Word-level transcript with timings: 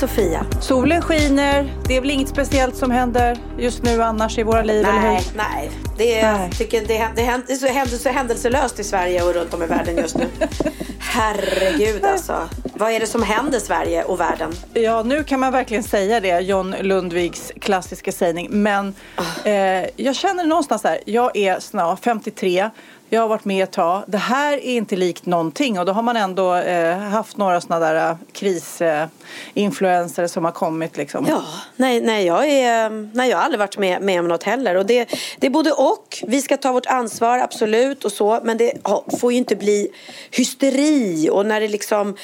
Sofia. 0.00 0.46
Solen 0.60 1.02
skiner, 1.02 1.72
det 1.88 1.96
är 1.96 2.00
väl 2.00 2.10
inget 2.10 2.28
speciellt 2.28 2.76
som 2.76 2.90
händer 2.90 3.38
just 3.58 3.82
nu 3.82 4.02
annars 4.02 4.38
i 4.38 4.42
våra 4.42 4.62
liv, 4.62 4.84
eller 4.84 5.00
Nej, 5.00 5.16
hur? 5.16 5.36
nej. 5.36 5.70
Det 5.98 6.20
är, 6.20 6.32
Nej. 6.38 6.50
Tycker 6.50 6.80
det, 6.80 7.08
det, 7.16 7.22
händer- 7.22 7.46
det 7.46 7.52
är 7.52 7.56
så 7.56 7.66
händelse, 7.66 8.10
händelselöst 8.10 8.78
i 8.80 8.84
Sverige 8.84 9.22
och 9.22 9.34
runt 9.34 9.54
om 9.54 9.62
i 9.62 9.66
världen 9.66 9.96
just 9.96 10.16
nu. 10.16 10.26
Herregud 10.98 12.04
alltså. 12.04 12.48
Vad 12.74 12.92
är 12.92 13.00
det 13.00 13.06
som 13.06 13.22
händer 13.22 13.58
Sverige 13.58 14.04
och 14.04 14.20
världen? 14.20 14.52
Ja, 14.74 15.02
nu 15.02 15.24
kan 15.24 15.40
man 15.40 15.52
verkligen 15.52 15.82
säga 15.82 16.20
det, 16.20 16.40
John 16.40 16.74
Lundviks 16.80 17.52
klassiska 17.60 18.12
sägning. 18.12 18.48
Men 18.50 18.94
Ah. 19.16 19.48
eh, 19.48 19.86
jag 19.96 20.16
känner 20.16 20.44
någonstans 20.44 20.82
där, 20.82 20.98
jag 21.06 21.36
är 21.36 21.60
snart 21.60 22.04
53, 22.04 22.70
jag 23.10 23.20
har 23.20 23.28
varit 23.28 23.44
med 23.44 23.64
ett 23.64 23.72
tag. 23.72 24.02
Det 24.06 24.18
här 24.18 24.52
är 24.52 24.76
inte 24.76 24.96
likt 24.96 25.26
någonting 25.26 25.78
och 25.78 25.86
då 25.86 25.92
har 25.92 26.02
man 26.02 26.16
ändå 26.16 26.54
eh, 26.54 26.98
haft 26.98 27.36
några 27.36 27.60
sådana 27.60 27.86
där 27.86 28.10
eh, 28.10 28.16
krisinfluenser 28.32 30.22
eh, 30.22 30.26
som 30.26 30.44
har 30.44 30.52
kommit 30.52 30.96
liksom. 30.96 31.26
Ja, 31.28 31.42
nej, 31.76 32.00
nej, 32.00 32.26
jag, 32.26 32.48
är, 32.48 32.90
nej, 32.90 33.30
jag 33.30 33.36
har 33.36 33.44
aldrig 33.44 33.58
varit 33.58 33.78
med, 33.78 34.02
med 34.02 34.20
om 34.20 34.28
något 34.28 34.42
heller. 34.42 34.74
Och 34.74 34.86
det, 34.86 35.08
det 35.38 35.46
är 35.46 35.50
både 35.50 35.72
och. 35.72 36.24
Vi 36.26 36.42
ska 36.42 36.56
ta 36.56 36.72
vårt 36.72 36.86
ansvar, 36.86 37.38
absolut, 37.38 38.04
och 38.04 38.12
så. 38.12 38.40
Men 38.44 38.58
det 38.58 38.72
får 39.20 39.32
ju 39.32 39.38
inte 39.38 39.56
bli 39.56 39.88
hysteri 40.30 41.28
och 41.32 41.46
när 41.46 41.60
det 41.60 41.68
liksom... 41.68 42.16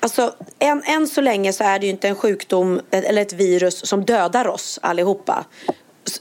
Alltså, 0.00 0.34
än, 0.58 0.82
än 0.82 1.06
så 1.06 1.20
länge 1.20 1.52
så 1.52 1.64
är 1.64 1.78
det 1.78 1.86
ju 1.86 1.92
inte 1.92 2.08
en 2.08 2.16
sjukdom 2.16 2.80
eller 2.90 3.22
ett 3.22 3.32
virus 3.32 3.86
som 3.88 4.04
dödar 4.04 4.48
oss 4.48 4.78
allihopa. 4.82 5.44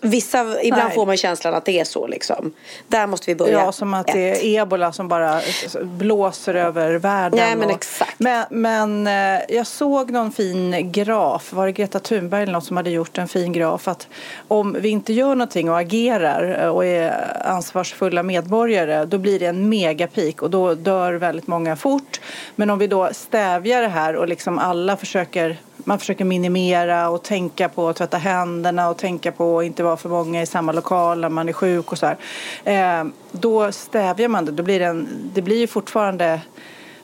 Vissa, 0.02 0.62
ibland 0.64 0.84
Nej. 0.86 0.96
får 0.96 1.06
man 1.06 1.18
känslan 1.18 1.54
att 1.54 1.66
det 1.66 1.80
är 1.80 1.84
så 1.84 2.08
liksom. 2.08 2.54
Där 2.88 3.08
måste 3.08 3.32
vi 3.32 3.36
börja. 3.36 3.54
Ja, 3.54 3.72
som 3.72 3.94
att 3.94 4.08
det 4.08 4.20
är 4.20 4.62
ebola 4.62 4.92
som 4.92 5.08
bara 5.08 5.42
blåser 5.82 6.54
över 6.54 6.96
världen. 6.96 7.40
Nej, 7.40 7.56
men 7.56 7.68
och- 7.68 7.76
exakt. 7.76 8.20
Men, 8.20 8.46
men 8.50 9.08
eh, 9.08 9.42
jag 9.50 9.68
såg 9.68 10.12
någon 10.12 10.32
fin 10.32 10.92
graf, 10.92 11.54
var 11.54 11.66
det 11.66 11.72
Greta 11.72 12.00
Thunberg 12.00 12.44
eller 12.44 12.54
något 12.54 12.66
som 12.66 12.78
hade 12.78 12.90
gjort 12.90 13.18
en 13.18 13.28
fin 13.28 13.54
graf 13.54 13.88
att 13.88 14.08
om 14.48 14.78
vi 14.80 14.90
inte 14.90 15.14
gör 15.14 15.36
någonting 15.36 15.70
och 15.70 15.80
agerar 15.80 16.64
eh, 16.64 16.70
och 16.70 16.86
är 16.86 17.38
ansvarsfulla 17.46 18.24
medborgare 18.24 19.06
då 19.06 19.18
blir 19.18 19.40
det 19.40 19.46
en 19.46 19.70
megapik 19.70 20.42
och 20.42 20.50
då 20.50 20.74
dör 20.74 21.14
väldigt 21.14 21.48
många 21.48 21.76
fort. 21.76 22.22
Men 22.56 22.70
om 22.70 22.80
vi 22.80 22.88
då 22.88 23.10
stävjar 23.12 23.82
det 23.82 23.88
här 23.88 24.16
och 24.16 24.28
liksom 24.28 24.60
alla 24.60 24.98
försöker 24.98 25.58
man 25.88 26.00
försöker 26.00 26.26
minimera 26.26 27.10
och 27.10 27.24
tänka 27.24 27.70
på 27.70 27.90
att 27.90 27.96
tvätta 27.96 28.18
händerna 28.18 28.90
och 28.90 28.98
tänka 28.98 29.32
på 29.32 29.60
att 29.60 29.66
inte 29.66 29.84
vara 29.84 29.98
för 29.98 30.10
många 30.10 30.42
i 30.42 30.46
samma 30.46 30.72
lokal 30.72 31.20
när 31.20 31.30
man 31.30 31.50
är 31.50 31.54
sjuk 31.54 31.92
och 31.92 31.98
så 31.98 32.06
här. 32.06 32.18
Eh, 32.64 33.08
då 33.32 33.72
stävjar 33.72 34.28
man 34.28 34.46
det. 34.46 34.52
Då 34.52 34.64
blir 34.64 34.80
det, 34.80 34.86
en, 34.86 35.08
det 35.34 35.42
blir 35.42 35.60
ju 35.60 35.68
fortfarande 35.68 36.42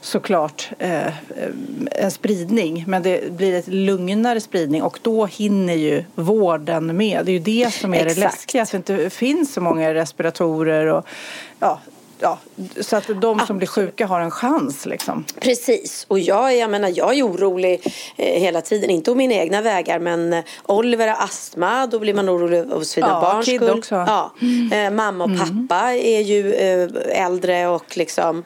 såklart 0.01 0.69
eh, 0.79 1.13
en 1.91 2.11
spridning 2.11 2.83
men 2.87 3.03
det 3.03 3.31
blir 3.31 3.53
ett 3.53 3.67
lugnare 3.67 4.41
spridning 4.41 4.83
och 4.83 4.99
då 5.01 5.25
hinner 5.25 5.73
ju 5.73 6.03
vården 6.15 6.97
med. 6.97 7.25
Det 7.25 7.31
är 7.31 7.33
ju 7.33 7.39
det 7.39 7.73
som 7.73 7.93
är 7.93 8.05
det 8.05 8.11
Exakt. 8.11 8.33
läskiga, 8.33 8.61
att 8.61 8.71
det 8.71 8.77
inte 8.77 9.09
finns 9.09 9.53
så 9.53 9.61
många 9.61 9.93
respiratorer 9.93 10.85
och 10.85 11.05
ja, 11.59 11.79
ja, 12.23 12.37
så 12.81 12.95
att 12.95 13.03
de 13.21 13.39
som 13.39 13.57
blir 13.57 13.67
sjuka 13.67 14.07
har 14.07 14.19
en 14.21 14.31
chans 14.31 14.85
liksom. 14.85 15.25
Precis, 15.39 16.05
och 16.07 16.19
jag, 16.19 16.51
är- 16.53 16.59
jag 16.59 16.69
menar 16.69 16.91
jag 16.95 17.17
är 17.17 17.23
orolig 17.27 17.81
eh, 18.17 18.41
hela 18.41 18.61
tiden, 18.61 18.89
inte 18.89 19.11
om 19.11 19.17
mina 19.17 19.33
egna 19.33 19.61
vägar 19.61 19.99
men 19.99 20.33
eh, 20.33 20.43
Oliver 20.65 21.07
har 21.07 21.23
astma, 21.25 21.87
då 21.87 21.99
blir 21.99 22.13
man 22.13 22.29
orolig 22.29 22.71
av 22.73 22.81
sina 22.83 23.07
Ja, 23.07 23.21
barns 23.21 23.45
skull. 23.55 23.69
också. 23.77 23.95
Ja. 23.95 24.31
Eh, 24.77 24.89
mamma 24.91 25.23
och 25.23 25.29
pappa 25.39 25.93
är 25.93 26.21
ju 26.21 26.53
äldre 27.11 27.67
och 27.67 27.97
liksom 27.97 28.43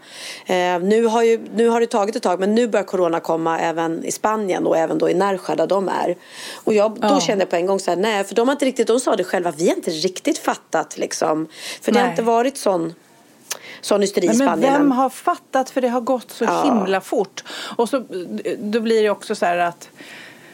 nu, 0.82 1.06
har 1.06 1.24
ju, 1.24 1.40
nu 1.56 1.68
har 1.70 1.80
det 1.80 1.88
tagit 1.88 2.16
ett 2.16 2.24
tag 2.24 2.40
men 2.40 2.56
nu 2.56 2.68
börjar 2.68 2.84
corona 2.86 3.20
komma 3.20 3.60
även 3.60 4.06
i 4.06 4.12
Spanien 4.12 4.68
och 4.68 4.78
även 4.78 4.98
då 4.98 5.10
i 5.10 5.14
Närsjö 5.14 5.56
där 5.56 5.68
de 5.68 5.90
är. 5.90 6.16
Och 6.64 6.74
jag, 6.74 6.92
då 6.92 7.08
Ja. 7.08 7.20
kände 7.20 7.42
jag 7.42 7.50
på 7.50 7.56
en 7.56 7.66
gång 7.66 7.80
så 7.80 7.92
här, 7.92 7.98
nej 7.98 8.24
för 8.24 8.36
de 8.36 8.48
har 8.48 8.54
inte 8.56 8.66
riktigt, 8.66 8.88
de 8.88 9.00
sa 9.00 9.16
det 9.16 9.24
själva, 9.24 9.54
vi 9.58 9.68
har 9.70 9.76
inte 9.76 9.92
riktigt 9.92 10.38
fattat 10.38 10.98
liksom. 10.98 11.48
För 11.82 11.92
det 11.92 12.00
har 12.00 12.06
Nej. 12.06 12.12
inte 12.14 12.24
varit 12.24 12.58
sån, 12.58 12.94
sån 13.88 14.02
hysteri 14.02 14.26
i 14.26 14.28
Nej, 14.28 14.38
men 14.38 14.48
Spanien. 14.48 14.74
vem 14.74 14.92
har 14.92 15.10
fattat 15.10 15.70
för 15.70 15.82
det 15.82 15.88
har 15.90 16.02
gått 16.02 16.32
så 16.32 16.44
Ja. 16.44 16.64
himla 16.64 17.02
fort. 17.02 17.44
Och 17.78 17.90
så, 17.90 18.04
då 18.60 18.80
blir 18.80 19.04
det 19.04 19.10
också 19.10 19.36
så 19.36 19.46
här 19.46 19.58
att 19.58 19.90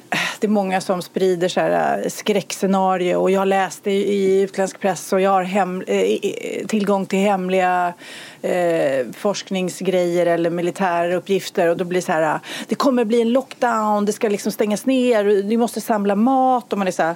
eh, 0.09 0.19
det 0.39 0.47
är 0.47 0.49
många 0.51 0.81
som 0.81 1.01
sprider 1.01 1.47
så 1.47 1.59
här 1.59 2.01
eh, 2.03 2.09
skräckscenario 2.09 3.15
och 3.15 3.31
jag 3.31 3.47
läste 3.47 3.91
i 3.91 4.41
utländsk 4.41 4.79
press 4.79 5.13
och 5.13 5.21
jag 5.21 5.31
har 5.31 5.43
hem, 5.43 5.81
i- 5.81 6.65
tillgång 6.67 7.05
till 7.05 7.19
hemliga 7.19 7.93
eh, 8.41 9.05
forskningsgrejer 9.17 10.25
eller 10.25 10.49
militäruppgifter 10.49 11.67
och 11.67 11.77
då 11.77 11.83
blir 11.83 12.01
det 12.01 12.05
så 12.05 12.11
här 12.11 12.39
det 12.67 12.75
kommer 12.75 13.05
bli 13.05 13.21
en 13.21 13.29
lockdown, 13.33 14.05
det 14.05 14.13
ska 14.13 14.29
liksom 14.29 14.51
stängas 14.51 14.85
ner, 14.85 15.23
vi 15.23 15.57
måste 15.57 15.81
samla 15.81 16.15
mat 16.15 16.71
och 16.73 16.77
man 16.79 16.87
är 16.87 16.91
så 16.91 17.03
här 17.03 17.15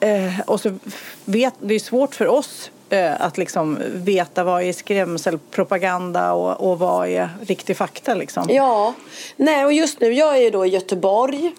Eh, 0.00 0.40
och 0.46 0.60
så 0.60 0.78
vet, 1.24 1.54
det 1.60 1.74
är 1.74 1.78
svårt 1.78 2.14
för 2.14 2.26
oss 2.28 2.70
att 3.18 3.38
liksom 3.38 3.78
veta 3.94 4.44
vad 4.44 4.62
är 4.62 4.72
skrämselpropaganda 4.72 6.32
och, 6.32 6.70
och 6.70 6.78
vad 6.78 7.08
är 7.08 7.28
riktig 7.40 7.76
fakta. 7.76 8.14
Liksom. 8.14 8.46
Ja, 8.48 8.92
nej 9.36 9.64
och 9.64 9.72
just 9.72 10.00
nu, 10.00 10.12
jag 10.12 10.36
är 10.36 10.42
ju 10.42 10.50
då 10.50 10.66
i 10.66 10.68
Göteborg. 10.68 11.52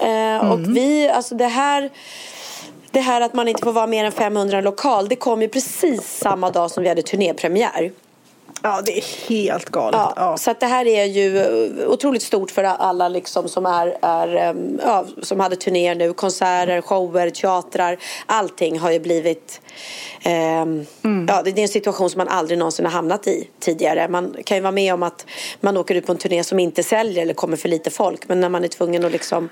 Eh, 0.00 0.50
Och 0.52 0.76
vi, 0.76 1.08
alltså 1.08 1.34
det 1.34 1.46
här 1.46 1.90
det 2.90 3.00
här 3.00 3.20
att 3.20 3.34
man 3.34 3.48
inte 3.48 3.62
får 3.62 3.72
vara 3.72 3.86
mer 3.86 4.04
än 4.04 4.12
500 4.12 4.58
i 4.58 4.62
lokal 4.62 5.08
det 5.08 5.16
kom 5.16 5.42
ju 5.42 5.48
precis 5.48 6.18
samma 6.18 6.50
dag 6.50 6.70
som 6.70 6.82
vi 6.82 6.88
hade 6.88 7.02
turnépremiär. 7.02 7.92
Ja, 8.62 8.82
det 8.86 8.98
är 8.98 9.28
helt 9.28 9.70
galet. 9.70 10.00
Ja, 10.00 10.12
Ja. 10.16 10.36
Så 10.36 10.54
det 10.60 10.66
här 10.66 10.86
är 10.86 11.04
ju 11.04 11.38
eh, 11.38 11.88
otroligt 11.88 12.22
stort 12.22 12.50
för 12.50 12.64
alla 12.64 13.08
liksom 13.08 13.48
som, 13.48 13.66
är, 13.66 13.96
är, 14.02 14.36
ehm, 14.36 14.80
ja, 14.84 15.04
som 15.22 15.40
hade 15.40 15.56
turnéer 15.56 15.94
nu. 15.94 16.12
Konserter, 16.12 16.80
shower, 16.80 17.30
teatrar. 17.30 17.98
Allting 18.26 18.78
har 18.78 18.90
ju 18.90 19.00
blivit... 19.00 19.60
ehm, 20.22 20.86
ja, 21.28 21.42
det 21.44 21.50
är 21.50 21.58
en 21.58 21.68
situation 21.68 22.10
som 22.10 22.18
man 22.18 22.28
aldrig 22.28 22.58
någonsin 22.58 22.84
har 22.84 22.92
hamnat 22.92 23.26
i 23.26 23.48
tidigare. 23.60 24.08
Man 24.08 24.36
kan 24.44 24.56
ju 24.56 24.60
vara 24.60 24.72
med 24.72 24.94
om 24.94 25.02
att 25.02 25.26
man 25.60 25.76
åker 25.76 25.94
ut 25.94 26.06
på 26.06 26.12
en 26.12 26.18
turné 26.18 26.44
som 26.44 26.58
inte 26.58 26.82
säljer 26.82 27.22
eller 27.22 27.34
kommer 27.34 27.56
för 27.56 27.68
lite 27.68 27.90
folk. 27.90 28.28
Men 28.28 28.40
när 28.40 28.48
man 28.48 28.64
är 28.64 28.68
tvungen 28.68 29.04
att 29.04 29.12
liksom 29.12 29.48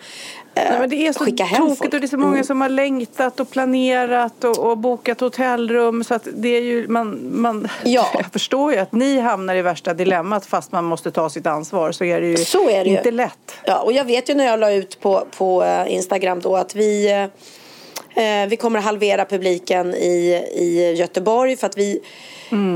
eh, 0.54 0.64
Nej, 0.70 0.80
men 0.80 0.90
det 0.90 1.06
är 1.06 1.12
så 1.12 1.24
skicka 1.24 1.44
hem 1.44 1.66
folk. 1.76 1.80
och 1.80 1.90
det 1.90 1.96
är 1.96 2.06
så 2.08 2.16
många 2.18 2.32
Mm. 2.32 2.44
som 2.44 2.60
har 2.60 2.68
längtat 2.68 3.40
och 3.40 3.50
planerat 3.50 4.44
och, 4.44 4.58
och 4.58 4.78
bokat 4.78 5.20
hotellrum 5.20 6.04
så 6.04 6.18
det 6.34 6.48
är 6.48 6.62
ju 6.62 6.88
man, 6.88 7.20
man 7.40 7.68
Ja. 7.84 8.06
jag 8.14 8.32
förstår 8.32 8.72
ju 8.72 8.78
att 8.78 8.92
ni 8.92 9.20
hamnar 9.20 9.54
i 9.54 9.62
värsta 9.62 9.94
dilemmat 9.94 10.46
fast 10.46 10.72
man 10.72 10.84
måste 10.84 11.10
ta 11.10 11.30
sitt 11.30 11.46
ansvar 11.46 11.92
så 11.92 12.04
är 12.04 12.20
det 12.20 12.26
ju 12.26 12.36
är 12.70 12.84
det 12.84 12.90
ju. 12.90 12.96
inte 12.96 13.10
lätt. 13.10 13.52
Ja, 13.64 13.78
och 13.80 13.92
jag 13.92 14.04
vet 14.04 14.30
ju 14.30 14.34
när 14.34 14.44
jag 14.46 14.60
la 14.60 14.72
ut 14.72 15.00
på, 15.00 15.26
på 15.38 15.64
eh, 15.64 15.92
Instagram 15.94 16.40
då 16.40 16.56
att 16.56 16.74
vi, 16.74 17.10
eh, 17.12 17.26
vi 18.48 18.56
kommer 18.60 18.78
att 18.78 18.84
halvera 18.84 19.24
publiken 19.24 19.94
i, 19.94 20.44
i 20.54 20.92
Göteborg 20.96 21.56
för 21.56 21.66
att 21.66 21.78
vi, 21.78 22.00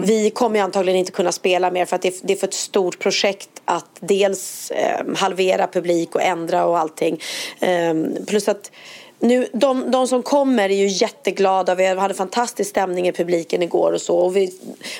vi 0.04 0.30
kommer 0.30 0.60
antagligen 0.60 0.98
inte 0.98 1.12
kunna 1.12 1.32
spela 1.32 1.70
mer 1.70 1.84
för 1.84 1.96
att 1.96 2.02
det, 2.02 2.08
är- 2.08 2.26
det 2.26 2.32
är 2.32 2.36
för 2.36 2.46
ett 2.46 2.54
stort 2.54 2.98
projekt 2.98 3.48
att 3.64 3.86
dels 4.00 4.70
eh, 4.70 5.00
halvera 5.16 5.66
publik 5.66 6.14
och 6.14 6.22
ändra 6.22 6.64
och 6.64 6.78
allting. 6.78 7.20
Eh, 7.60 7.94
plus 8.26 8.48
att 8.48 8.70
nu, 9.24 9.48
de, 9.52 9.90
de 9.90 10.08
som 10.08 10.22
kommer 10.22 10.70
är 10.70 10.76
ju 10.76 10.86
jätteglada. 10.86 11.74
Vi 11.74 11.86
hade 11.86 12.14
fantastisk 12.14 12.70
stämning 12.70 13.08
i 13.08 13.12
publiken 13.12 13.62
igår 13.62 13.92
och 13.92 14.00
så. 14.00 14.16
Och 14.16 14.36
vi, 14.36 14.54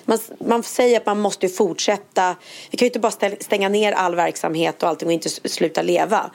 man, 0.04 0.18
man 0.38 0.62
säger 0.62 0.96
att 0.96 1.06
man 1.06 1.20
måste 1.20 1.48
fortsätta. 1.48 2.36
Vi 2.70 2.78
kan 2.78 2.86
ju 2.86 2.88
inte 2.88 2.98
bara 2.98 3.12
stänga 3.40 3.68
ner 3.68 3.92
all 3.92 4.14
verksamhet 4.14 4.82
och 4.82 4.88
allting 4.88 5.06
och 5.06 5.12
inte 5.12 5.28
sluta 5.28 5.82
leva. 5.82 6.30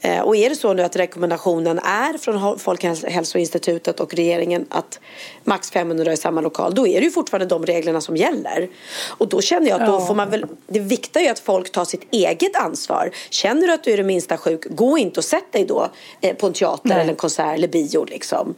Eh, 0.00 0.20
och 0.20 0.36
är 0.36 0.50
det 0.50 0.56
så 0.56 0.72
nu 0.72 0.82
att 0.82 0.96
rekommendationen 0.96 1.78
är 1.78 2.18
från 2.18 2.58
Folkhälsoinstitutet 2.58 4.00
och 4.00 4.14
regeringen 4.14 4.66
att 4.68 5.00
max 5.44 5.70
500 5.70 6.12
i 6.12 6.16
samma 6.16 6.40
lokal, 6.40 6.74
då 6.74 6.86
är 6.86 7.00
det 7.00 7.04
ju 7.04 7.10
fortfarande 7.10 7.46
de 7.46 7.66
reglerna 7.66 8.00
som 8.00 8.16
gäller. 8.16 8.68
Och 9.08 9.28
då 9.28 9.40
känner 9.40 9.68
jag 9.68 9.80
att 9.80 9.86
då 9.86 10.00
får 10.00 10.14
man 10.14 10.30
väl, 10.30 10.46
det 10.66 10.80
viktiga 10.80 11.22
är 11.22 11.24
ju 11.24 11.30
att 11.32 11.38
folk 11.38 11.72
tar 11.72 11.84
sitt 11.84 12.06
eget 12.10 12.56
ansvar. 12.56 13.10
Känner 13.30 13.66
du 13.66 13.72
att 13.72 13.84
du 13.84 13.92
är 13.92 13.96
det 13.96 14.02
minsta 14.02 14.36
sjuk, 14.36 14.66
gå 14.70 14.98
inte 14.98 15.20
och 15.20 15.24
sätt 15.24 15.52
dig 15.52 15.64
då 15.64 15.88
eh, 16.20 16.36
på 16.36 16.46
en 16.46 16.52
teater 16.52 16.88
Nej. 16.88 17.00
eller 17.00 17.10
en 17.10 17.16
konsert 17.16 17.54
eller 17.54 17.68
bio 17.68 18.04
liksom. 18.04 18.54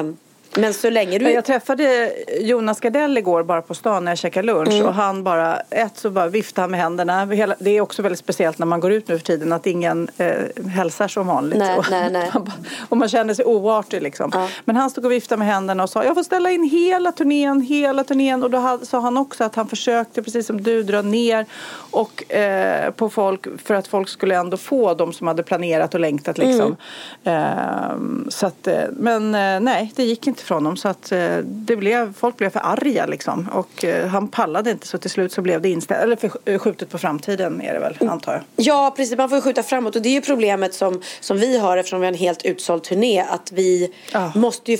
Um, 0.00 0.16
men 0.56 0.74
så 0.74 0.90
länge 0.90 1.18
du... 1.18 1.30
Jag 1.30 1.44
träffade 1.44 2.12
Jonas 2.40 2.80
Gardell 2.80 3.18
igår 3.18 3.42
bara 3.42 3.62
på 3.62 3.74
stan 3.74 4.04
när 4.04 4.10
jag 4.10 4.18
käkade 4.18 4.46
lunch 4.46 4.72
mm. 4.72 4.86
och 4.86 4.94
han 4.94 5.24
bara, 5.24 5.56
ett 5.56 5.96
så 5.96 6.10
bara 6.10 6.28
viftade 6.28 6.68
med 6.68 6.80
händerna. 6.80 7.26
det 7.58 7.70
är 7.70 7.80
också 7.80 8.02
väldigt 8.02 8.18
speciellt 8.18 8.58
när 8.58 8.66
man 8.66 8.80
går 8.80 8.92
ut 8.92 9.08
nu 9.08 9.18
för 9.18 9.24
tiden 9.26 9.52
att 9.52 9.66
ingen 9.66 10.08
eh, 10.16 10.66
hälsar 10.68 11.08
som 11.08 11.26
vanligt. 11.26 11.58
Nej, 11.58 11.78
och, 11.78 11.86
nej, 11.90 12.10
nej. 12.12 12.30
och 12.88 12.96
man 12.96 13.08
känner 13.08 13.34
sig 13.34 13.44
oartig 13.44 14.02
liksom. 14.02 14.30
Ja. 14.34 14.48
Men 14.64 14.76
han 14.76 14.90
stod 14.90 15.04
och 15.04 15.12
viftade 15.12 15.38
med 15.38 15.48
händerna 15.48 15.82
och 15.82 15.90
sa 15.90 16.04
jag 16.04 16.14
får 16.14 16.22
ställa 16.22 16.50
in 16.50 16.62
hela 16.62 17.12
turnén, 17.12 17.60
hela 17.60 18.04
turnén. 18.04 18.42
Och 18.42 18.50
då 18.50 18.78
sa 18.82 19.00
han 19.00 19.16
också 19.16 19.44
att 19.44 19.54
han 19.54 19.68
försökte, 19.68 20.22
precis 20.22 20.46
som 20.46 20.62
du, 20.62 20.82
dra 20.82 21.02
ner 21.02 21.46
och, 21.90 22.32
eh, 22.32 22.90
på 22.90 23.10
folk 23.10 23.46
för 23.64 23.74
att 23.74 23.86
folk 23.86 24.08
skulle 24.08 24.36
ändå 24.36 24.56
få 24.56 24.94
de 24.94 25.12
som 25.12 25.26
hade 25.26 25.42
planerat 25.42 25.94
och 25.94 26.00
längtat 26.00 26.38
liksom. 26.38 26.76
Mm. 27.24 27.42
Eh, 27.42 28.28
så 28.28 28.46
att, 28.46 28.66
eh, 28.66 28.82
men 28.92 29.34
eh, 29.34 29.60
nej, 29.60 29.92
det 29.96 30.04
gick 30.04 30.26
inte 30.26 30.43
för 30.44 30.54
honom 30.54 30.76
så 30.76 30.88
att 30.88 31.12
eh, 31.12 31.36
det 31.38 31.76
blev, 31.76 32.14
folk 32.14 32.36
blev 32.36 32.50
för 32.50 32.60
arga 32.64 33.06
liksom. 33.06 33.48
Och 33.52 33.84
eh, 33.84 34.06
han 34.06 34.28
pallade 34.28 34.70
inte 34.70 34.86
så 34.86 34.98
till 34.98 35.10
slut 35.10 35.32
så 35.32 35.42
blev 35.42 35.62
det 35.62 35.68
inställt, 35.68 36.02
eller 36.02 36.16
förskjutet 36.16 36.90
på 36.90 36.98
framtiden 36.98 37.60
är 37.60 37.74
det 37.74 37.80
väl 37.80 38.08
antar 38.08 38.32
jag. 38.32 38.42
Ja 38.56 38.94
precis, 38.96 39.18
man 39.18 39.30
får 39.30 39.40
skjuta 39.40 39.62
framåt 39.62 39.96
och 39.96 40.02
det 40.02 40.08
är 40.08 40.14
ju 40.14 40.20
problemet 40.20 40.74
som, 40.74 41.02
som 41.20 41.38
vi 41.38 41.58
har 41.58 41.76
eftersom 41.76 42.00
vi 42.00 42.06
har 42.06 42.12
en 42.12 42.18
helt 42.18 42.44
utsåld 42.44 42.82
turné 42.82 43.20
att 43.20 43.52
vi 43.52 43.92
ja. 44.12 44.32
måste 44.34 44.72
ju, 44.72 44.78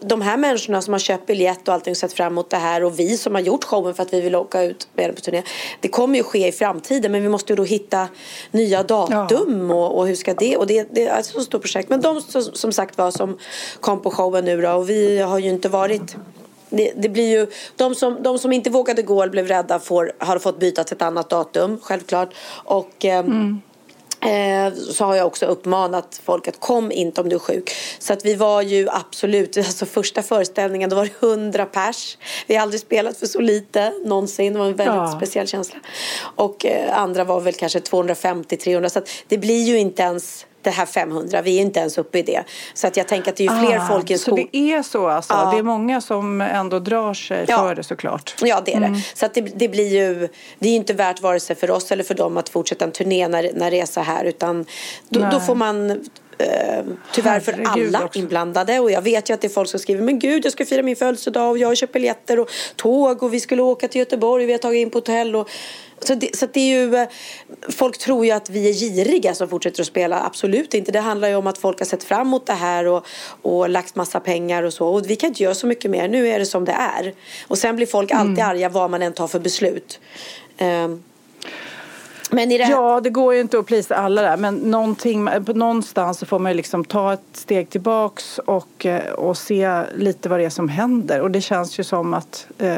de 0.00 0.22
här 0.22 0.36
människorna 0.36 0.82
som 0.82 0.94
har 0.94 0.98
köpt 0.98 1.26
biljett 1.26 1.68
och 1.68 1.74
allting 1.74 1.90
och 1.90 1.96
sett 1.96 2.12
fram 2.12 2.32
emot 2.32 2.50
det 2.50 2.56
här 2.56 2.84
och 2.84 2.98
vi 2.98 3.16
som 3.16 3.34
har 3.34 3.42
gjort 3.42 3.64
showen 3.64 3.94
för 3.94 4.02
att 4.02 4.12
vi 4.12 4.20
vill 4.20 4.36
åka 4.36 4.62
ut 4.62 4.88
med 4.94 5.08
den 5.08 5.14
på 5.14 5.20
turné. 5.20 5.42
Det 5.80 5.88
kommer 5.88 6.18
ju 6.18 6.22
ske 6.22 6.48
i 6.48 6.52
framtiden 6.52 7.12
men 7.12 7.22
vi 7.22 7.28
måste 7.28 7.52
ju 7.52 7.56
då 7.56 7.64
hitta 7.64 8.08
nya 8.50 8.82
datum 8.82 9.70
ja. 9.70 9.76
och, 9.76 9.98
och 9.98 10.06
hur 10.06 10.14
ska 10.14 10.34
det 10.34 10.56
och 10.56 10.66
det, 10.66 10.88
det 10.90 11.06
är 11.06 11.20
ett 11.20 11.26
så 11.26 11.40
stort 11.40 11.62
projekt. 11.62 11.88
Men 11.88 12.00
de 12.00 12.20
som, 12.20 12.42
som 12.42 12.72
sagt 12.72 12.98
var 12.98 13.10
som 13.10 13.38
kom 13.80 14.02
på 14.02 14.10
showen 14.10 14.44
nu 14.44 14.60
då 14.60 14.70
och 14.70 14.90
vi 14.90 15.05
har 15.26 15.38
ju 15.38 15.48
inte 15.48 15.68
varit 15.68 16.16
det, 16.70 16.92
det, 16.96 17.08
blir 17.08 17.30
ju, 17.30 17.46
de, 17.76 17.94
som, 17.94 18.22
de 18.22 18.38
som 18.38 18.52
inte 18.52 18.70
vågade 18.70 19.02
gå 19.02 19.22
eller 19.22 19.32
blev 19.32 19.46
rädda 19.46 19.78
får, 19.78 20.12
har 20.18 20.38
fått 20.38 20.58
byta 20.58 20.84
till 20.84 20.96
ett 20.96 21.02
annat 21.02 21.30
datum, 21.30 21.78
självklart. 21.82 22.34
Och, 22.64 23.04
eh, 23.04 23.18
mm. 23.18 23.60
Eh, 24.20 24.72
så 24.74 25.04
har 25.04 25.14
jag 25.14 25.26
också 25.26 25.46
uppmanat 25.46 26.20
folk 26.24 26.48
att 26.48 26.60
kom 26.60 26.92
inte 26.92 27.20
om 27.20 27.28
du 27.28 27.36
är 27.36 27.40
sjuk. 27.40 27.70
Så 27.98 28.12
att 28.12 28.24
vi 28.24 28.34
var 28.34 28.62
ju 28.62 28.88
absolut, 28.90 29.56
alltså 29.56 29.86
första 29.86 30.22
föreställningen 30.22 30.90
då 30.90 30.96
var 30.96 31.04
det 31.04 31.26
100 31.26 31.66
pers. 31.66 32.18
Vi 32.46 32.54
har 32.54 32.62
aldrig 32.62 32.80
spelat 32.80 33.16
för 33.16 33.26
så 33.26 33.40
lite 33.40 33.92
någonsin, 34.04 34.52
det 34.52 34.58
var 34.58 34.66
en 34.66 34.76
väldigt 34.76 34.96
ja. 34.96 35.16
speciell 35.16 35.46
känsla. 35.46 35.78
Och 36.18 36.66
eh, 36.66 36.98
andra 36.98 37.24
var 37.24 37.40
väl 37.40 37.54
kanske 37.54 37.78
250-300 37.78 38.88
så 38.88 38.98
att 38.98 39.08
det 39.28 39.38
blir 39.38 39.64
ju 39.64 39.78
inte 39.78 40.02
ens 40.02 40.46
det 40.66 40.70
här 40.70 40.86
500, 40.86 41.42
vi 41.42 41.58
är 41.58 41.62
inte 41.62 41.80
ens 41.80 41.98
uppe 41.98 42.18
i 42.18 42.22
det. 42.22 42.44
Så 42.74 42.86
att 42.86 42.96
jag 42.96 43.08
tänker 43.08 43.30
att 43.30 43.36
det 43.36 43.46
är 43.46 43.66
fler 43.66 43.78
ah, 43.78 43.88
folk 43.88 44.10
i. 44.10 44.18
Så 44.18 44.36
det 44.36 44.56
är 44.56 44.82
så 44.82 45.08
alltså? 45.08 45.32
Ja. 45.32 45.50
Det 45.50 45.58
är 45.58 45.62
många 45.62 46.00
som 46.00 46.40
ändå 46.40 46.78
drar 46.78 47.14
sig 47.14 47.44
ja. 47.48 47.58
för 47.58 47.74
det 47.74 47.82
såklart? 47.82 48.34
Ja, 48.42 48.62
det 48.64 48.74
är 48.74 48.80
det. 48.80 48.86
Mm. 48.86 49.00
Så 49.14 49.26
att 49.26 49.34
det, 49.34 49.40
det, 49.40 49.68
blir 49.68 49.88
ju, 49.88 50.28
det 50.58 50.68
är 50.68 50.76
inte 50.76 50.92
värt 50.92 51.22
vare 51.22 51.40
sig 51.40 51.56
för 51.56 51.70
oss 51.70 51.92
eller 51.92 52.04
för 52.04 52.14
dem 52.14 52.36
att 52.36 52.48
fortsätta 52.48 52.84
en 52.84 52.92
turné 52.92 53.28
när, 53.28 53.50
när 53.54 53.70
det 53.70 53.80
är 53.80 53.86
så 53.86 54.00
här 54.00 54.24
utan 54.24 54.66
då, 55.08 55.28
då 55.32 55.40
får 55.40 55.54
man 55.54 56.04
Eh, 56.38 56.84
tyvärr 57.12 57.40
för 57.40 57.62
alla 57.66 58.04
också. 58.04 58.18
inblandade. 58.18 58.80
Och 58.80 58.90
jag 58.90 59.02
vet 59.02 59.30
ju 59.30 59.34
att 59.34 59.40
det 59.40 59.46
är 59.46 59.48
folk 59.48 59.68
som 59.68 59.80
skriver 59.80 60.02
men 60.02 60.18
gud 60.18 60.44
jag 60.44 60.52
ska 60.52 60.64
fira 60.64 60.82
min 60.82 60.96
födelsedag 60.96 61.50
och 61.50 61.58
jag 61.58 61.68
har 61.68 61.74
köpt 61.74 61.92
biljetter 61.92 62.38
och 62.38 62.50
tåg 62.76 63.22
och 63.22 63.34
vi 63.34 63.40
skulle 63.40 63.62
åka 63.62 63.88
till 63.88 63.98
Göteborg 63.98 64.44
och 64.44 64.48
vi 64.48 64.52
har 64.52 64.58
tagit 64.58 64.78
in 64.78 64.90
på 64.90 64.98
hotell. 64.98 65.36
Och, 65.36 65.50
så 66.00 66.14
det, 66.14 66.36
så 66.36 66.46
det 66.52 66.60
är 66.60 66.80
ju, 66.80 66.96
eh, 66.96 67.08
folk 67.68 67.98
tror 67.98 68.26
ju 68.26 68.30
att 68.30 68.50
vi 68.50 68.68
är 68.68 68.72
giriga 68.72 69.34
som 69.34 69.48
fortsätter 69.48 69.80
att 69.80 69.86
spela. 69.86 70.20
Absolut 70.20 70.74
inte. 70.74 70.92
Det 70.92 71.00
handlar 71.00 71.28
ju 71.28 71.34
om 71.34 71.46
att 71.46 71.58
folk 71.58 71.78
har 71.78 71.86
sett 71.86 72.04
fram 72.04 72.26
emot 72.26 72.46
det 72.46 72.52
här 72.52 72.86
och, 72.86 73.06
och 73.42 73.68
lagt 73.68 73.94
massa 73.94 74.20
pengar 74.20 74.62
och 74.62 74.72
så. 74.72 74.88
Och 74.88 75.10
vi 75.10 75.16
kan 75.16 75.28
inte 75.28 75.42
göra 75.42 75.54
så 75.54 75.66
mycket 75.66 75.90
mer. 75.90 76.08
Nu 76.08 76.28
är 76.28 76.38
det 76.38 76.46
som 76.46 76.64
det 76.64 76.72
är. 76.72 77.14
Och 77.48 77.58
sen 77.58 77.76
blir 77.76 77.86
folk 77.86 78.10
alltid 78.10 78.38
mm. 78.38 78.50
arga 78.50 78.68
vad 78.68 78.90
man 78.90 79.02
än 79.02 79.12
tar 79.12 79.28
för 79.28 79.38
beslut. 79.38 80.00
Um, 80.60 81.02
det 82.58 82.64
här... 82.64 82.72
Ja, 82.72 83.00
det 83.00 83.10
går 83.10 83.34
ju 83.34 83.40
inte 83.40 83.58
att 83.58 83.66
plisa 83.66 83.94
alla 83.94 84.22
där 84.22 84.36
men 84.36 84.54
någonstans 85.54 86.18
så 86.18 86.26
får 86.26 86.38
man 86.38 86.52
ju 86.52 86.56
liksom 86.56 86.84
ta 86.84 87.12
ett 87.12 87.20
steg 87.32 87.70
tillbaks 87.70 88.38
och, 88.38 88.86
eh, 88.86 89.12
och 89.12 89.36
se 89.36 89.82
lite 89.94 90.28
vad 90.28 90.40
det 90.40 90.44
är 90.44 90.50
som 90.50 90.68
händer. 90.68 91.20
Och 91.20 91.30
det 91.30 91.40
känns 91.40 91.78
ju 91.78 91.84
som 91.84 92.14
att 92.14 92.46
eh, 92.58 92.70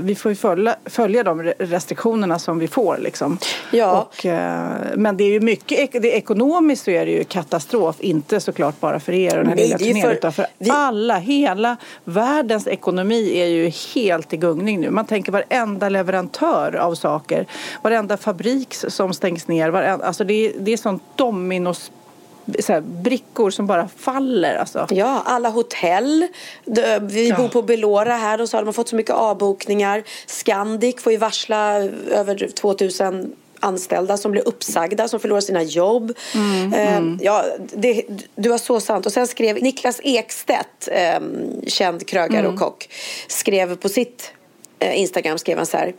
vi 0.00 0.14
får 0.14 0.34
följa, 0.34 0.76
följa 0.84 1.22
de 1.22 1.42
restriktionerna 1.42 2.38
som 2.38 2.58
vi 2.58 2.68
får. 2.68 2.98
Liksom. 2.98 3.38
Ja. 3.70 4.00
Och, 4.00 4.26
eh, 4.26 4.70
men 4.96 5.16
det 5.16 5.24
är 5.24 5.30
ju 5.30 5.40
mycket, 5.40 6.02
det, 6.02 6.16
ekonomiskt 6.16 6.84
så 6.84 6.90
är 6.90 7.06
det 7.06 7.12
ju 7.12 7.24
katastrof, 7.24 7.96
inte 8.00 8.40
såklart 8.40 8.80
bara 8.80 9.00
för 9.00 9.12
er 9.12 9.38
och 9.38 9.44
den 9.44 9.48
här 9.48 9.56
lilla 9.56 9.78
turnén 9.78 10.02
för... 10.02 10.12
utan 10.12 10.32
för 10.32 10.46
vi... 10.58 10.70
alla, 10.70 11.18
hela 11.18 11.76
världens 12.04 12.66
ekonomi 12.66 13.38
är 13.38 13.46
ju 13.46 13.72
helt 13.94 14.32
i 14.32 14.36
gungning 14.36 14.80
nu. 14.80 14.90
Man 14.90 15.06
tänker 15.06 15.32
varenda 15.32 15.88
leverantör 15.88 16.76
av 16.76 16.94
saker, 16.94 17.46
varenda 17.82 18.16
fabrik 18.16 18.74
som 18.92 19.14
stängs 19.14 19.48
ner. 19.48 19.72
Alltså 19.72 20.24
det, 20.24 20.34
är, 20.34 20.52
det 20.58 20.72
är 20.72 20.76
sånt 20.76 21.02
dominos 21.16 21.90
så 22.58 22.72
här, 22.72 22.80
brickor 22.80 23.50
som 23.50 23.66
bara 23.66 23.88
faller. 23.88 24.54
Alltså. 24.54 24.86
Ja, 24.90 25.22
alla 25.26 25.48
hotell. 25.48 26.26
Vi 27.00 27.28
ja. 27.28 27.36
bor 27.36 27.48
på 27.48 27.62
Belora 27.62 28.16
här 28.16 28.40
och 28.40 28.48
så 28.48 28.56
har 28.56 28.64
man 28.64 28.74
fått 28.74 28.88
så 28.88 28.96
mycket 28.96 29.14
avbokningar. 29.14 30.02
Scandic 30.26 31.02
får 31.02 31.12
ju 31.12 31.18
varsla 31.18 31.74
över 32.10 32.48
2000 32.48 33.32
anställda 33.60 34.16
som 34.16 34.32
blir 34.32 34.48
uppsagda, 34.48 35.08
som 35.08 35.20
förlorar 35.20 35.40
sina 35.40 35.62
jobb. 35.62 36.12
Mm, 36.34 36.72
eh, 36.72 36.96
mm. 36.96 37.18
Ja, 37.22 37.44
det, 37.72 38.04
du 38.34 38.50
har 38.50 38.58
så 38.58 38.80
sant. 38.80 39.06
Och 39.06 39.12
sen 39.12 39.26
skrev 39.26 39.62
Niklas 39.62 40.00
Ekstedt, 40.04 40.88
eh, 40.92 41.20
känd 41.66 42.06
krögare 42.06 42.40
mm. 42.40 42.54
och 42.54 42.58
kock, 42.58 42.88
skrev 43.28 43.76
på 43.76 43.88
sitt 43.88 44.32
Instagram 44.82 45.38
skrev 45.38 45.56
han 45.56 45.66
så 45.66 45.76
här. 45.76 45.94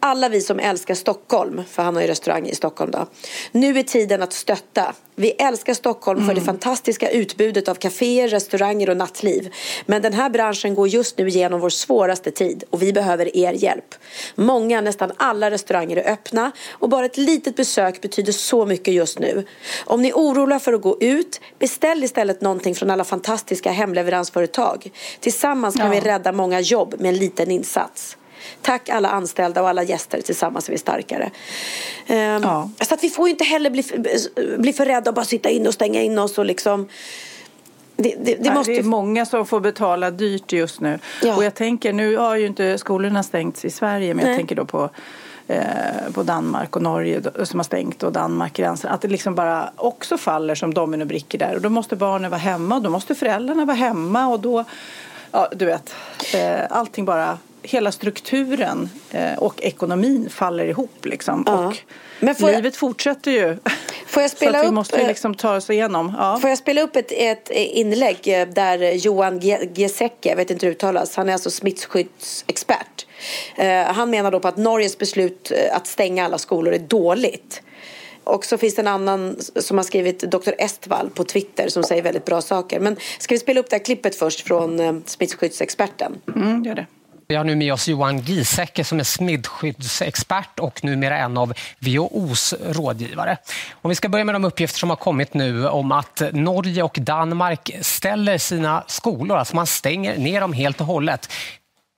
Alla 0.00 0.28
vi 0.28 0.40
som 0.40 0.58
älskar 0.58 0.94
Stockholm, 0.94 1.62
för 1.70 1.82
han 1.82 1.94
har 1.94 2.02
ju 2.02 2.08
restaurang 2.08 2.46
i 2.46 2.54
Stockholm 2.54 2.90
då. 2.90 3.06
Nu 3.52 3.78
är 3.78 3.82
tiden 3.82 4.22
att 4.22 4.32
stötta. 4.32 4.94
Vi 5.14 5.30
älskar 5.30 5.74
Stockholm 5.74 6.18
mm. 6.18 6.28
för 6.28 6.34
det 6.34 6.40
mm. 6.40 6.46
fantastiska 6.46 7.10
utbudet 7.10 7.68
av 7.68 7.74
kaféer, 7.74 8.28
restauranger 8.28 8.90
och 8.90 8.96
nattliv. 8.96 9.52
Men 9.86 10.02
den 10.02 10.12
här 10.12 10.30
branschen 10.30 10.74
går 10.74 10.88
just 10.88 11.18
nu 11.18 11.28
igenom 11.28 11.60
vår 11.60 11.70
svåraste 11.70 12.30
tid 12.30 12.64
och 12.70 12.82
vi 12.82 12.92
behöver 12.92 13.36
er 13.36 13.52
hjälp. 13.52 13.94
Många, 14.34 14.80
nästan 14.80 15.12
alla 15.16 15.50
restauranger 15.50 15.96
är 15.96 16.12
öppna 16.12 16.52
och 16.70 16.88
bara 16.88 17.06
ett 17.06 17.16
litet 17.16 17.56
besök 17.56 18.00
betyder 18.00 18.32
så 18.32 18.66
mycket 18.66 18.94
just 18.94 19.18
nu. 19.18 19.46
Om 19.84 20.02
ni 20.02 20.08
är 20.08 20.14
oroliga 20.14 20.58
för 20.58 20.72
att 20.72 20.82
gå 20.82 20.96
ut, 21.00 21.40
beställ 21.58 22.04
istället 22.04 22.40
någonting 22.40 22.74
från 22.74 22.90
alla 22.90 23.04
fantastiska 23.04 23.70
hemleveransföretag. 23.70 24.90
Tillsammans 25.20 25.76
kan 25.76 25.86
ja. 25.86 25.92
vi 25.92 26.00
rädda 26.00 26.32
många 26.32 26.60
jobb 26.60 26.94
med 26.98 27.08
en 27.08 27.16
liten 27.16 27.50
insats. 27.50 28.16
Tack 28.62 28.88
alla 28.88 29.08
anställda 29.08 29.62
och 29.62 29.68
alla 29.68 29.82
gäster, 29.82 30.20
tillsammans 30.20 30.68
är 30.68 30.72
vi 30.72 30.78
starkare. 30.78 31.30
Um, 32.08 32.16
ja. 32.16 32.70
Så 32.80 32.94
att 32.94 33.04
vi 33.04 33.10
får 33.10 33.28
inte 33.28 33.44
heller 33.44 33.70
bli, 33.70 33.84
bli 34.58 34.72
för 34.72 34.86
rädda 34.86 35.10
och 35.10 35.14
bara 35.14 35.24
sitta 35.24 35.50
in 35.50 35.66
och 35.66 35.74
stänga 35.74 36.02
in 36.02 36.18
oss 36.18 36.38
och 36.38 36.46
liksom 36.46 36.88
det, 37.96 38.14
det, 38.18 38.34
det, 38.34 38.54
måste... 38.54 38.72
det, 38.72 38.78
är 38.78 38.82
många 38.82 39.26
som 39.26 39.46
får 39.46 39.60
betala 39.60 40.10
dyrt 40.10 40.52
just 40.52 40.80
nu. 40.80 40.98
Ja. 41.22 41.36
Och 41.36 41.44
jag 41.44 41.54
tänker, 41.54 41.92
nu 41.92 42.16
har 42.16 42.36
ju 42.36 42.46
inte 42.46 42.78
skolorna 42.78 43.22
stängts 43.22 43.64
i 43.64 43.70
Sverige, 43.70 44.14
men 44.14 44.24
Nej. 44.24 44.32
jag 44.32 44.38
tänker 44.38 44.56
då 44.56 44.64
på 44.64 44.90
eh, 45.48 46.12
på 46.14 46.22
Danmark 46.22 46.76
och 46.76 46.82
Norge 46.82 47.22
som 47.44 47.58
har 47.58 47.64
stängt 47.64 48.02
och 48.02 48.12
Danmark 48.12 48.52
gränsen. 48.52 48.90
Att 48.90 49.00
det 49.00 49.08
liksom 49.08 49.34
bara 49.34 49.70
också 49.76 50.18
faller 50.18 50.54
som 50.54 50.74
dominobrickor 50.74 51.38
där. 51.38 51.54
Och 51.54 51.60
då 51.60 51.68
måste 51.68 51.96
barnen 51.96 52.30
vara 52.30 52.40
hemma 52.40 52.74
och 52.74 52.82
då 52.82 52.90
måste 52.90 53.14
föräldrarna 53.14 53.64
vara 53.64 53.76
hemma 53.76 54.26
och 54.26 54.40
då, 54.40 54.64
ja 55.30 55.48
du 55.52 55.64
vet, 55.64 55.94
eh, 56.34 56.60
allting 56.70 57.04
bara 57.04 57.38
hela 57.62 57.92
strukturen 57.92 58.90
eh, 59.10 59.38
och 59.38 59.62
ekonomin 59.62 60.30
faller 60.30 60.64
ihop. 60.64 61.04
Liksom. 61.04 61.44
Ja. 61.46 61.66
Och 61.66 61.74
livet 62.20 62.64
jag, 62.64 62.74
fortsätter 62.74 63.30
ju. 63.30 63.56
Får 64.06 64.22
jag 64.22 64.30
spela 64.36 64.58
så 64.58 64.62
vi 64.62 64.68
upp, 64.68 64.74
måste 64.74 65.00
eh, 65.00 65.06
liksom 65.06 65.34
ta 65.34 65.56
oss 65.56 65.70
igenom. 65.70 66.14
Ja. 66.18 66.38
Får 66.40 66.50
jag 66.50 66.58
spela 66.58 66.82
upp 66.82 66.96
ett, 66.96 67.12
ett 67.12 67.50
inlägg 67.50 68.18
eh, 68.24 68.48
där 68.48 68.92
Johan 68.92 69.38
Giesecke, 69.74 70.28
jag 70.28 70.36
vet 70.36 70.50
inte 70.50 70.66
hur 70.66 70.70
det 70.70 70.76
uttalas, 70.76 71.16
han 71.16 71.28
är 71.28 71.32
alltså 71.32 71.50
smittskyddsexpert. 71.50 73.06
han 73.86 74.10
menar 74.10 74.30
då 74.30 74.40
på 74.40 74.48
att 74.48 74.56
Norges 74.56 74.98
beslut 74.98 75.52
att 75.72 75.86
stänga 75.86 76.24
alla 76.24 76.38
skolor 76.38 76.74
är 76.74 76.78
dåligt. 76.78 77.62
och 78.24 78.44
så 78.44 78.58
finns 78.58 78.74
det 78.74 78.82
en 78.82 78.88
annan 78.88 79.36
som 79.56 79.76
har 79.76 79.84
skrivit 79.84 80.20
Dr. 80.20 80.52
Estvall 80.58 81.10
på 81.10 81.24
Twitter 81.24 81.68
som 81.68 81.82
säger 81.82 82.02
väldigt 82.02 82.24
bra 82.24 82.40
saker. 82.40 82.80
Men 82.80 82.96
ska 83.18 83.34
vi 83.34 83.38
spela 83.38 83.60
upp 83.60 83.70
det 83.70 83.76
här 83.76 83.84
klippet 83.84 84.14
först 84.14 84.40
från 84.40 85.02
smittskyddsexperten? 85.06 86.20
Mm, 86.34 86.64
gör 86.64 86.74
det. 86.74 86.86
Vi 87.32 87.36
har 87.36 87.44
nu 87.44 87.56
med 87.56 87.72
oss 87.72 87.88
Johan 87.88 88.20
Giesecke 88.20 88.84
som 88.84 89.00
är 89.00 89.04
smittskyddsexpert 89.04 90.58
och 90.58 90.84
numera 90.84 91.18
en 91.18 91.36
av 91.36 91.52
WHOs 91.78 92.54
rådgivare. 92.66 93.36
Om 93.72 93.88
vi 93.88 93.94
ska 93.94 94.08
börja 94.08 94.24
med 94.24 94.34
de 94.34 94.44
uppgifter 94.44 94.78
som 94.78 94.90
har 94.90 94.96
kommit 94.96 95.34
nu 95.34 95.68
om 95.68 95.92
att 95.92 96.22
Norge 96.32 96.82
och 96.82 96.98
Danmark 97.00 97.70
ställer 97.80 98.38
sina 98.38 98.84
skolor, 98.86 99.36
alltså 99.36 99.56
man 99.56 99.66
stänger 99.66 100.18
ner 100.18 100.40
dem 100.40 100.52
helt 100.52 100.80
och 100.80 100.86
hållet. 100.86 101.32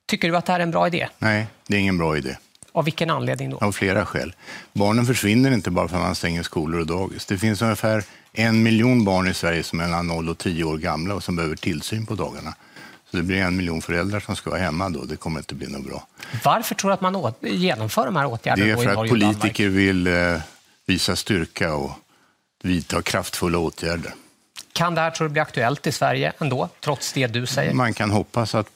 Tycker 0.08 0.28
du 0.28 0.36
att 0.36 0.46
det 0.46 0.52
här 0.52 0.60
är 0.60 0.62
en 0.62 0.70
bra 0.70 0.86
idé? 0.86 1.08
Nej, 1.18 1.46
det 1.66 1.76
är 1.76 1.80
ingen 1.80 1.98
bra 1.98 2.16
idé. 2.16 2.36
Av 2.72 2.84
vilken 2.84 3.10
anledning 3.10 3.50
då? 3.50 3.58
Av 3.58 3.72
flera 3.72 4.06
skäl. 4.06 4.34
Barnen 4.72 5.06
försvinner 5.06 5.52
inte 5.52 5.70
bara 5.70 5.88
för 5.88 5.96
att 5.96 6.02
man 6.02 6.14
stänger 6.14 6.42
skolor 6.42 6.80
och 6.80 6.86
dagis. 6.86 7.26
Det 7.26 7.38
finns 7.38 7.62
ungefär 7.62 8.04
en 8.32 8.62
miljon 8.62 9.04
barn 9.04 9.28
i 9.28 9.34
Sverige 9.34 9.62
som 9.62 9.80
är 9.80 9.84
mellan 9.84 10.06
0 10.06 10.28
och 10.28 10.38
10 10.38 10.64
år 10.64 10.78
gamla 10.78 11.14
och 11.14 11.24
som 11.24 11.36
behöver 11.36 11.56
tillsyn 11.56 12.06
på 12.06 12.14
dagarna. 12.14 12.54
Så 13.14 13.18
det 13.18 13.24
blir 13.24 13.42
en 13.42 13.56
miljon 13.56 13.82
föräldrar 13.82 14.20
som 14.20 14.36
ska 14.36 14.50
vara 14.50 14.60
hemma 14.60 14.88
då. 14.88 15.04
Det 15.04 15.16
kommer 15.16 15.40
inte 15.40 15.54
bli 15.54 15.66
något 15.66 15.86
bra. 15.86 16.06
Varför 16.44 16.74
tror 16.74 16.90
du 16.90 16.94
att 16.94 17.00
man 17.00 17.34
genomför 17.40 18.04
de 18.04 18.16
här 18.16 18.26
åtgärderna? 18.26 18.66
Det 18.66 18.72
är 18.72 18.94
för 18.94 19.02
att 19.02 19.08
politiker 19.08 19.68
vill 19.68 20.06
eh, 20.06 20.40
visa 20.86 21.16
styrka 21.16 21.74
och 21.74 21.90
vidta 22.62 23.02
kraftfulla 23.02 23.58
åtgärder. 23.58 24.14
Kan 24.72 24.94
det 24.94 25.00
här 25.00 25.10
tror 25.10 25.28
du 25.28 25.32
bli 25.32 25.40
aktuellt 25.40 25.86
i 25.86 25.92
Sverige 25.92 26.32
ändå, 26.38 26.68
trots 26.80 27.12
det 27.12 27.26
du 27.26 27.46
säger? 27.46 27.74
Man 27.74 27.94
kan 27.94 28.10
hoppas 28.10 28.54
att 28.54 28.66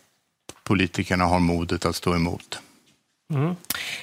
politikerna 0.64 1.24
har 1.24 1.38
modet 1.38 1.84
att 1.84 1.96
stå 1.96 2.14
emot. 2.14 2.58
Mm. 3.32 3.56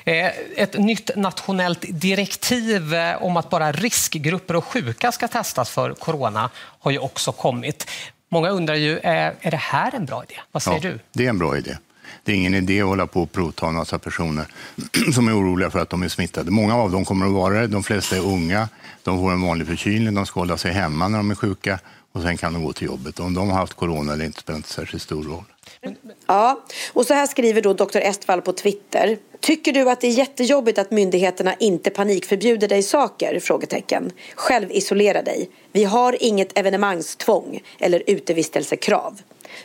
Eh, 0.03 0.31
ett 0.55 0.77
nytt 0.77 1.15
nationellt 1.15 1.85
direktiv 1.89 2.93
eh, 2.93 3.23
om 3.23 3.37
att 3.37 3.49
bara 3.49 3.71
riskgrupper 3.71 4.55
och 4.55 4.65
sjuka 4.65 5.11
ska 5.11 5.27
testas 5.27 5.69
för 5.69 5.93
corona 5.93 6.49
har 6.79 6.91
ju 6.91 6.99
också 6.99 7.31
kommit. 7.31 7.87
Många 8.35 8.49
undrar 8.49 8.75
ju, 8.75 8.99
är 8.99 9.51
det 9.51 9.57
här 9.57 9.95
en 9.95 10.05
bra 10.05 10.23
idé? 10.23 10.35
Vad 10.51 10.63
säger 10.63 10.79
ja, 10.83 10.91
du? 10.91 10.99
Det 11.13 11.25
är 11.25 11.29
en 11.29 11.37
bra 11.37 11.57
idé. 11.57 11.77
Det 12.23 12.31
är 12.31 12.35
ingen 12.35 12.53
idé 12.53 12.81
att 12.81 12.87
hålla 12.87 13.07
på 13.07 13.21
och 13.21 13.31
provta 13.31 13.67
en 13.67 13.73
massa 13.73 13.99
personer 13.99 14.45
som 15.13 15.27
är 15.27 15.39
oroliga 15.39 15.69
för 15.69 15.79
att 15.79 15.89
de 15.89 16.03
är 16.03 16.07
smittade. 16.07 16.51
Många 16.51 16.75
av 16.75 16.91
dem 16.91 17.05
kommer 17.05 17.25
att 17.25 17.31
vara 17.31 17.53
det. 17.61 17.67
De 17.67 17.83
flesta 17.83 18.15
är 18.15 18.25
unga. 18.25 18.69
De 19.03 19.19
får 19.19 19.31
en 19.31 19.41
vanlig 19.41 19.67
förkylning. 19.67 20.13
De 20.13 20.25
ska 20.25 20.39
hålla 20.39 20.57
sig 20.57 20.73
hemma 20.73 21.07
när 21.07 21.17
de 21.17 21.31
är 21.31 21.35
sjuka 21.35 21.79
och 22.11 22.21
sen 22.21 22.37
kan 22.37 22.53
de 22.53 22.63
gå 22.63 22.73
till 22.73 22.87
jobbet. 22.87 23.19
Om 23.19 23.33
de 23.33 23.49
har 23.49 23.57
haft 23.57 23.73
corona 23.73 24.13
eller 24.13 24.25
inte 24.25 24.39
spelar 24.39 24.57
inte 24.57 24.69
särskilt 24.69 25.03
stor 25.03 25.23
roll. 25.23 25.45
Ja, 26.27 26.63
och 26.93 27.05
så 27.05 27.13
här 27.13 27.27
skriver 27.27 27.61
då 27.61 27.73
Dr. 27.73 27.97
Estvall 27.97 28.41
på 28.41 28.53
Twitter. 28.53 29.17
Tycker 29.39 29.73
du 29.73 29.89
att 29.89 30.01
det 30.01 30.07
är 30.07 30.11
jättejobbigt 30.11 30.79
att 30.79 30.91
myndigheterna 30.91 31.53
inte 31.59 31.89
panikförbjuder 31.89 32.67
dig 32.67 32.83
saker? 32.83 33.39
Frågetecken. 33.39 34.11
Själv 34.35 34.71
isolera 34.71 35.21
dig. 35.21 35.49
Vi 35.71 35.83
har 35.83 36.23
inget 36.23 36.57
evenemangstvång 36.57 37.61
eller 37.79 38.03
utevistelsekrav. 38.07 39.21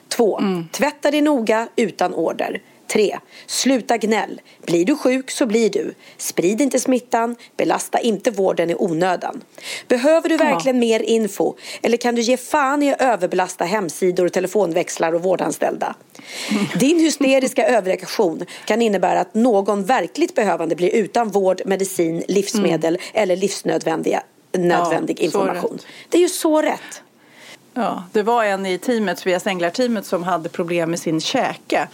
2. 0.09 0.39
Mm. 0.39 0.69
Tvätta 0.73 1.11
dig 1.11 1.21
noga 1.21 1.69
utan 1.77 2.15
order. 2.15 2.63
3. 2.93 3.19
Sluta 3.47 3.97
gnäll. 3.97 4.41
Blir 4.67 4.85
du 4.85 4.97
sjuk 4.97 5.31
så 5.31 5.47
blir 5.47 5.71
du. 5.71 5.95
Sprid 6.17 6.61
inte 6.61 6.81
smittan. 6.81 7.37
Belasta 7.57 8.01
inte 8.01 8.31
vården 8.31 8.71
i 8.71 8.75
onödan. 8.75 9.43
Behöver 9.89 10.29
du 10.29 10.37
verkligen 10.37 10.77
ja. 10.77 10.81
mer 10.81 11.01
info? 11.01 11.55
Eller 11.83 11.97
kan 11.97 12.15
du 12.15 12.23
ge 12.23 12.37
fan 12.37 12.83
i 12.83 12.93
att 12.93 13.01
överbelasta 13.03 13.65
hemsidor, 13.65 14.29
telefonväxlar 14.29 15.13
och 15.13 15.23
vårdanställda? 15.23 15.95
Din 16.75 17.01
hysteriska 17.01 17.67
överreaktion 17.67 18.47
kan 18.65 18.83
innebära 18.83 19.21
att 19.21 19.35
någon 19.35 19.85
verkligt 19.85 20.35
behövande 20.35 20.77
blir 20.77 20.95
utan 20.95 21.29
vård, 21.29 21.63
medicin, 21.67 22.23
livsmedel 22.29 22.95
mm. 22.95 23.23
eller 23.23 23.37
livsnödvändiga 23.37 24.23
nödvändig 24.53 25.17
ja, 25.21 25.25
information. 25.25 25.79
Det 26.09 26.19
är 26.19 26.23
ju 26.23 26.29
så 26.29 26.63
rätt. 26.63 27.03
Ja, 27.75 28.05
det 28.13 28.23
var 28.23 28.45
en 28.45 28.67
i 28.67 28.79
teamet, 28.79 29.19
Sveas 29.19 29.47
Änglar-teamet 29.47 30.07
som 30.07 30.23
hade 30.23 30.49
problem 30.49 30.91
med 30.91 31.01
sin 31.01 31.21
käke. 31.21 31.89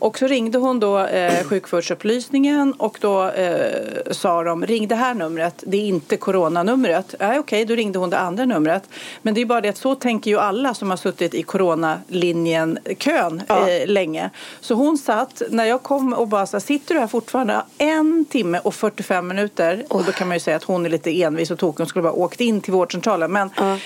Och 0.00 0.18
så 0.18 0.26
ringde 0.26 0.58
hon 0.58 0.80
då 0.80 0.98
eh, 0.98 1.44
sjukvårdsupplysningen 1.44 2.72
och 2.72 2.98
då 3.00 3.28
eh, 3.28 3.72
sa 4.10 4.42
de 4.42 4.66
ring 4.66 4.88
det 4.88 4.94
här 4.94 5.14
numret, 5.14 5.64
det 5.66 5.76
är 5.76 5.86
inte 5.86 6.16
coronanumret. 6.16 7.14
Nej, 7.20 7.28
okej, 7.28 7.40
okay, 7.40 7.64
då 7.64 7.74
ringde 7.74 7.98
hon 7.98 8.10
det 8.10 8.18
andra 8.18 8.44
numret. 8.44 8.82
Men 9.22 9.34
det 9.34 9.40
är 9.40 9.46
bara 9.46 9.60
det 9.60 9.68
att 9.68 9.76
så 9.76 9.94
tänker 9.94 10.30
ju 10.30 10.38
alla 10.38 10.74
som 10.74 10.90
har 10.90 10.96
suttit 10.96 11.34
i 11.34 11.42
coronalinjen 11.42 12.78
kön 12.98 13.42
ja. 13.48 13.68
eh, 13.68 13.86
länge. 13.86 14.30
Så 14.60 14.74
hon 14.74 14.98
satt, 14.98 15.42
när 15.50 15.64
jag 15.64 15.82
kom 15.82 16.12
och 16.12 16.28
bara 16.28 16.46
sa, 16.46 16.60
sitter 16.60 16.94
du 16.94 17.00
här 17.00 17.06
fortfarande 17.06 17.62
en 17.78 18.24
timme 18.24 18.60
och 18.64 18.74
45 18.74 19.28
minuter 19.28 19.84
oh. 19.90 19.96
och 19.96 20.04
då 20.04 20.12
kan 20.12 20.28
man 20.28 20.36
ju 20.36 20.40
säga 20.40 20.56
att 20.56 20.64
hon 20.64 20.86
är 20.86 20.90
lite 20.90 21.22
envis 21.22 21.50
och 21.50 21.58
tokig, 21.58 21.78
hon 21.78 21.86
skulle 21.86 22.02
bara 22.02 22.12
åkt 22.12 22.40
in 22.40 22.60
till 22.60 22.72
vårdcentralen. 22.72 23.32
Men 23.32 23.50
uh. 23.60 23.76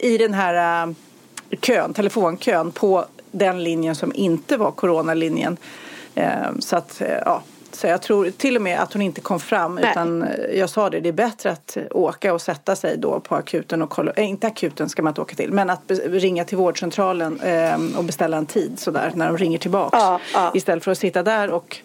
i 0.00 0.18
den 0.18 0.34
här 0.34 0.86
eh, 0.88 0.94
kön, 1.60 1.94
telefonkön 1.94 2.72
på 2.72 3.04
den 3.30 3.64
linjen 3.64 3.94
som 3.94 4.12
inte 4.14 4.56
var 4.56 4.70
coronalinjen. 4.70 5.56
Eh, 6.14 6.30
så 6.58 6.76
att, 6.76 7.00
eh, 7.00 7.18
ja. 7.24 7.42
Så 7.72 7.86
jag 7.86 8.02
tror 8.02 8.30
till 8.30 8.56
och 8.56 8.62
med 8.62 8.80
att 8.80 8.92
hon 8.92 9.02
inte 9.02 9.20
kom 9.20 9.40
fram 9.40 9.74
Nej. 9.74 9.90
utan 9.90 10.22
eh, 10.22 10.58
jag 10.58 10.70
sa 10.70 10.90
det, 10.90 11.00
det 11.00 11.08
är 11.08 11.12
bättre 11.12 11.50
att 11.50 11.76
åka 11.90 12.34
och 12.34 12.42
sätta 12.42 12.76
sig 12.76 12.96
då 12.98 13.20
på 13.20 13.34
akuten 13.34 13.82
och 13.82 13.90
kolla, 13.90 14.12
äh, 14.12 14.30
inte 14.30 14.46
akuten 14.46 14.88
ska 14.88 15.02
man 15.02 15.10
inte 15.10 15.20
åka 15.20 15.34
till, 15.34 15.52
men 15.52 15.70
att 15.70 15.82
ringa 16.04 16.44
till 16.44 16.58
vårdcentralen 16.58 17.40
och 17.96 18.04
beställa 18.04 18.36
en 18.36 18.46
tid 18.46 18.78
sådär 18.78 19.12
när 19.14 19.26
de 19.26 19.38
ringer 19.38 19.58
tillbaks. 19.58 19.98
Ja, 20.00 20.20
ja. 20.34 20.50
Istället 20.54 20.84
för 20.84 20.90
att 20.90 20.98
sitta 20.98 21.22
där 21.22 21.50
och 21.50 21.76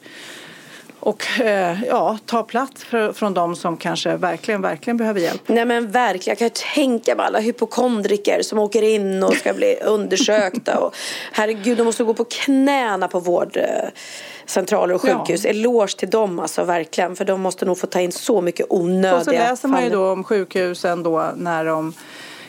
och 1.04 1.42
eh, 1.42 1.84
ja, 1.84 2.18
ta 2.26 2.44
plats 2.44 2.84
för, 2.84 3.14
från 3.14 3.34
de 3.34 3.56
som 3.56 3.78
kanske 3.78 4.16
verkligen, 4.16 4.62
verkligen 4.62 4.98
behöver 4.98 5.20
hjälp. 5.20 5.42
Nej 5.48 5.66
men 5.66 5.92
verkligen, 5.92 6.38
jag 6.40 6.54
kan 6.54 6.64
tänka 6.74 7.16
mig 7.16 7.26
alla 7.26 7.40
hypokondriker 7.40 8.42
som 8.42 8.60
åker 8.60 8.82
in 8.82 9.24
och 9.24 9.34
ska 9.34 9.54
bli 9.54 9.78
undersökta 9.86 10.80
och 10.80 10.96
herregud, 11.32 11.78
de 11.78 11.84
måste 11.84 12.04
gå 12.04 12.14
på 12.14 12.24
knäna 12.24 13.08
på 13.08 13.20
vårdcentraler 13.20 14.94
och 14.94 15.02
sjukhus. 15.02 15.44
Ja. 15.44 15.50
Eloge 15.50 15.98
till 15.98 16.10
dem 16.10 16.40
alltså 16.40 16.64
verkligen, 16.64 17.16
för 17.16 17.26
de 17.26 17.42
måste 17.42 17.66
nog 17.66 17.78
få 17.78 17.88
ta 17.88 18.00
in 18.00 18.12
så 18.12 18.42
mycket 18.42 18.66
onödiga 18.70 19.18
Och 19.18 19.24
så 19.26 19.32
läser 19.32 19.68
man 19.68 19.84
ju 19.84 19.90
då 19.90 20.12
om 20.12 20.24
sjukhusen 20.24 21.04
då 21.04 21.32
när 21.36 21.66
de 21.66 21.94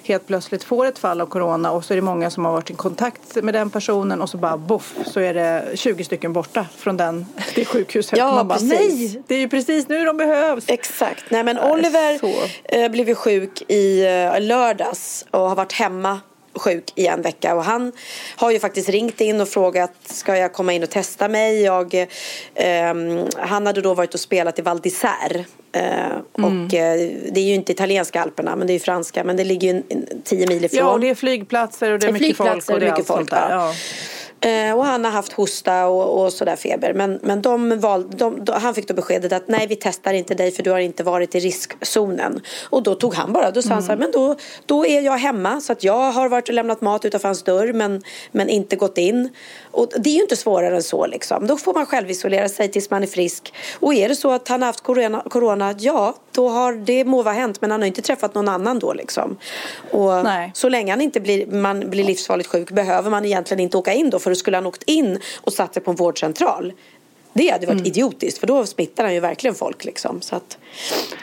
helt 0.07 0.27
plötsligt 0.27 0.65
får 0.65 0.87
ett 0.87 0.99
fall 0.99 1.21
av 1.21 1.27
corona 1.27 1.71
och 1.71 1.85
så 1.85 1.95
är 1.95 1.97
det 1.97 2.03
många 2.03 2.31
som 2.31 2.45
har 2.45 2.53
varit 2.53 2.71
i 2.71 2.75
kontakt 2.75 3.43
med 3.43 3.55
den 3.55 3.71
personen 3.71 4.23
och 4.23 4.31
så 4.31 4.37
bara 4.37 4.57
boff 4.57 4.95
så 5.07 5.21
är 5.21 5.35
det 5.35 5.71
20 5.75 6.05
stycken 6.05 6.33
borta 6.33 6.67
från 6.77 6.97
den, 6.97 7.27
det 7.55 7.65
sjukhuset. 7.65 8.19
Ja, 8.19 8.35
man 8.35 8.49
bara, 8.49 8.59
precis. 8.59 9.15
nej, 9.15 9.23
det 9.27 9.35
är 9.35 9.39
ju 9.39 9.49
precis 9.49 9.89
nu 9.89 10.05
de 10.05 10.17
behövs. 10.17 10.65
Exakt. 10.69 11.25
Nej, 11.31 11.45
men 11.45 11.59
Oliver 11.59 12.21
äh, 12.65 12.89
blev 12.89 13.15
sjuk 13.15 13.63
i 13.71 14.05
äh, 14.07 14.41
lördags 14.41 15.27
och 15.31 15.41
har 15.41 15.57
varit 15.57 15.73
hemma 15.73 16.21
sjuk 16.55 16.93
i 16.95 17.07
en 17.07 17.23
vecka 17.23 17.55
och 17.55 17.65
han 17.65 17.93
har 18.37 18.51
ju 18.51 18.59
faktiskt 18.59 18.89
ringt 18.89 19.21
in 19.21 19.41
och 19.41 19.49
frågat 19.49 19.93
ska 20.05 20.37
jag 20.37 20.53
komma 20.53 20.73
in 20.73 20.83
och 20.83 20.91
testa 20.91 21.29
mig. 21.29 21.63
Jag, 21.63 21.95
eh, 21.95 22.95
han 23.37 23.67
hade 23.67 23.81
då 23.81 23.95
varit 23.95 24.15
och 24.15 24.21
spelat 24.21 24.59
i 24.59 24.63
Val 24.63 24.81
d'Isère 24.81 25.45
eh, 25.73 25.85
mm. 26.39 26.65
och 26.65 26.75
eh, 26.75 27.11
det 27.33 27.41
är 27.41 27.45
ju 27.45 27.55
inte 27.55 27.73
italienska 27.73 28.23
alperna 28.23 28.57
men 28.57 28.67
det 28.67 28.73
är 28.73 28.79
franska 28.79 29.25
men 29.25 29.37
det 29.37 29.45
ligger 29.45 29.75
ju 29.75 29.83
tio 30.25 30.47
mil 30.47 30.65
ifrån. 30.65 30.79
Ja 30.79 30.93
och 30.93 31.01
det 31.01 31.11
är 31.11 31.15
flygplatser 31.15 31.93
och 31.93 31.99
det 31.99 32.07
är, 32.07 32.13
det 32.13 32.19
är 32.19 32.21
mycket 32.21 32.37
folk 32.37 32.71
och 32.71 32.81
det 32.81 32.87
är 32.87 32.91
mycket 32.91 33.07
folk. 33.07 33.31
Där. 33.31 33.51
Ja. 33.51 33.75
Eh, 34.45 34.77
och 34.77 34.85
han 34.85 35.05
har 35.05 35.13
haft 35.13 35.33
hosta 35.33 35.87
och, 35.87 36.25
och 36.25 36.33
sådär 36.33 36.57
feber. 36.57 36.95
Men, 36.95 37.19
men 37.23 37.43
de 37.43 37.81
val, 37.81 38.11
de, 38.11 38.45
de, 38.45 38.53
han 38.53 38.75
fick 38.75 38.89
då 38.89 38.95
beskedet 38.95 39.33
att 39.33 39.49
nej 39.49 39.67
vi 39.67 39.77
testar 39.77 40.13
inte 40.13 40.35
dig 40.35 40.51
för 40.51 40.63
du 40.63 40.71
har 40.71 40.79
inte 40.79 41.03
varit 41.03 41.35
i 41.35 41.41
riskzonen. 41.41 42.41
Och 42.71 42.83
då 42.83 42.95
tog 42.95 43.15
han 43.15 43.33
bara, 43.33 43.51
då 43.51 43.63
sa 43.63 43.67
mm. 43.67 43.75
han 43.75 43.83
så 43.83 43.89
här, 43.89 43.99
men 43.99 44.11
då, 44.11 44.37
då 44.67 44.87
är 44.87 45.01
jag 45.01 45.19
hemma. 45.19 45.61
Så 45.61 45.73
att 45.73 45.85
jag 45.85 46.13
har 46.13 46.29
varit 46.29 46.49
och 46.49 46.55
lämnat 46.55 46.81
mat 46.81 47.05
utanför 47.05 47.29
hans 47.29 47.43
dörr 47.43 47.73
men, 47.73 48.03
men 48.33 48.49
inte 48.49 48.77
gått 48.77 48.99
in. 48.99 49.31
Och 49.75 49.89
det 49.99 50.11
är 50.11 50.15
ju 50.15 50.21
inte 50.23 50.37
svårare 50.37 50.77
än 50.77 50.83
så 50.83 51.07
liksom. 51.07 51.47
Då 51.47 51.57
får 51.57 51.75
man 51.75 51.87
själv 51.87 52.11
isolera 52.11 52.49
sig 52.49 52.71
tills 52.71 52.91
man 52.91 53.03
är 53.03 53.07
frisk. 53.07 53.55
Och 53.81 53.95
är 53.95 54.09
det 54.09 54.17
så 54.17 54.31
att 54.31 54.49
han 54.49 54.63
har 54.63 54.67
haft 54.67 54.81
corona, 54.81 55.23
corona 55.31 55.75
ja 55.79 56.15
då 56.33 56.49
har 56.49 56.73
det 56.73 57.05
må 57.05 57.23
vara 57.23 57.35
hänt 57.35 57.61
men 57.61 57.71
han 57.71 57.81
har 57.81 57.87
inte 57.87 58.03
träffat 58.03 58.35
någon 58.35 58.49
annan 58.49 58.79
då 58.79 58.93
liksom. 58.93 59.37
Och 59.91 60.25
nej. 60.25 60.51
så 60.55 60.69
länge 60.69 60.93
han 60.93 61.01
inte 61.01 61.21
blir, 61.21 61.47
man 61.47 61.91
blir 61.91 62.05
livsfarligt 62.05 62.49
sjuk 62.49 62.71
behöver 62.71 63.11
man 63.11 63.25
egentligen 63.25 63.61
inte 63.61 63.77
åka 63.77 63.93
in 63.93 64.11
då 64.11 64.19
för 64.19 64.31
då 64.31 64.37
skulle 64.37 64.57
han 64.57 64.67
åkt 64.67 64.83
in 64.83 65.19
och 65.41 65.53
satt 65.53 65.75
sig 65.75 65.83
på 65.83 65.91
en 65.91 65.97
vårdcentral. 65.97 66.73
Det 67.35 67.51
hade 67.51 67.67
varit 67.67 67.81
mm. 67.81 67.87
idiotiskt 67.87 68.39
för 68.39 68.47
då 68.47 68.67
smittar 68.67 69.05
han 69.05 69.15
ju 69.15 69.21
verkligen 69.21 69.55
folk 69.55 69.85
liksom. 69.85 70.21
Så 70.21 70.37
att 70.37 70.59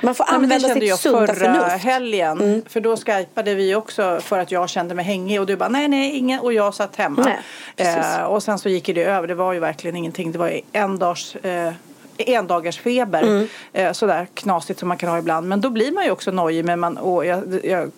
man 0.01 0.15
får 0.15 0.25
använda 0.29 0.67
Nej, 0.67 0.89
sitt 0.89 0.99
sunda 0.99 1.27
förnuft. 1.27 1.45
Jag 1.45 1.55
förra 1.55 1.77
helgen. 1.77 2.41
Mm. 2.41 2.61
För 2.69 2.81
då 2.81 2.97
skypade 2.97 3.55
vi 3.55 3.75
också 3.75 4.19
för 4.21 4.39
att 4.39 4.51
jag 4.51 4.69
kände 4.69 4.95
mig 4.95 5.05
hängig 5.05 5.39
och 5.39 5.45
du 5.45 5.55
bara 5.55 5.69
nej 5.69 5.87
nej 5.87 6.17
ingen 6.17 6.39
och 6.39 6.53
jag 6.53 6.73
satt 6.73 6.95
hemma. 6.95 7.37
Nej, 7.77 7.95
eh, 7.95 8.23
och 8.23 8.43
sen 8.43 8.59
så 8.59 8.69
gick 8.69 8.85
det 8.85 9.03
över. 9.03 9.27
Det 9.27 9.35
var 9.35 9.53
ju 9.53 9.59
verkligen 9.59 9.95
ingenting. 9.95 10.31
Det 10.31 10.37
var 10.37 10.61
en 10.71 10.99
dags 10.99 11.35
eh, 11.35 11.73
endagars 12.17 12.79
feber. 12.79 13.23
Mm. 13.23 13.47
Eh, 13.73 13.91
sådär 13.91 14.27
knasigt 14.33 14.79
som 14.79 14.87
man 14.87 14.97
kan 14.97 15.09
ha 15.09 15.19
ibland. 15.19 15.47
Men 15.47 15.61
då 15.61 15.69
blir 15.69 15.91
man 15.91 16.03
ju 16.03 16.11
också 16.11 16.31
nojig. 16.31 16.65
Men 16.65 16.79
man, 16.79 16.97
och 16.97 17.25
jag, 17.25 17.59
jag 17.63 17.91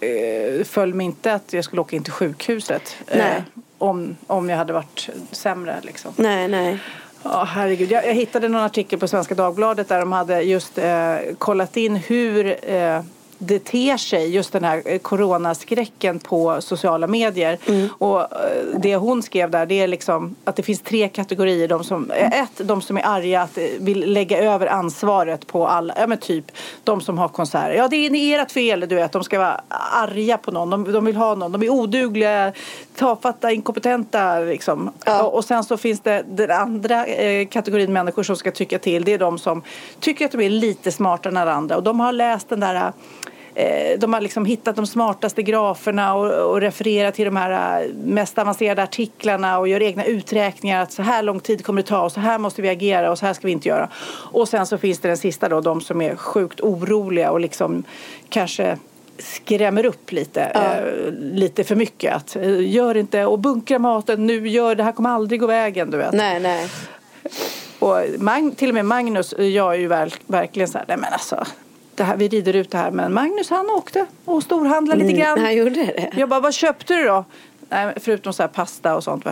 eh, 0.00 0.64
föll 0.64 0.94
mig 0.94 1.06
inte 1.06 1.34
att 1.34 1.52
jag 1.52 1.64
skulle 1.64 1.80
åka 1.80 1.96
in 1.96 2.04
till 2.04 2.12
sjukhuset. 2.12 2.96
Eh, 3.06 3.42
om, 3.78 4.16
om 4.26 4.48
jag 4.48 4.56
hade 4.56 4.72
varit 4.72 5.08
sämre 5.30 5.76
liksom. 5.82 6.12
Nej, 6.16 6.48
nej. 6.48 6.78
Ja, 7.22 7.44
herregud. 7.44 7.90
Jag, 7.90 8.06
jag 8.06 8.14
hittade 8.14 8.48
någon 8.48 8.62
artikel 8.62 8.98
på 8.98 9.08
Svenska 9.08 9.34
Dagbladet 9.34 9.88
där 9.88 10.00
de 10.00 10.12
hade 10.12 10.40
just 10.40 10.78
eh, 10.78 11.16
kollat 11.38 11.76
in 11.76 11.96
hur 11.96 12.56
eh, 12.74 13.02
det 13.42 13.64
ter 13.64 13.96
sig, 13.96 14.34
just 14.34 14.52
den 14.52 14.64
här 14.64 14.82
eh, 14.84 14.98
coronaskräcken 14.98 16.18
på 16.18 16.60
sociala 16.60 17.06
medier. 17.06 17.58
Mm. 17.66 17.88
Och 17.98 18.20
eh, 18.20 18.26
det 18.78 18.96
hon 18.96 19.22
skrev 19.22 19.50
där, 19.50 19.66
det 19.66 19.80
är 19.80 19.88
liksom 19.88 20.36
att 20.44 20.56
det 20.56 20.62
finns 20.62 20.80
tre 20.80 21.08
kategorier. 21.08 21.68
De 21.68 21.84
som, 21.84 22.10
eh, 22.10 22.40
ett, 22.42 22.50
de 22.56 22.82
som 22.82 22.96
är 22.96 23.06
arga, 23.06 23.42
att 23.42 23.58
vill 23.78 24.12
lägga 24.12 24.38
över 24.42 24.66
ansvaret 24.66 25.46
på 25.46 25.66
alla, 25.66 25.94
ja 25.98 26.06
men 26.06 26.18
typ 26.18 26.44
de 26.84 27.00
som 27.00 27.18
har 27.18 27.28
konserter. 27.28 27.74
Ja, 27.74 27.88
det 27.88 27.96
är 27.96 28.40
ert 28.40 28.52
fel, 28.52 28.80
du 28.80 28.94
vet. 28.94 29.12
De 29.12 29.24
ska 29.24 29.38
vara 29.38 29.60
arga 29.92 30.38
på 30.38 30.50
någon, 30.50 30.70
de, 30.70 30.92
de 30.92 31.04
vill 31.04 31.16
ha 31.16 31.34
någon, 31.34 31.52
de 31.52 31.62
är 31.62 31.70
odugliga, 31.70 32.52
tafatta, 33.00 33.52
inkompetenta 33.52 34.40
liksom. 34.40 34.90
Ja. 35.04 35.22
Och, 35.22 35.44
sen 35.44 35.64
så 35.64 35.76
finns 35.76 36.00
det 36.00 36.24
den 36.28 36.50
andra 36.50 37.06
eh, 37.06 37.48
kategorin 37.48 37.92
människor 37.92 38.22
som 38.22 38.36
ska 38.36 38.50
tycka 38.50 38.78
till. 38.78 39.04
Det 39.04 39.12
är 39.12 39.18
de 39.18 39.38
som 39.38 39.62
tycker 40.00 40.24
att 40.24 40.32
de 40.32 40.40
är 40.40 40.50
lite 40.50 40.92
smartare 40.92 41.40
än 41.40 41.48
andra 41.48 41.76
och 41.76 41.82
de 41.82 42.00
har 42.00 42.12
läst 42.12 42.48
den 42.48 42.60
där 42.60 42.92
Eh, 43.54 43.98
de 43.98 44.12
har 44.12 44.20
liksom 44.20 44.44
hittat 44.44 44.76
de 44.76 44.86
smartaste 44.86 45.42
graferna 45.42 46.14
och, 46.14 46.50
och 46.50 46.60
refererar 46.60 47.10
till 47.10 47.24
de 47.24 47.36
här 47.36 47.82
eh, 47.82 47.94
mest 47.94 48.38
avancerade 48.38 48.82
artiklarna 48.82 49.58
och 49.58 49.68
gör 49.68 49.82
egna 49.82 50.04
uträkningar 50.04 50.82
att 50.82 50.92
så 50.92 51.02
här 51.02 51.22
lång 51.22 51.40
tid 51.40 51.64
kommer 51.64 51.82
det 51.82 51.88
ta 51.88 52.02
och 52.02 52.12
så 52.12 52.20
här 52.20 52.38
måste 52.38 52.62
vi 52.62 52.68
agera 52.68 53.10
och 53.10 53.18
så 53.18 53.26
här 53.26 53.34
ska 53.34 53.46
vi 53.46 53.52
inte 53.52 53.68
göra. 53.68 53.88
Och 54.32 54.48
sen 54.48 54.66
så 54.66 54.78
finns 54.78 54.98
det 54.98 55.08
den 55.08 55.16
sista 55.16 55.48
då, 55.48 55.60
de 55.60 55.80
som 55.80 56.02
är 56.02 56.16
sjukt 56.16 56.60
oroliga 56.60 57.30
och 57.30 57.40
liksom 57.40 57.84
kanske 58.28 58.78
skrämmer 59.20 59.86
upp 59.86 60.12
lite, 60.12 60.50
ja. 60.54 60.76
eh, 60.76 61.12
lite 61.12 61.64
för 61.64 61.76
mycket. 61.76 62.14
Att, 62.14 62.36
eh, 62.36 62.70
gör 62.70 62.96
inte 62.96 63.24
och 63.24 63.38
bunkra 63.38 63.78
maten 63.78 64.26
nu, 64.26 64.48
gör 64.48 64.74
det 64.74 64.82
här 64.82 64.92
kommer 64.92 65.10
aldrig 65.10 65.40
gå 65.40 65.46
vägen. 65.46 65.90
Du 65.90 65.96
vet. 65.96 66.12
Nej, 66.12 66.40
nej. 66.40 66.68
Och 67.78 67.98
Mag, 68.18 68.56
till 68.56 68.68
och 68.68 68.74
med 68.74 68.84
Magnus 68.84 69.34
jag 69.38 69.74
är 69.74 69.78
ju 69.78 69.86
verk, 69.86 70.20
verkligen 70.26 70.68
så 70.68 70.78
här, 70.78 70.84
nej 70.88 70.96
men 70.96 71.12
alltså 71.12 71.44
det 71.94 72.04
här, 72.04 72.16
vi 72.16 72.28
rider 72.28 72.56
ut 72.56 72.70
det 72.70 72.78
här. 72.78 72.90
Men 72.90 73.14
Magnus 73.14 73.50
han 73.50 73.70
åkte 73.70 74.06
och 74.24 74.42
storhandlade 74.42 75.00
lite 75.00 75.14
mm, 75.14 75.20
grann. 75.20 75.38
Han 75.38 75.56
gjorde 75.56 75.70
det. 75.70 76.10
Jag 76.16 76.28
bara, 76.28 76.40
vad 76.40 76.54
köpte 76.54 76.94
du 76.94 77.04
då? 77.04 77.24
Nej, 77.68 77.94
förutom 77.96 78.32
så 78.32 78.42
här 78.42 78.48
pasta 78.48 78.96
och 78.96 79.04
sånt. 79.04 79.26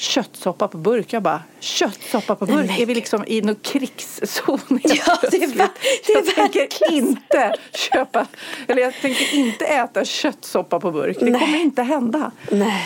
Köttsoppa 0.00 0.68
på 0.68 0.78
burk. 0.78 1.12
Jag 1.12 1.22
bara, 1.22 1.42
köttsoppa 1.60 2.34
på 2.36 2.46
burk? 2.46 2.66
Nej, 2.66 2.82
är 2.82 2.86
vi 2.86 2.94
liksom 2.94 3.24
i 3.26 3.40
någon 3.40 3.54
krigszon 3.54 4.60
Ja, 4.82 5.18
det 5.30 5.36
är, 5.42 5.58
va, 5.58 5.68
det 6.06 6.12
är 6.12 6.16
Jag 6.16 6.34
tänker 6.34 6.92
inte 6.92 7.54
köpa, 7.72 8.26
eller 8.68 8.82
jag 8.82 8.94
tänker 9.00 9.34
inte 9.34 9.64
äta 9.64 10.04
köttsoppa 10.04 10.80
på 10.80 10.90
burk. 10.90 11.16
Det 11.20 11.30
Nej. 11.30 11.40
kommer 11.40 11.60
inte 11.60 11.82
hända. 11.82 12.30
Nej. 12.50 12.82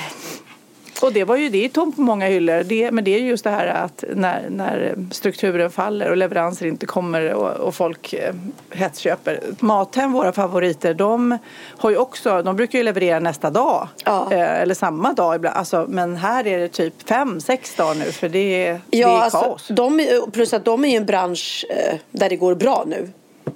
Och 1.05 1.13
det 1.13 1.25
var 1.25 1.37
ju 1.37 1.49
det 1.49 1.65
är 1.65 1.69
tomt 1.69 1.97
på 1.97 2.03
många 2.03 2.27
hyllor. 2.27 2.63
Det, 2.63 2.91
men 2.91 3.05
det 3.05 3.15
är 3.15 3.19
just 3.19 3.45
det 3.45 3.51
här 3.51 3.67
att 3.67 4.05
när, 4.15 4.51
när 4.51 4.97
strukturen 5.11 5.71
faller 5.71 6.11
och 6.11 6.17
leveranser 6.17 6.67
inte 6.67 6.87
kommer 6.87 7.35
och, 7.35 7.51
och 7.51 7.75
folk 7.75 8.13
eh, 8.13 8.35
hetsköper. 8.71 9.41
Mathem, 9.61 10.13
våra 10.13 10.33
favoriter, 10.33 10.95
de 10.95 11.39
har 11.79 11.91
ju 11.91 11.97
också, 11.97 12.43
de 12.43 12.57
brukar 12.57 12.79
ju 12.79 12.85
leverera 12.85 13.21
nästa 13.21 13.51
dag. 13.51 13.89
Ja. 14.05 14.33
Eh, 14.33 14.61
eller 14.61 14.75
samma 14.75 15.13
dag 15.13 15.37
ibland. 15.37 15.57
Alltså, 15.57 15.87
men 15.89 16.17
här 16.17 16.47
är 16.47 16.59
det 16.59 16.69
typ 16.69 17.09
fem, 17.09 17.41
sex 17.41 17.75
dagar 17.75 17.95
nu 17.95 18.05
för 18.05 18.29
det, 18.29 18.67
ja, 18.67 18.79
det 18.91 19.03
är 19.03 19.07
alltså, 19.07 19.41
kaos. 19.41 19.69
De, 19.69 20.07
plus 20.33 20.53
att 20.53 20.65
de 20.65 20.85
är 20.85 20.89
ju 20.89 20.97
en 20.97 21.07
bransch 21.07 21.65
eh, 21.71 21.99
där 22.11 22.29
det 22.29 22.37
går 22.37 22.55
bra 22.55 22.85
nu. 22.87 23.11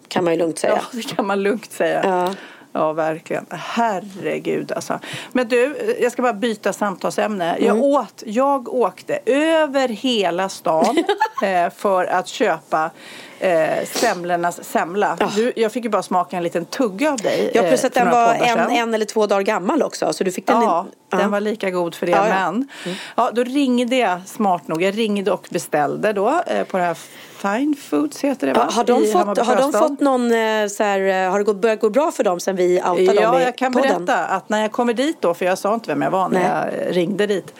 Kan 0.08 0.24
man 0.24 0.32
ju 0.32 0.38
lugnt 0.38 0.58
säga. 0.58 0.72
Ja, 0.72 0.82
det 0.92 1.14
kan 1.16 1.26
man 1.26 1.42
lugnt 1.42 1.72
säga. 1.72 2.00
Ja. 2.04 2.34
Ja, 2.72 2.92
verkligen. 2.92 3.46
Herregud 3.50 4.72
alltså. 4.72 4.98
Men 5.32 5.48
du, 5.48 5.96
jag 6.00 6.12
ska 6.12 6.22
bara 6.22 6.32
byta 6.32 6.72
samtalsämne. 6.72 7.56
Jag, 7.60 7.76
mm. 7.76 7.82
åt, 7.82 8.22
jag 8.26 8.74
åkte 8.74 9.18
över 9.26 9.88
hela 9.88 10.48
stan 10.48 11.04
eh, 11.44 11.70
för 11.70 12.04
att 12.04 12.28
köpa 12.28 12.90
eh, 13.40 13.84
semlornas 13.84 14.64
semla. 14.64 15.16
Oh. 15.20 15.34
Du, 15.36 15.52
jag 15.56 15.72
fick 15.72 15.84
ju 15.84 15.90
bara 15.90 16.02
smaka 16.02 16.36
en 16.36 16.42
liten 16.42 16.64
tugga 16.64 17.12
av 17.12 17.16
dig. 17.16 17.50
Ja, 17.54 17.62
plus 17.62 17.84
att 17.84 17.96
eh, 17.96 18.04
den 18.04 18.12
var 18.12 18.34
en, 18.34 18.70
en 18.70 18.94
eller 18.94 19.04
två 19.04 19.26
dagar 19.26 19.42
gammal 19.42 19.82
också. 19.82 20.12
Så 20.12 20.24
du 20.24 20.32
fick 20.32 20.46
den 20.46 20.62
ja, 20.62 20.86
i, 21.12 21.16
den 21.16 21.30
var 21.30 21.40
lika 21.40 21.70
god 21.70 21.94
för 21.94 22.06
det. 22.06 22.12
Ja, 22.12 22.24
men 22.24 22.68
mm. 22.84 22.96
ja, 23.16 23.30
då 23.34 23.44
ringde 23.44 23.96
jag 23.96 24.20
smart 24.26 24.68
nog. 24.68 24.82
Jag 24.82 24.98
ringde 24.98 25.32
och 25.32 25.46
beställde 25.50 26.12
då 26.12 26.42
eh, 26.46 26.64
på 26.64 26.78
det 26.78 26.84
här 26.84 26.96
Fine 27.38 27.74
Foods 27.74 28.24
heter 28.24 28.46
det 28.46 28.52
va? 28.52 28.68
har, 28.70 28.84
de 28.84 29.12
fått, 29.12 29.46
har 29.46 29.56
de 29.56 29.72
fått 29.72 30.00
någon 30.00 30.32
eh, 30.32 30.66
så 30.68 30.82
här, 30.82 31.26
eh, 31.26 31.30
har 31.30 31.44
det 31.44 31.54
börjat 31.54 31.80
gå 31.80 31.90
bra 31.90 32.10
för 32.12 32.24
dem 32.24 32.40
sen 32.40 32.56
vi 32.56 32.80
outade 32.80 33.02
ja, 33.02 33.12
dem 33.12 33.22
Ja, 33.22 33.40
jag 33.40 33.56
kan 33.56 33.72
podden? 33.72 34.04
berätta 34.04 34.24
att 34.24 34.48
när 34.48 34.62
jag 34.62 34.72
kommer 34.72 34.94
dit 34.94 35.16
då, 35.20 35.34
för 35.34 35.44
jag 35.44 35.58
sa 35.58 35.74
inte 35.74 35.88
vem 35.88 36.02
jag 36.02 36.10
var 36.10 36.28
när 36.28 36.40
Nej. 36.40 36.84
jag 36.86 36.96
ringde 36.96 37.26
dit. 37.26 37.54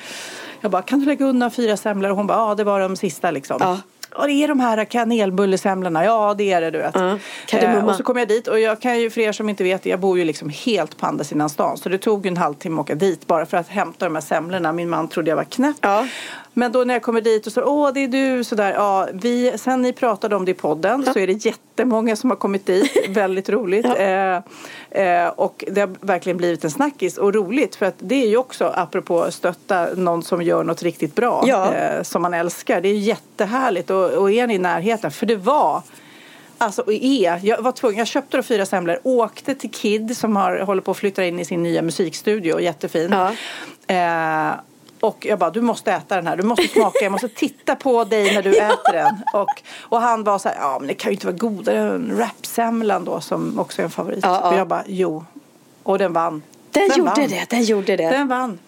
Jag 0.60 0.70
bara, 0.70 0.82
kan 0.82 1.00
du 1.00 1.06
lägga 1.06 1.26
undan 1.26 1.50
fyra 1.50 1.76
semlor? 1.76 2.10
Och 2.10 2.16
hon 2.16 2.26
bara, 2.26 2.38
ja 2.38 2.54
det 2.54 2.64
var 2.64 2.80
de 2.80 2.96
sista 2.96 3.30
liksom. 3.30 3.56
Ja. 3.60 3.78
Och 4.18 4.26
det 4.26 4.32
är 4.32 4.48
de 4.48 4.60
här 4.60 4.84
kanelbullesemlorna. 4.84 6.04
Ja, 6.04 6.34
det 6.38 6.52
är 6.52 6.60
det 6.60 6.70
du 6.70 6.78
vet. 6.78 6.96
Eh, 7.52 7.88
och 7.88 7.94
så 7.94 8.02
kom 8.02 8.16
jag 8.16 8.28
dit 8.28 8.48
och 8.48 8.60
jag 8.60 8.80
kan 8.80 9.00
ju 9.00 9.10
för 9.10 9.20
er 9.20 9.32
som 9.32 9.48
inte 9.48 9.64
vet, 9.64 9.86
jag 9.86 10.00
bor 10.00 10.18
ju 10.18 10.24
liksom 10.24 10.48
helt 10.48 10.96
på 10.96 11.06
andra 11.06 11.24
sidan 11.24 11.50
stan. 11.50 11.76
Så 11.76 11.88
det 11.88 11.98
tog 11.98 12.26
en 12.26 12.36
halvtimme 12.36 12.80
att 12.80 12.80
åka 12.80 12.94
dit 12.94 13.26
bara 13.26 13.46
för 13.46 13.56
att 13.56 13.68
hämta 13.68 14.04
de 14.04 14.14
här 14.14 14.22
semlorna. 14.22 14.72
Min 14.72 14.88
man 14.88 15.08
trodde 15.08 15.30
jag 15.30 15.36
var 15.36 15.44
knäpp. 15.44 15.84
Uh. 15.84 16.02
Men 16.58 16.72
då 16.72 16.84
när 16.84 16.94
jag 16.94 17.02
kommer 17.02 17.20
dit 17.20 17.46
och 17.46 17.52
så, 17.52 17.62
åh 17.64 17.90
det 17.94 18.00
är 18.00 18.08
du, 18.08 18.44
sådär. 18.44 18.72
Ja, 18.72 19.08
vi, 19.12 19.52
sen 19.58 19.82
ni 19.82 19.92
pratade 19.92 20.36
om 20.36 20.44
det 20.44 20.50
i 20.50 20.54
podden 20.54 21.02
ja. 21.06 21.12
så 21.12 21.18
är 21.18 21.26
det 21.26 21.44
jättemånga 21.44 22.16
som 22.16 22.30
har 22.30 22.36
kommit 22.36 22.66
dit. 22.66 23.08
Väldigt 23.08 23.48
roligt. 23.48 23.86
Ja. 23.86 23.96
Eh, 23.96 24.42
eh, 24.90 25.28
och 25.28 25.64
det 25.68 25.80
har 25.80 25.90
verkligen 26.00 26.36
blivit 26.36 26.64
en 26.64 26.70
snackis 26.70 27.18
och 27.18 27.34
roligt. 27.34 27.76
För 27.76 27.86
att 27.86 27.94
det 27.98 28.14
är 28.14 28.28
ju 28.28 28.36
också, 28.36 28.72
apropå 28.76 29.30
stötta 29.30 29.88
någon 29.94 30.22
som 30.22 30.42
gör 30.42 30.64
något 30.64 30.82
riktigt 30.82 31.14
bra. 31.14 31.44
Ja. 31.46 31.74
Eh, 31.74 32.02
som 32.02 32.22
man 32.22 32.34
älskar. 32.34 32.80
Det 32.80 32.88
är 32.88 32.98
jättehärligt 32.98 33.90
och, 33.90 34.10
och 34.10 34.30
är 34.30 34.46
ni 34.46 34.54
i 34.54 34.58
närheten. 34.58 35.10
För 35.10 35.26
det 35.26 35.36
var 35.36 35.82
Alltså 36.60 36.82
och 36.82 36.92
är, 36.92 37.40
jag 37.42 37.62
var 37.62 37.72
tvungen, 37.72 37.98
jag 37.98 38.06
köpte 38.06 38.36
då 38.36 38.42
fyra 38.42 38.66
semlor, 38.66 38.98
åkte 39.02 39.54
till 39.54 39.70
Kid 39.70 40.16
som 40.16 40.36
har, 40.36 40.58
håller 40.58 40.82
på 40.82 40.90
att 40.90 40.96
flytta 40.96 41.24
in 41.24 41.40
i 41.40 41.44
sin 41.44 41.62
nya 41.62 41.82
musikstudio, 41.82 42.60
jättefin. 42.60 43.10
Ja. 43.12 43.32
Eh, 43.94 44.54
och 45.00 45.26
jag 45.26 45.38
bara, 45.38 45.50
du 45.50 45.60
måste 45.60 45.92
äta 45.92 46.16
den 46.16 46.26
här, 46.26 46.36
du 46.36 46.42
måste 46.42 46.68
smaka, 46.68 46.98
jag 47.02 47.12
måste 47.12 47.28
titta 47.28 47.76
på 47.76 48.04
dig 48.04 48.34
när 48.34 48.42
du 48.42 48.50
äter 48.56 48.92
den. 48.92 49.22
Och, 49.34 49.62
och 49.80 50.00
han 50.00 50.24
var 50.24 50.38
så 50.38 50.48
här, 50.48 50.56
ja 50.60 50.76
men 50.78 50.88
det 50.88 50.94
kan 50.94 51.10
ju 51.10 51.14
inte 51.14 51.26
vara 51.26 51.36
godare 51.36 51.94
än 51.94 52.18
rapsemlan 52.18 53.04
då 53.04 53.20
som 53.20 53.58
också 53.58 53.82
är 53.82 53.84
en 53.84 53.90
favorit. 53.90 54.20
Ja, 54.22 54.40
ja. 54.42 54.48
Och 54.48 54.54
jag 54.54 54.68
bara, 54.68 54.84
jo. 54.86 55.24
Och 55.82 55.98
den 55.98 56.12
vann. 56.12 56.42
Den, 56.70 56.88
den 56.88 56.98
gjorde 56.98 57.20
vann. 57.20 57.28
det, 57.28 57.50
den 57.50 57.64
gjorde 57.64 57.96
det. 57.96 58.10
Den 58.10 58.28
vann. 58.28 58.58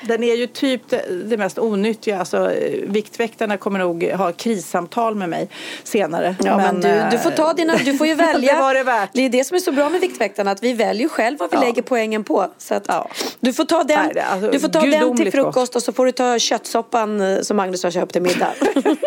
Den 0.00 0.24
är 0.24 0.34
ju 0.34 0.46
typ 0.46 0.82
det, 1.24 1.36
mest 1.36 1.58
onyttiga. 1.58 2.18
Alltså, 2.18 2.52
Viktväktarna 2.82 3.56
kommer 3.56 3.78
nog 3.78 4.04
ha 4.04 4.32
krissamtal 4.32 5.14
med 5.14 5.28
mig 5.28 5.48
senare. 5.84 6.36
Ja, 6.44 6.56
men, 6.56 6.80
men 6.80 7.10
du, 7.10 7.16
du, 7.16 7.22
får 7.22 7.30
ta 7.30 7.52
dina, 7.52 7.76
du 7.76 7.98
får 7.98 8.06
ju 8.06 8.14
välja. 8.26 8.54
det 8.54 8.60
var 8.60 8.74
det 8.74 8.82
värt. 8.82 9.10
Det 9.12 9.22
är 9.22 9.28
det 9.28 9.44
som 9.44 9.54
är 9.54 9.60
så 9.60 9.72
bra 9.72 9.90
med 9.90 10.00
Viktväktarna, 10.00 10.50
att 10.50 10.62
vi 10.62 10.72
väljer 10.72 11.08
själv 11.08 11.38
vad 11.38 11.50
vi 11.50 11.56
ja. 11.56 11.60
lägger 11.60 11.82
poängen 11.82 12.24
på. 12.24 12.46
Så 12.58 12.74
att 12.74 12.84
ja. 12.88 13.08
Du 13.40 13.52
får 13.52 13.64
ta 13.64 13.84
den, 13.84 14.10
Nej, 14.14 14.22
alltså, 14.22 14.50
du 14.50 14.60
får 14.60 14.68
ta 14.68 14.80
den 14.80 15.16
till 15.16 15.32
frukost 15.32 15.54
gott. 15.54 15.76
och 15.76 15.82
så 15.82 15.92
får 15.92 16.06
du 16.06 16.12
ta 16.12 16.38
köttsoppan 16.38 17.20
eh, 17.20 17.40
som 17.40 17.56
Magnus 17.56 17.82
har 17.82 17.90
köpt 17.90 18.12
till 18.12 18.22
middag. 18.22 18.52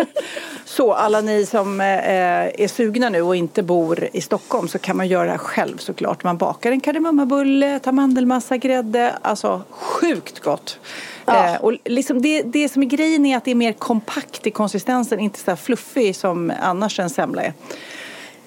så 0.66 0.94
alla 0.94 1.22
ni 1.22 1.46
som 1.46 1.82
eh, 1.82 1.88
är 1.88 2.68
sugna 2.68 3.10
nu 3.10 3.22
och 3.22 3.36
inte 3.36 3.64
bor 3.64 4.10
i 4.14 4.22
Stockholm 4.22 4.68
så 4.68 4.80
kan 4.80 4.98
man 4.98 5.08
göra 5.08 5.32
det 5.32 5.38
själv 5.38 5.78
såklart. 5.78 6.24
Man 6.24 6.38
bakar 6.38 6.72
en 6.72 6.80
kardemummabulle, 6.80 7.80
tar 7.80 7.92
mandelmassa, 7.92 8.58
grädde. 8.58 9.16
Alltså 9.22 9.62
sjukt 9.70 10.40
gott. 10.40 10.79
Ja. 11.26 11.46
Eh, 11.46 11.62
och 11.62 11.74
liksom 11.86 12.22
det, 12.22 12.42
det 12.42 12.70
som 12.70 12.82
är 12.82 12.88
grejen 12.88 13.26
är 13.26 13.38
att 13.38 13.46
det 13.46 13.52
är 13.52 13.56
mer 13.56 13.74
kompakt 13.74 14.48
i 14.48 14.52
konsistensen, 14.52 15.20
inte 15.20 15.40
så 15.40 15.52
här 15.52 15.56
fluffig 15.56 16.16
som 16.16 16.54
annars 16.62 17.00
en 17.00 17.10
semla 17.10 17.42
är. 17.42 17.54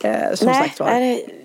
Eh, 0.02 0.35
som 0.35 0.46
Nej, 0.46 0.62
sagt 0.62 0.81
var. 0.81 0.87
är 0.87 1.02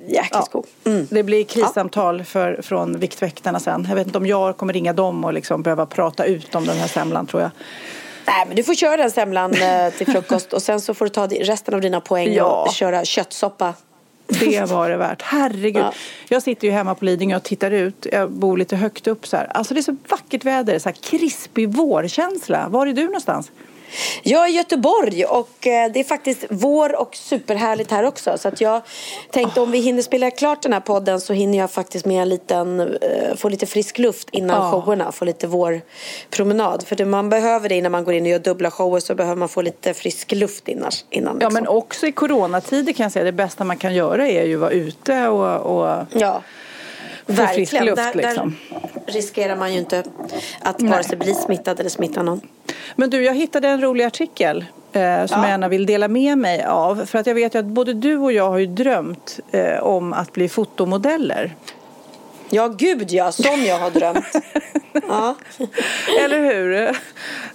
jäkligt 0.07 0.29
ja. 0.31 0.47
god. 0.51 0.65
Mm. 0.85 1.07
Det 1.09 1.23
blir 1.23 1.43
krissamtal 1.43 2.23
för, 2.23 2.61
från 2.61 2.99
Viktväktarna 2.99 3.59
sen. 3.59 3.85
Jag 3.89 3.95
vet 3.95 4.07
inte 4.07 4.17
om 4.17 4.25
jag 4.25 4.57
kommer 4.57 4.73
ringa 4.73 4.93
dem 4.93 5.25
och 5.25 5.33
liksom 5.33 5.63
behöva 5.63 5.85
prata 5.85 6.25
ut 6.25 6.55
om 6.55 6.65
den 6.65 6.77
här 6.77 6.87
semlan 6.87 7.27
tror 7.27 7.41
jag. 7.41 7.51
Nej 8.27 8.45
men 8.47 8.55
du 8.55 8.63
får 8.63 8.73
köra 8.73 8.97
den 8.97 9.11
semlan 9.11 9.53
eh, 9.53 9.93
till 9.93 10.07
frukost 10.07 10.53
och 10.53 10.61
sen 10.61 10.81
så 10.81 10.93
får 10.93 11.05
du 11.05 11.09
ta 11.09 11.27
resten 11.27 11.73
av 11.73 11.81
dina 11.81 12.01
poäng 12.01 12.33
ja. 12.33 12.63
och 12.67 12.73
köra 12.73 13.05
köttsoppa 13.05 13.73
det 14.27 14.65
var 14.69 14.89
det 14.89 14.97
värt. 14.97 15.21
Herregud. 15.21 15.83
Ja. 15.83 15.93
Jag 16.29 16.43
sitter 16.43 16.67
ju 16.67 16.73
hemma 16.73 16.95
på 16.95 17.05
Lidingö 17.05 17.35
och 17.35 17.43
tittar 17.43 17.71
ut. 17.71 18.07
Jag 18.11 18.31
bor 18.31 18.57
lite 18.57 18.75
högt 18.75 19.07
upp 19.07 19.27
så 19.27 19.37
här. 19.37 19.45
Alltså 19.45 19.73
det 19.73 19.79
är 19.79 19.81
så 19.81 19.97
vackert 20.09 20.45
väder. 20.45 20.79
Så 20.79 20.89
här 20.89 20.95
krispig 20.95 21.69
vårkänsla. 21.69 22.69
Var 22.69 22.87
är 22.87 22.93
du 22.93 23.05
någonstans? 23.05 23.51
Jag 24.23 24.45
är 24.45 24.49
i 24.49 24.51
Göteborg 24.51 25.25
och 25.25 25.67
eh, 25.67 25.91
det 25.91 25.99
är 25.99 26.03
faktiskt 26.03 26.45
vår 26.49 27.01
och 27.01 27.15
superhärligt 27.15 27.91
här 27.91 28.03
också. 28.03 28.37
Så 28.37 28.47
att 28.47 28.61
jag 28.61 28.81
tänkte 29.31 29.61
om 29.61 29.71
vi 29.71 29.79
hinner 29.79 30.01
spela 30.01 30.31
klart 30.31 30.61
den 30.61 30.73
här 30.73 30.79
podden 30.79 31.21
så 31.21 31.33
hinner 31.33 31.57
jag 31.57 31.71
faktiskt 31.71 32.05
med 32.05 32.21
en 32.21 32.29
liten, 32.29 32.79
eh, 32.79 33.35
få 33.35 33.49
lite 33.49 33.65
frisk 33.65 33.97
luft 33.97 34.29
innan 34.31 34.61
oh. 34.61 34.71
showerna. 34.71 35.11
Få 35.11 35.25
lite 35.25 35.47
vårpromenad. 35.47 36.83
För 36.87 37.05
man 37.05 37.29
behöver 37.29 37.69
det 37.69 37.75
innan 37.75 37.91
man 37.91 38.03
går 38.03 38.13
in 38.13 38.23
och 38.23 38.29
gör 38.29 38.39
dubbla 38.39 38.71
shower 38.71 38.99
så 38.99 39.15
behöver 39.15 39.35
man 39.35 39.49
få 39.49 39.61
lite 39.61 39.93
frisk 39.93 40.31
luft 40.31 40.67
innan. 40.67 40.91
innan 41.09 41.33
liksom. 41.33 41.55
Ja 41.55 41.61
men 41.61 41.67
också 41.67 42.07
i 42.07 42.11
coronatider 42.11 42.93
kan 42.93 43.03
jag 43.03 43.11
säga 43.11 43.25
det 43.25 43.31
bästa 43.31 43.63
man 43.63 43.77
kan 43.77 43.95
göra 43.95 44.27
är 44.27 44.45
ju 44.45 44.55
att 44.55 44.61
vara 44.61 44.71
ute 44.71 45.27
och, 45.27 45.79
och... 45.79 46.05
Ja. 46.13 46.41
Verkligen. 47.27 47.67
frisk 47.67 47.73
luft. 47.85 47.95
Där, 47.95 48.13
liksom. 48.13 48.55
där 49.05 49.13
riskerar 49.13 49.55
man 49.55 49.73
ju 49.73 49.79
inte 49.79 50.03
att 50.59 50.81
vare 50.81 51.03
sig 51.03 51.17
bli 51.17 51.33
smittad 51.33 51.79
eller 51.79 51.89
smitta 51.89 52.23
någon. 52.23 52.41
Men 52.95 53.09
du, 53.09 53.23
jag 53.23 53.33
hittade 53.35 53.67
en 53.67 53.81
rolig 53.81 54.03
artikel. 54.03 54.65
eh, 54.91 55.25
som 55.25 55.41
jag 55.41 55.49
gärna 55.49 55.67
vill 55.67 55.85
dela 55.85 56.07
med 56.07 56.37
mig 56.37 56.63
av. 56.63 57.05
För 57.05 57.19
att 57.19 57.27
jag 57.27 57.35
vet 57.35 57.55
ju 57.55 57.59
att 57.59 57.65
både 57.65 57.93
du 57.93 58.17
och 58.17 58.31
jag 58.31 58.49
har 58.49 58.57
ju 58.57 58.65
drömt 58.65 59.39
eh, 59.51 59.79
om 59.83 60.13
att 60.13 60.33
bli 60.33 60.49
fotomodeller. 60.49 61.55
Ja, 62.49 62.67
gud 62.67 63.11
ja. 63.11 63.31
Som 63.31 63.63
jag 63.65 63.79
har 63.79 63.91
drömt. 63.91 64.25
ja. 65.07 65.35
Eller 66.23 66.39
hur? 66.39 66.97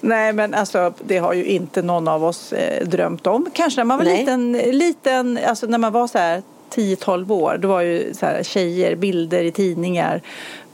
Nej, 0.00 0.32
men 0.32 0.54
alltså 0.54 0.94
det 1.04 1.18
har 1.18 1.32
ju 1.32 1.44
inte 1.44 1.82
någon 1.82 2.08
av 2.08 2.24
oss 2.24 2.52
eh, 2.52 2.87
drömt 2.87 3.26
om. 3.26 3.50
Kanske 3.52 3.80
när 3.80 3.85
man 3.85 3.98
var 3.98 4.04
Nej. 4.04 4.18
liten, 4.18 4.52
liten, 4.52 5.38
alltså 5.46 5.66
när 5.66 5.78
man 5.78 5.92
var 5.92 6.06
så 6.06 6.18
här 6.18 6.42
10-12 6.74 7.32
år. 7.32 7.58
Då 7.58 7.68
var 7.68 7.80
ju 7.80 8.14
så 8.14 8.26
här 8.26 8.42
tjejer, 8.42 8.96
bilder 8.96 9.44
i 9.44 9.50
tidningar 9.50 10.22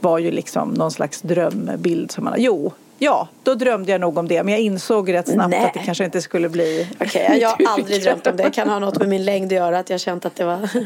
var 0.00 0.18
ju 0.18 0.30
liksom 0.30 0.68
någon 0.70 0.90
slags 0.90 1.20
drömbild 1.20 2.10
som 2.10 2.24
man 2.24 2.34
Jo, 2.38 2.72
ja, 2.98 3.28
då 3.42 3.54
drömde 3.54 3.92
jag 3.92 4.00
nog 4.00 4.18
om 4.18 4.28
det. 4.28 4.42
Men 4.42 4.54
jag 4.54 4.60
insåg 4.60 5.12
rätt 5.12 5.28
snabbt 5.28 5.50
Nej. 5.50 5.66
att 5.66 5.74
det 5.74 5.80
kanske 5.84 6.04
inte 6.04 6.22
skulle 6.22 6.48
bli 6.48 6.88
Okej, 7.00 7.38
jag 7.40 7.48
har 7.48 7.58
aldrig 7.68 8.02
drömt 8.02 8.26
om 8.26 8.36
det. 8.36 8.42
Det 8.42 8.50
kan 8.50 8.68
ha 8.68 8.78
något 8.78 8.98
med 8.98 9.08
min 9.08 9.24
längd 9.24 9.46
att 9.46 9.56
göra. 9.56 9.78
Att 9.78 9.90
jag 9.90 10.00
känt 10.00 10.24
att 10.24 10.36
det 10.36 10.44
var... 10.44 10.68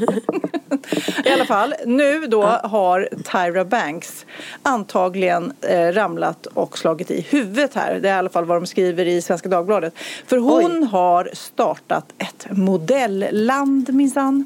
I 1.24 1.30
alla 1.30 1.44
fall, 1.44 1.74
nu 1.86 2.26
då 2.26 2.42
har 2.42 3.08
Tyra 3.32 3.64
Banks 3.64 4.26
antagligen 4.62 5.52
eh, 5.60 5.92
ramlat 5.92 6.46
och 6.46 6.78
slagit 6.78 7.10
i 7.10 7.20
huvudet 7.30 7.74
här. 7.74 7.98
Det 8.02 8.08
är 8.08 8.14
i 8.14 8.18
alla 8.18 8.28
fall 8.28 8.44
vad 8.44 8.56
de 8.56 8.66
skriver 8.66 9.06
i 9.06 9.22
Svenska 9.22 9.48
Dagbladet. 9.48 9.94
För 10.26 10.36
hon 10.36 10.82
har 10.84 11.30
startat 11.32 12.04
ett 12.18 12.46
modellland 12.50 13.94
minsann. 13.94 14.44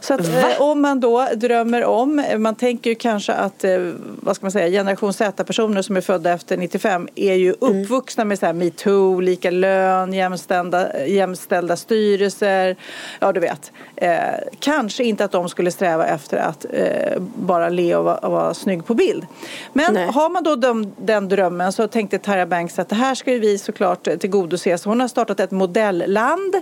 Så 0.00 0.14
att 0.14 0.20
eh, 0.20 0.60
om 0.60 0.80
man 0.80 1.00
då 1.00 1.28
drömmer 1.34 1.84
om, 1.84 2.24
man 2.38 2.54
tänker 2.54 2.90
ju 2.90 2.96
kanske 2.96 3.32
att, 3.32 3.64
eh, 3.64 3.78
vad 4.20 4.36
ska 4.36 4.44
man 4.44 4.52
säga, 4.52 4.68
generation 4.68 5.12
Z-personer 5.12 5.82
som 5.82 5.96
är 5.96 6.00
födda 6.00 6.32
efter 6.32 6.56
95 6.56 6.95
är 7.14 7.34
ju 7.34 7.54
uppvuxna 7.60 8.24
med 8.24 8.38
så 8.38 8.46
här 8.46 8.52
metoo, 8.52 9.20
lika 9.20 9.50
lön, 9.50 10.12
jämställda, 10.12 11.06
jämställda 11.06 11.76
styrelser. 11.76 12.76
Ja, 13.20 13.32
du 13.32 13.40
vet. 13.40 13.72
Eh, 13.96 14.10
kanske 14.58 15.04
inte 15.04 15.24
att 15.24 15.32
de 15.32 15.48
skulle 15.48 15.70
sträva 15.70 16.06
efter 16.06 16.36
att 16.36 16.66
eh, 16.72 17.22
bara 17.34 17.68
le 17.68 17.96
och 17.96 18.04
vara, 18.04 18.28
vara 18.28 18.54
snygg 18.54 18.86
på 18.86 18.94
bild. 18.94 19.26
Men 19.72 19.94
Nej. 19.94 20.06
har 20.06 20.30
man 20.30 20.42
då 20.42 20.56
den, 20.56 20.94
den 20.96 21.28
drömmen 21.28 21.72
så 21.72 21.88
tänkte 21.88 22.18
Tyra 22.18 22.46
Banks 22.46 22.78
att 22.78 22.88
det 22.88 22.94
här 22.94 23.14
ska 23.14 23.32
ju 23.32 23.38
vi 23.38 23.58
såklart 23.58 24.08
tillgodose. 24.20 24.78
Så 24.78 24.88
hon 24.88 25.00
har 25.00 25.08
startat 25.08 25.40
ett 25.40 25.50
modellland 25.50 26.54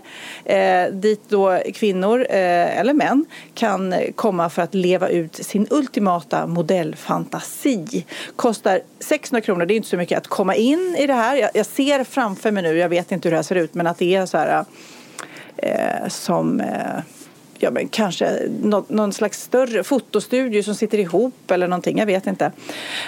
eh, 0.45 0.85
dit 0.93 1.21
då 1.29 1.61
kvinnor 1.75 2.27
eh, 2.31 2.79
eller 2.79 2.93
män 2.93 3.25
kan 3.55 3.95
komma 4.15 4.51
för 4.51 4.63
att 4.63 4.75
leva 4.75 5.09
ut 5.09 5.35
sin 5.35 5.67
ultimata 5.71 6.47
modellfantasi. 6.47 8.07
Kostar 8.37 8.81
600 9.01 9.41
kronor, 9.41 9.67
det 9.67 9.75
är 9.75 9.77
inte 9.77 9.89
så 9.89 9.97
mycket 9.97 10.19
att 10.25 10.29
komma 10.29 10.55
in 10.55 10.97
i 10.99 11.07
det 11.07 11.15
här. 11.15 11.37
Jag, 11.37 11.51
jag 11.55 11.67
ser 11.67 12.05
framför 12.05 12.51
mig 12.51 12.63
nu, 12.63 12.79
jag 12.79 12.89
vet 12.89 13.13
inte 13.13 13.29
hur 13.29 13.31
det 13.31 13.37
här 13.37 13.43
ser 13.43 13.55
ut, 13.55 13.75
men 13.75 13.87
att 13.87 13.99
det 13.99 14.15
är 14.15 14.27
så 14.27 14.39
här 14.39 14.65
eh, 15.57 16.09
som 16.09 16.61
eh, 16.61 17.01
ja, 17.65 17.71
men 17.71 17.89
kanske 17.89 18.39
någon, 18.63 18.85
någon 18.89 19.13
slags 19.13 19.43
större 19.43 19.85
fotostudio 19.85 20.63
som 20.63 20.75
sitter 20.75 20.99
ihop 20.99 21.51
eller 21.51 21.69
någonting, 21.69 21.99
jag 21.99 22.07
vet 22.07 22.27
inte. 22.27 22.53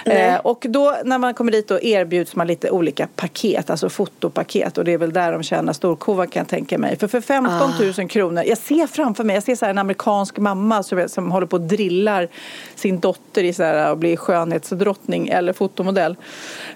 Eh, 0.05 0.35
och 0.35 0.65
då 0.69 0.97
när 1.05 1.17
man 1.17 1.33
kommer 1.33 1.51
dit 1.51 1.67
då 1.67 1.81
erbjuds 1.81 2.35
man 2.35 2.47
lite 2.47 2.71
olika 2.71 3.07
paket, 3.15 3.69
alltså 3.69 3.89
fotopaket 3.89 4.77
och 4.77 4.85
det 4.85 4.93
är 4.93 4.97
väl 4.97 5.13
där 5.13 5.31
de 5.31 5.43
tjänar 5.43 5.73
storkovan 5.73 6.27
kan 6.27 6.39
jag 6.39 6.47
tänka 6.47 6.77
mig. 6.77 6.97
För 6.97 7.07
för 7.07 7.21
15 7.21 7.71
000 7.97 8.09
kronor, 8.09 8.43
jag 8.43 8.57
ser 8.57 8.87
framför 8.87 9.23
mig, 9.23 9.33
jag 9.33 9.43
ser 9.43 9.55
så 9.55 9.65
här 9.65 9.69
en 9.69 9.77
amerikansk 9.77 10.37
mamma 10.37 10.83
som, 10.83 11.09
som 11.09 11.31
håller 11.31 11.47
på 11.47 11.55
och 11.55 11.61
drillar 11.61 12.27
sin 12.75 12.99
dotter 12.99 13.43
i 13.43 13.53
så 13.53 13.63
här, 13.63 13.91
att 13.91 13.97
bli 13.97 14.17
skönhetsdrottning 14.17 15.27
eller 15.27 15.53
fotomodell. 15.53 16.15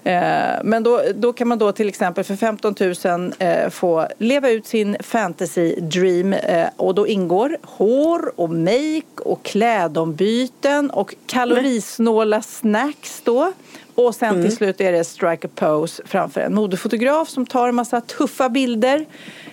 Eh, 0.04 0.12
men 0.64 0.82
då, 0.82 1.02
då 1.14 1.32
kan 1.32 1.48
man 1.48 1.58
då 1.58 1.72
till 1.72 1.88
exempel 1.88 2.24
för 2.24 2.36
15 2.36 2.74
000 3.04 3.32
eh, 3.38 3.70
få 3.70 4.06
leva 4.18 4.50
ut 4.50 4.66
sin 4.66 4.96
fantasy 5.00 5.74
dream 5.80 6.32
eh, 6.32 6.68
och 6.76 6.94
då 6.94 7.06
ingår 7.06 7.56
hår 7.76 8.32
och 8.36 8.50
make 8.50 9.22
och 9.24 9.42
klädombyten 9.42 10.90
och 10.90 11.14
kalorisnåla 11.26 12.42
snacks 12.42 13.20
då. 13.24 13.52
Och 13.94 14.14
sen 14.14 14.42
till 14.42 14.56
slut 14.56 14.80
är 14.80 14.92
det 14.92 15.04
strike 15.04 15.46
a 15.46 15.50
pose 15.54 16.02
framför 16.06 16.40
en 16.40 16.54
modefotograf 16.54 17.28
som 17.28 17.46
tar 17.46 17.68
en 17.68 17.74
massa 17.74 18.00
tuffa 18.00 18.48
bilder. 18.48 19.06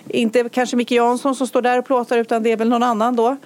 Inte 0.08 0.48
kanske 0.48 0.76
Micke 0.76 0.90
Jansson 0.90 1.34
som 1.34 1.46
står 1.46 1.62
där 1.62 1.78
och 1.78 1.86
plåtar 1.86 2.18
utan 2.18 2.42
det 2.42 2.52
är 2.52 2.56
väl 2.56 2.68
någon 2.68 2.82
annan 2.82 3.16
då. 3.16 3.36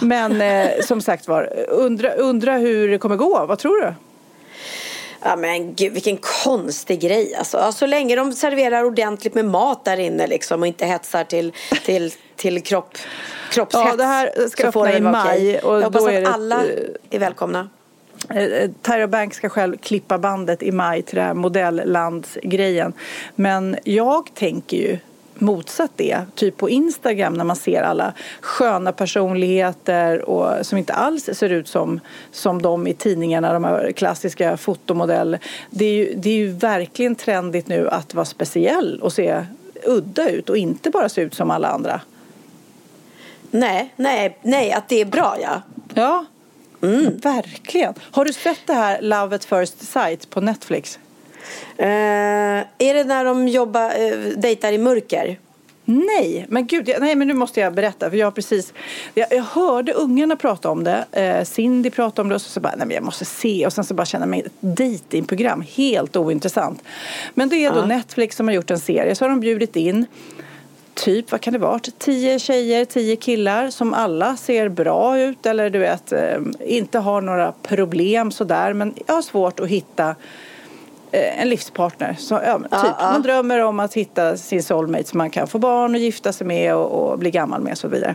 Men 0.00 0.40
eh, 0.40 0.70
som 0.84 1.00
sagt 1.00 1.28
var, 1.28 1.52
undra, 1.68 2.12
undra 2.12 2.56
hur 2.56 2.88
det 2.88 2.98
kommer 2.98 3.16
gå. 3.16 3.46
Vad 3.46 3.58
tror 3.58 3.80
du? 3.80 3.94
Ja 5.24 5.36
men 5.36 5.74
gud 5.74 5.92
vilken 5.92 6.16
konstig 6.16 7.00
grej 7.00 7.34
alltså. 7.34 7.58
Ja, 7.58 7.72
Så 7.72 7.86
länge 7.86 8.16
de 8.16 8.32
serverar 8.32 8.84
ordentligt 8.84 9.34
med 9.34 9.44
mat 9.44 9.84
där 9.84 10.00
inne 10.00 10.26
liksom 10.26 10.60
och 10.60 10.66
inte 10.66 10.86
hetsar 10.86 11.24
till, 11.24 11.52
till, 11.84 12.12
till 12.36 12.62
kropp, 12.62 12.98
kroppshets. 13.50 13.84
Ja, 13.90 13.96
det 13.96 14.04
här 14.04 14.48
ska 14.48 14.68
öppna 14.68 14.92
i 14.96 15.00
maj 15.00 15.58
och 15.58 15.76
Jag 15.76 15.82
hoppas 15.84 16.02
då 16.02 16.08
är 16.10 16.16
att 16.18 16.24
det- 16.24 16.30
alla 16.30 16.62
är 17.10 17.18
välkomna. 17.18 17.68
Eh, 18.30 18.70
Tyra 18.82 19.06
Banks 19.06 19.36
ska 19.36 19.48
själv 19.48 19.76
klippa 19.76 20.18
bandet 20.18 20.62
i 20.62 20.72
maj 20.72 21.02
till 21.02 21.16
det 21.16 21.22
här 21.22 21.34
modelllandsgrejen. 21.34 22.92
Men 23.34 23.76
jag 23.84 24.30
tänker 24.34 24.76
ju 24.76 24.98
motsatt 25.42 25.90
det, 25.96 26.20
typ 26.34 26.56
på 26.56 26.70
Instagram 26.70 27.34
när 27.34 27.44
man 27.44 27.56
ser 27.56 27.82
alla 27.82 28.12
sköna 28.40 28.92
personligheter 28.92 30.28
och 30.28 30.66
som 30.66 30.78
inte 30.78 30.92
alls 30.92 31.30
ser 31.32 31.50
ut 31.50 31.68
som, 31.68 32.00
som 32.30 32.62
de 32.62 32.86
i 32.86 32.94
tidningarna, 32.94 33.52
de 33.52 33.64
här 33.64 33.92
klassiska 33.92 34.56
fotomodell. 34.56 35.38
Det 35.70 35.84
är, 35.84 35.94
ju, 35.94 36.14
det 36.16 36.30
är 36.30 36.36
ju 36.36 36.52
verkligen 36.52 37.14
trendigt 37.14 37.68
nu 37.68 37.88
att 37.88 38.14
vara 38.14 38.24
speciell 38.24 39.00
och 39.02 39.12
se 39.12 39.44
udda 39.84 40.30
ut 40.30 40.50
och 40.50 40.56
inte 40.56 40.90
bara 40.90 41.08
se 41.08 41.20
ut 41.20 41.34
som 41.34 41.50
alla 41.50 41.68
andra. 41.68 42.00
Nej, 43.50 43.94
nej, 43.96 44.38
nej, 44.42 44.72
att 44.72 44.88
det 44.88 45.00
är 45.00 45.04
bra 45.04 45.36
ja. 45.42 45.62
Ja, 45.94 46.24
verkligen. 47.22 47.94
Har 48.00 48.24
du 48.24 48.32
sett 48.32 48.60
det 48.66 48.74
här 48.74 49.02
Love 49.02 49.36
at 49.36 49.44
first 49.44 49.92
sight 49.92 50.30
på 50.30 50.40
Netflix? 50.40 50.98
Eh, 51.76 51.86
är 52.78 52.94
det 52.94 53.04
när 53.04 53.24
de 53.24 53.48
jobbar, 53.48 53.86
uh, 54.00 54.38
dejtar 54.38 54.72
i 54.72 54.78
mörker? 54.78 55.38
Nej, 55.84 56.46
men 56.48 56.66
gud, 56.66 56.88
jag, 56.88 57.00
nej 57.00 57.14
men 57.14 57.28
nu 57.28 57.34
måste 57.34 57.60
jag 57.60 57.74
berätta 57.74 58.10
för 58.10 58.16
jag 58.16 58.26
har 58.26 58.30
precis, 58.30 58.72
jag, 59.14 59.26
jag 59.30 59.42
hörde 59.42 59.92
ungarna 59.92 60.36
prata 60.36 60.70
om 60.70 60.84
det, 60.84 61.04
eh, 61.12 61.44
Cindy 61.44 61.90
prata 61.90 62.22
om 62.22 62.28
det 62.28 62.34
och 62.34 62.42
så, 62.42 62.50
så 62.50 62.60
bara, 62.60 62.74
nej 62.76 62.86
men 62.86 62.94
jag 62.94 63.04
måste 63.04 63.24
se 63.24 63.66
och 63.66 63.72
sen 63.72 63.84
så 63.84 63.94
bara 63.94 64.06
känna 64.06 64.26
mig 64.26 64.40
ett 64.40 64.52
datingprogram, 64.60 65.64
helt 65.76 66.16
ointressant. 66.16 66.82
Men 67.34 67.48
det 67.48 67.64
är 67.64 67.72
då 67.72 67.82
Netflix 67.82 68.36
som 68.36 68.48
har 68.48 68.54
gjort 68.54 68.70
en 68.70 68.78
serie, 68.78 69.14
så 69.14 69.24
har 69.24 69.30
de 69.30 69.40
bjudit 69.40 69.76
in 69.76 70.06
typ, 70.94 71.32
vad 71.32 71.40
kan 71.40 71.52
det 71.52 71.58
vara, 71.58 71.80
tio 71.98 72.38
tjejer, 72.38 72.84
tio 72.84 73.16
killar 73.16 73.70
som 73.70 73.94
alla 73.94 74.36
ser 74.36 74.68
bra 74.68 75.18
ut 75.18 75.46
eller 75.46 75.70
du 75.70 75.78
vet, 75.78 76.12
eh, 76.12 76.38
inte 76.60 76.98
har 76.98 77.20
några 77.20 77.52
problem 77.52 78.30
sådär 78.30 78.72
men 78.72 78.94
jag 79.06 79.14
har 79.14 79.22
svårt 79.22 79.60
att 79.60 79.68
hitta 79.68 80.08
eh, 80.08 80.14
en 81.12 81.48
livspartner. 81.48 82.16
Så, 82.18 82.40
ja, 82.44 82.58
typ, 82.58 83.00
Man 83.00 83.22
drömmer 83.22 83.58
om 83.58 83.80
att 83.80 83.94
hitta 83.94 84.36
sin 84.36 84.62
soulmate 84.62 85.04
som 85.04 85.18
man 85.18 85.30
kan 85.30 85.46
få 85.46 85.58
barn 85.58 85.94
och 85.94 86.00
gifta 86.00 86.32
sig 86.32 86.46
med 86.46 86.74
och, 86.74 87.10
och 87.10 87.18
bli 87.18 87.30
gammal 87.30 87.60
med 87.60 87.72
och 87.72 87.78
så 87.78 87.88
vidare. 87.88 88.14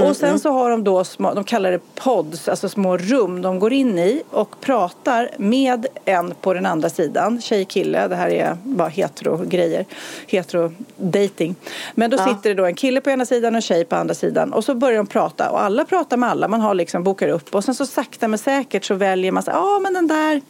och 0.00 0.16
sen 0.16 0.40
så 0.40 0.50
har 0.50 0.70
de 0.70 0.84
då, 0.84 1.04
små, 1.04 1.34
de 1.34 1.44
kallar 1.44 1.70
det 1.70 1.80
pods, 1.94 2.48
alltså 2.48 2.68
små 2.68 2.96
rum 2.96 3.42
de 3.42 3.58
går 3.58 3.72
in 3.72 3.98
i 3.98 4.22
och 4.30 4.60
pratar 4.60 5.30
med 5.36 5.86
en 6.04 6.34
på 6.40 6.54
den 6.54 6.66
andra 6.66 6.88
sidan, 6.88 7.40
tjej, 7.40 7.64
kille, 7.64 8.08
det 8.08 8.16
här 8.16 8.28
är 8.28 8.56
bara 8.62 8.88
hetero-grejer, 8.88 9.84
hetero-dating. 10.26 11.54
Men 11.94 12.10
då 12.10 12.18
sitter 12.18 12.50
det 12.50 12.54
då 12.54 12.64
en 12.64 12.74
kille 12.74 13.00
på 13.00 13.10
ena 13.10 13.26
sidan 13.26 13.54
och 13.54 13.56
en 13.56 13.62
tjej 13.62 13.84
på 13.84 13.96
andra 13.96 14.14
sidan 14.14 14.52
och 14.52 14.64
så 14.64 14.74
börjar 14.74 14.96
de 14.96 15.06
prata 15.06 15.50
och 15.50 15.62
alla 15.62 15.84
pratar 15.84 16.16
med 16.16 16.28
alla, 16.28 16.48
man 16.48 16.60
har 16.60 16.74
liksom 16.74 17.04
bokar 17.04 17.28
upp 17.28 17.54
och 17.54 17.64
sen 17.64 17.74
så 17.74 17.86
sakta 17.86 18.28
men 18.28 18.38
säkert 18.38 18.84
så 18.84 18.94
väljer 18.94 19.32
man, 19.32 19.42
ja 19.46 19.52
ah, 19.58 19.78
men 19.78 19.94
den 19.94 20.06
där 20.06 20.40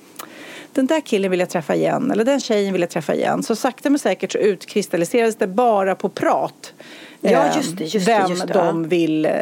den 0.74 0.86
där 0.86 1.00
killen 1.00 1.30
vill 1.30 1.40
jag 1.40 1.50
träffa 1.50 1.74
igen 1.74 2.10
eller 2.10 2.24
den 2.24 2.40
tjejen 2.40 2.72
vill 2.72 2.82
jag 2.82 2.90
träffa 2.90 3.14
igen. 3.14 3.42
Så 3.42 3.56
sakta 3.56 3.90
men 3.90 3.98
säkert 3.98 4.32
så 4.32 4.38
utkristalliserades 4.38 5.36
det 5.36 5.46
bara 5.46 5.94
på 5.94 6.08
prat. 6.08 6.74
Ja, 7.20 7.46
eh, 7.46 7.56
just 7.56 7.76
det, 7.76 7.84
just 7.84 8.08
vem 8.08 8.30
just 8.30 8.46
det, 8.46 8.52
de 8.52 8.82
ja. 8.82 8.88
vill 8.88 9.26
eh, 9.26 9.32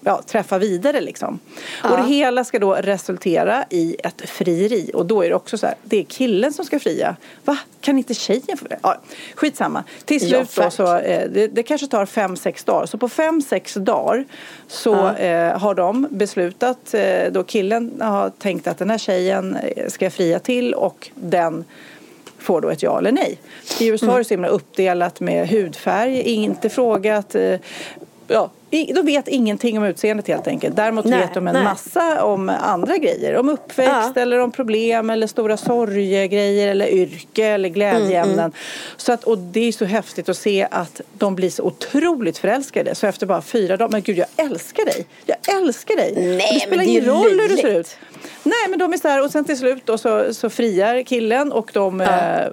ja, 0.00 0.22
träffa 0.26 0.58
vidare 0.58 1.00
liksom. 1.00 1.38
Och 1.82 1.96
det 1.96 2.02
hela 2.02 2.44
ska 2.44 2.58
då 2.58 2.74
resultera 2.74 3.64
i 3.70 3.96
ett 3.98 4.30
frieri. 4.30 4.90
Och 4.94 5.06
då 5.06 5.22
är 5.22 5.28
det 5.28 5.34
också 5.34 5.58
så 5.58 5.66
här, 5.66 5.74
det 5.82 5.98
är 5.98 6.04
killen 6.04 6.52
som 6.52 6.64
ska 6.64 6.78
fria. 6.78 7.16
Va? 7.44 7.58
Kan 7.80 7.98
inte 7.98 8.14
tjejen 8.14 8.58
få 8.58 8.66
det? 8.68 8.78
Ja, 8.82 8.96
skitsamma. 9.34 9.84
Till 10.04 10.22
Ja, 10.22 10.46
slut 10.46 10.64
då 10.64 10.70
så, 10.70 10.96
eh, 10.96 11.30
det, 11.30 11.46
det 11.46 11.62
kanske 11.62 11.86
tar 11.86 12.06
fem, 12.06 12.36
sex 12.36 12.64
dagar. 12.64 12.86
Så 12.86 12.98
på 12.98 13.08
fem, 13.08 13.42
sex 13.42 13.74
dagar 13.74 14.24
så 14.66 15.08
eh, 15.08 15.58
har 15.58 15.74
de 15.74 16.06
beslutat, 16.10 16.94
då 17.30 17.42
killen 17.42 17.92
har 18.00 18.30
tänkt 18.30 18.66
att 18.66 18.78
den 18.78 18.90
här 18.90 18.98
tjejen 18.98 19.58
ska 19.88 20.04
jag 20.04 20.12
fria 20.12 20.38
till 20.38 20.74
och 20.74 21.10
den 21.14 21.64
får 22.44 22.60
då 22.60 22.68
ett 22.70 22.82
ja 22.82 22.98
eller 22.98 23.12
nej. 23.12 23.38
I 23.80 23.86
USA 23.88 24.14
är 24.14 24.18
det 24.18 24.24
så 24.24 24.34
himla 24.34 24.48
uppdelat 24.48 25.20
med 25.20 25.48
hudfärg, 25.48 26.20
inte 26.20 26.68
frågat, 26.68 27.34
eh, 27.34 27.58
ja, 28.28 28.50
de 28.70 29.02
vet 29.06 29.28
ingenting 29.28 29.78
om 29.78 29.84
utseendet 29.84 30.28
helt 30.28 30.46
enkelt. 30.46 30.76
Däremot 30.76 31.04
Nej, 31.04 31.20
vet 31.20 31.34
de 31.34 31.46
en 31.48 31.54
nej. 31.54 31.64
massa 31.64 32.24
om 32.24 32.48
andra 32.48 32.96
grejer. 32.96 33.36
Om 33.36 33.48
uppväxt 33.48 34.12
Ja. 34.14 34.22
eller 34.22 34.38
om 34.38 34.50
problem 34.52 35.10
eller 35.10 35.26
stora 35.26 35.56
sorgegrejer 35.56 36.68
eller 36.68 36.86
yrke 36.88 37.46
eller 37.46 37.68
glädjeämnen. 37.68 38.38
Mm, 38.38 38.52
Så 38.96 39.12
att, 39.12 39.24
och 39.24 39.38
det 39.38 39.60
är 39.68 39.72
så 39.72 39.84
häftigt 39.84 40.28
att 40.28 40.36
se 40.36 40.66
att 40.70 41.00
de 41.12 41.34
blir 41.34 41.50
så 41.50 41.62
otroligt 41.62 42.38
förälskade. 42.38 42.94
Så 42.94 43.06
efter 43.06 43.26
bara 43.26 43.42
fyra 43.42 43.76
dagar, 43.76 43.90
men 43.92 44.02
gud 44.02 44.18
jag 44.18 44.26
älskar 44.46 44.84
dig. 44.84 45.06
Jag 45.26 45.56
älskar 45.62 45.96
dig. 45.96 46.12
Nej, 46.16 46.48
Och 46.48 46.54
det 46.54 46.60
spelar 46.60 46.82
ingen 46.84 47.04
roll 47.04 47.40
hur 47.40 47.48
du 47.48 47.56
ser 47.56 47.80
ut. 47.80 47.96
Nej 48.42 48.68
men 48.70 48.78
de 48.78 48.92
är 48.92 48.96
så 48.98 49.08
här 49.08 49.24
och 49.24 49.30
sen 49.30 49.44
till 49.44 49.56
slut 49.58 49.86
då 49.86 49.98
så, 49.98 50.34
så 50.34 50.50
friar 50.50 51.02
killen 51.02 51.52
och 51.52 51.70
de 51.74 52.00
eh, 52.00 52.08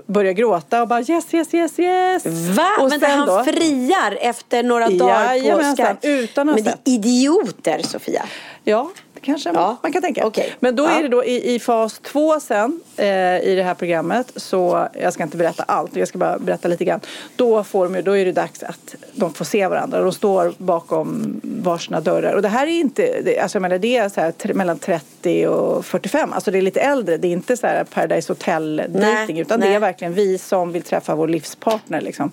börjar 0.06 0.34
gråta 0.34 0.82
och 0.82 0.88
bara 0.88 1.00
yes 1.02 1.34
yes 1.34 1.54
yes 1.54 1.80
yes. 1.80 2.26
Va? 2.58 2.68
Och 2.80 2.90
men 2.90 3.02
han 3.12 3.28
då- 3.28 3.44
friar 3.44 4.18
efter 4.22 4.64
några 4.64 4.90
dagar 4.90 5.58
på 5.58 5.84
Skype. 5.84 6.08
utan 6.08 6.50
att 6.50 6.56
Men 6.56 6.64
det 6.64 6.70
är 6.72 6.94
idioter, 6.94 7.82
Sofia. 7.84 8.26
Ja, 8.64 8.90
kanske 9.22 9.50
Ja. 9.54 9.78
man 9.84 9.94
kan 9.94 10.02
tänka. 10.02 10.26
Okej. 10.26 10.56
Men 10.60 10.76
då 10.76 10.84
Ja. 10.84 10.90
är 11.00 11.04
det 11.04 11.08
då 11.10 11.24
i, 11.26 11.56
i 11.56 11.60
fas 11.60 12.00
två 12.04 12.40
sen 12.40 12.80
eh, 12.98 13.08
i 13.40 13.54
det 13.56 13.64
här 13.64 13.74
programmet 13.74 14.32
så, 14.36 14.88
jag 15.02 15.14
ska 15.14 15.24
inte 15.24 15.38
berätta 15.38 15.64
allt, 15.64 15.96
jag 15.96 16.08
ska 16.08 16.18
bara 16.18 16.40
berätta 16.40 16.68
lite 16.68 16.86
grann. 16.86 17.00
Då, 17.36 17.64
får 17.64 17.90
de, 17.90 18.02
då 18.02 18.18
är 18.18 18.26
det 18.26 18.32
dags 18.32 18.64
att 18.64 18.96
de 19.14 19.34
får 19.34 19.46
se 19.46 19.68
varandra. 19.68 20.02
De 20.02 20.12
står 20.14 20.54
bakom 20.58 21.42
varsina 21.44 22.00
dörrar. 22.02 22.34
Och 22.34 22.42
det 22.42 22.48
här 22.48 22.68
är 22.68 22.72
inte, 22.72 23.22
det, 23.26 23.40
alltså 23.40 23.56
jag 23.56 23.62
menar 23.62 23.78
det 23.78 23.98
är 23.98 24.10
så 24.10 24.22
här, 24.22 24.54
mellan 24.54 24.80
30 24.80 25.48
och 25.48 25.86
45, 25.86 26.34
alltså 26.34 26.52
det 26.52 26.58
är 26.58 26.62
lite 26.62 26.80
äldre. 26.82 27.18
Det 27.18 27.28
är 27.28 27.32
inte 27.32 27.58
så 27.58 27.68
här 27.68 27.84
Paradise 27.84 28.32
Hotel 28.32 28.82
dating 28.90 29.40
utan 29.40 29.60
det 29.60 29.66
nej. 29.66 29.76
är 29.76 29.80
verkligen 29.80 30.14
vi 30.14 30.38
som 30.38 30.72
vill 30.72 30.82
träffa 30.82 31.16
vår 31.16 31.28
livspartner 31.28 32.02
liksom. 32.02 32.32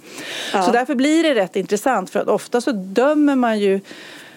Så 0.66 0.70
därför 0.72 0.94
blir 0.94 1.22
det 1.22 1.35
rätt 1.35 1.57
intressant 1.57 2.11
för 2.11 2.20
att 2.20 2.29
ofta 2.29 2.61
så 2.61 2.72
dömer 2.72 3.37
man 3.37 3.59
ju 3.59 3.81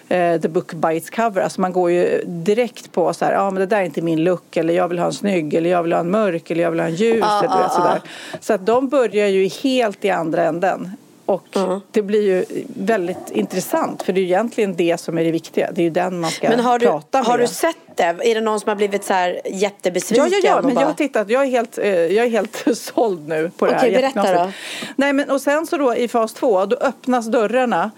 eh, 0.08 0.40
the 0.40 0.48
book 0.48 0.72
by 0.74 0.96
its 0.96 1.10
cover. 1.10 1.42
Alltså 1.42 1.60
man 1.60 1.72
går 1.72 1.90
ju 1.90 2.22
direkt 2.26 2.92
på 2.92 3.14
så 3.14 3.24
här, 3.24 3.32
ja 3.32 3.50
men 3.50 3.60
det 3.60 3.66
där 3.66 3.76
är 3.80 3.84
inte 3.84 4.02
min 4.02 4.24
look 4.24 4.56
eller 4.56 4.74
jag 4.74 4.88
vill 4.88 4.98
ha 4.98 5.06
en 5.06 5.12
snygg 5.12 5.54
eller 5.54 5.70
jag 5.70 5.82
vill 5.82 5.92
ha 5.92 6.00
en 6.00 6.10
mörk 6.10 6.50
eller 6.50 6.62
jag 6.62 6.70
vill 6.70 6.80
ha 6.80 6.86
en 6.86 6.94
ljus. 6.94 7.18
Ja, 7.20 7.38
eller, 7.38 7.48
du 7.56 7.62
vet, 7.62 7.66
ja, 7.68 7.76
sådär. 7.76 8.00
Så 8.40 8.52
att 8.52 8.66
de 8.66 8.88
börjar 8.88 9.28
ju 9.28 9.48
helt 9.48 10.04
i 10.04 10.10
andra 10.10 10.44
änden. 10.44 10.90
Och 11.26 11.46
det 11.90 12.02
blir 12.02 12.22
ju 12.22 12.44
väldigt 12.76 13.30
intressant 13.30 14.02
för 14.02 14.12
det 14.12 14.20
är 14.20 14.22
ju 14.22 14.28
egentligen 14.28 14.76
det 14.76 15.00
som 15.00 15.18
är 15.18 15.24
det 15.24 15.30
viktiga. 15.30 15.70
Det 15.72 15.80
är 15.80 15.84
ju 15.84 15.90
den 15.90 16.20
man 16.20 16.30
ska 16.30 16.48
Men 16.48 16.60
har 16.60 16.78
du, 16.78 16.86
prata 16.86 17.18
med. 17.18 17.26
har 17.26 17.38
du 17.38 17.46
sett 17.46 17.76
det? 17.94 18.02
Är 18.02 18.34
det 18.34 18.40
någon 18.40 18.60
som 18.60 18.68
har 18.68 18.76
blivit 18.76 19.04
så 19.04 19.12
här 19.12 19.40
jättebesviken? 19.44 20.24
Ja, 20.24 20.38
ja, 20.42 20.48
ja, 20.48 20.62
men 20.62 20.74
bara- 20.74 20.80
jag 20.80 20.88
har 20.88 20.94
tittat. 20.94 21.30
Jag 21.30 21.42
är 21.42 21.46
helt, 21.46 21.78
eh, 21.78 21.88
jag 21.90 22.26
är 22.26 22.30
helt 22.30 22.64
såld 22.78 23.28
nu 23.28 23.50
på 23.58 23.66
det 23.66 23.72
här. 23.72 23.78
Okej, 23.78 23.92
berätta 23.92 24.18
Jättekonstigt. 24.28 24.92
Nej, 24.96 25.12
men 25.12 25.30
och 25.30 25.40
sen 25.40 25.66
så 25.66 25.76
då 25.76 25.94
i 25.96 26.08
fas 26.08 26.34
två, 26.34 26.66
då 26.66 26.76
öppnas 26.76 27.26
dörrarna 27.26 27.90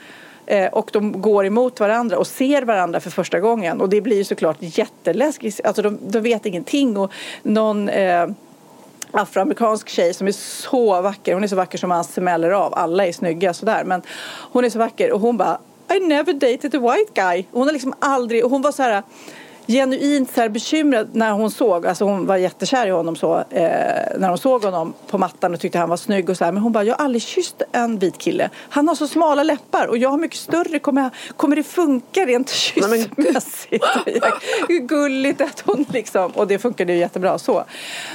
Eh, 0.46 0.66
och 0.72 0.90
de 0.92 1.20
går 1.20 1.46
emot 1.46 1.80
varandra 1.80 2.18
och 2.18 2.26
ser 2.26 2.62
varandra 2.62 3.00
för 3.00 3.10
första 3.10 3.40
gången. 3.40 3.80
Och 3.80 3.88
det 3.88 4.00
blir 4.00 4.16
ju 4.16 4.24
såklart 4.24 4.56
jätteläskigt. 4.60 5.60
Alltså 5.64 5.82
de, 5.82 5.98
de 6.08 6.20
vet 6.20 6.46
ingenting 6.46 6.96
och 6.96 7.12
någon 7.42 7.88
eh, 7.88 8.26
afroamerikansk 9.10 9.88
tjej 9.88 10.14
som 10.14 10.26
är 10.26 10.32
så 10.32 11.00
vacker. 11.00 11.34
Hon 11.34 11.44
är 11.44 11.48
så 11.48 11.56
vacker 11.56 11.78
som 11.78 11.88
man 11.88 12.04
smäller 12.04 12.50
av. 12.50 12.74
Alla 12.74 13.06
är 13.06 13.12
snygga 13.12 13.54
sådär. 13.54 13.84
Men 13.84 14.02
hon 14.52 14.64
är 14.64 14.70
så 14.70 14.78
vacker 14.78 15.12
och 15.12 15.20
hon 15.20 15.36
bara 15.36 15.58
I 15.96 16.00
never 16.00 16.32
dated 16.32 16.74
a 16.74 16.78
white 16.78 17.12
guy. 17.14 17.44
Hon 17.50 17.66
har 17.66 17.72
liksom 17.72 17.94
aldrig, 17.98 18.44
och 18.44 18.50
hon 18.50 18.62
var 18.62 18.72
så 18.72 18.82
här 18.82 19.02
genuint 19.66 20.34
så 20.34 20.40
här 20.40 20.48
bekymrad 20.48 21.08
när 21.12 21.32
hon 21.32 21.50
såg, 21.50 21.86
alltså 21.86 22.04
hon 22.04 22.26
var 22.26 22.36
jättekär 22.36 22.86
i 22.86 22.90
honom 22.90 23.16
så, 23.16 23.38
eh, 23.50 23.64
när 24.18 24.28
hon 24.28 24.38
såg 24.38 24.62
honom 24.64 24.94
på 25.10 25.18
mattan 25.18 25.54
och 25.54 25.60
tyckte 25.60 25.78
han 25.78 25.88
var 25.88 25.96
snygg 25.96 26.30
och 26.30 26.36
så 26.36 26.44
här. 26.44 26.52
Men 26.52 26.62
hon 26.62 26.72
bara, 26.72 26.84
jag 26.84 26.94
har 26.96 27.04
aldrig 27.04 27.22
kysst 27.22 27.62
en 27.72 27.98
vit 27.98 28.18
kille. 28.18 28.50
Han 28.68 28.88
har 28.88 28.94
så 28.94 29.08
smala 29.08 29.42
läppar 29.42 29.86
och 29.86 29.98
jag 29.98 30.10
har 30.10 30.18
mycket 30.18 30.38
större. 30.38 30.78
Kommer, 30.78 31.02
jag, 31.02 31.10
kommer 31.36 31.56
det 31.56 31.62
funka 31.62 32.20
rent 32.26 32.50
kyssmässigt? 32.50 33.84
Hur 34.68 34.78
gulligt 34.80 35.40
att 35.40 35.60
hon 35.66 35.84
liksom, 35.92 36.30
och 36.30 36.46
det 36.46 36.58
funkade 36.58 36.92
ju 36.92 36.98
jättebra 36.98 37.38
så. 37.38 37.64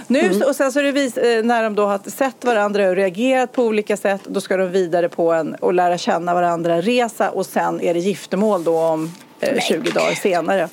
Nu, 0.07 0.33
så- 0.33 0.47
och 0.49 0.55
sen 0.55 0.71
så 0.71 0.81
det 0.81 0.91
vis, 0.91 1.17
eh, 1.17 1.43
när 1.43 1.63
de 1.63 1.75
då 1.75 1.85
har 1.85 2.09
sett 2.09 2.45
varandra 2.45 2.89
och 2.89 2.95
reagerat 2.95 3.51
på 3.51 3.63
olika 3.63 3.97
sätt, 3.97 4.21
då 4.25 4.41
ska 4.41 4.57
de 4.57 4.67
vidare 4.71 5.09
på 5.09 5.31
en 5.33 5.55
och 5.55 5.73
lära 5.73 5.97
känna 5.97 6.33
varandra 6.33 6.81
resa 6.81 7.29
och 7.29 7.45
sen 7.45 7.81
är 7.81 7.93
det 7.93 7.99
giftermål 7.99 8.63
då 8.63 8.77
om 8.79 9.11
eh, 9.39 9.59
20 9.59 9.91
dagar 9.91 10.15
senare. 10.15 10.69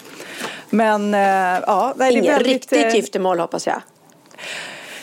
Men 0.70 1.14
eh, 1.14 1.20
ja, 1.66 1.94
det 1.96 2.04
är 2.04 2.10
Inget 2.10 2.32
väldigt... 2.32 2.52
riktigt 2.52 2.86
eh, 2.86 2.94
giftermål 2.94 3.40
hoppas 3.40 3.66
jag. 3.66 3.82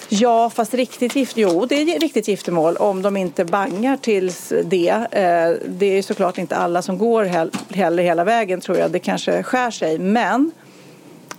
Ja, 0.09 0.49
fast 0.49 0.73
riktigt 0.73 1.15
gift, 1.15 1.37
jo 1.37 1.65
det 1.65 1.75
är 1.75 1.99
riktigt 1.99 2.27
giftermål 2.27 2.77
om 2.77 3.01
de 3.01 3.17
inte 3.17 3.45
bangar 3.45 3.97
tills 3.97 4.53
det. 4.63 4.89
Eh, 4.89 5.67
det 5.69 5.85
är 5.97 6.01
såklart 6.01 6.37
inte 6.37 6.55
alla 6.55 6.81
som 6.81 6.97
går 6.97 7.23
hel- 7.23 7.51
heller 7.69 8.03
hela 8.03 8.23
vägen 8.23 8.61
tror 8.61 8.77
jag. 8.77 8.91
Det 8.91 8.99
kanske 8.99 9.43
skär 9.43 9.71
sig. 9.71 9.99
Men 9.99 10.51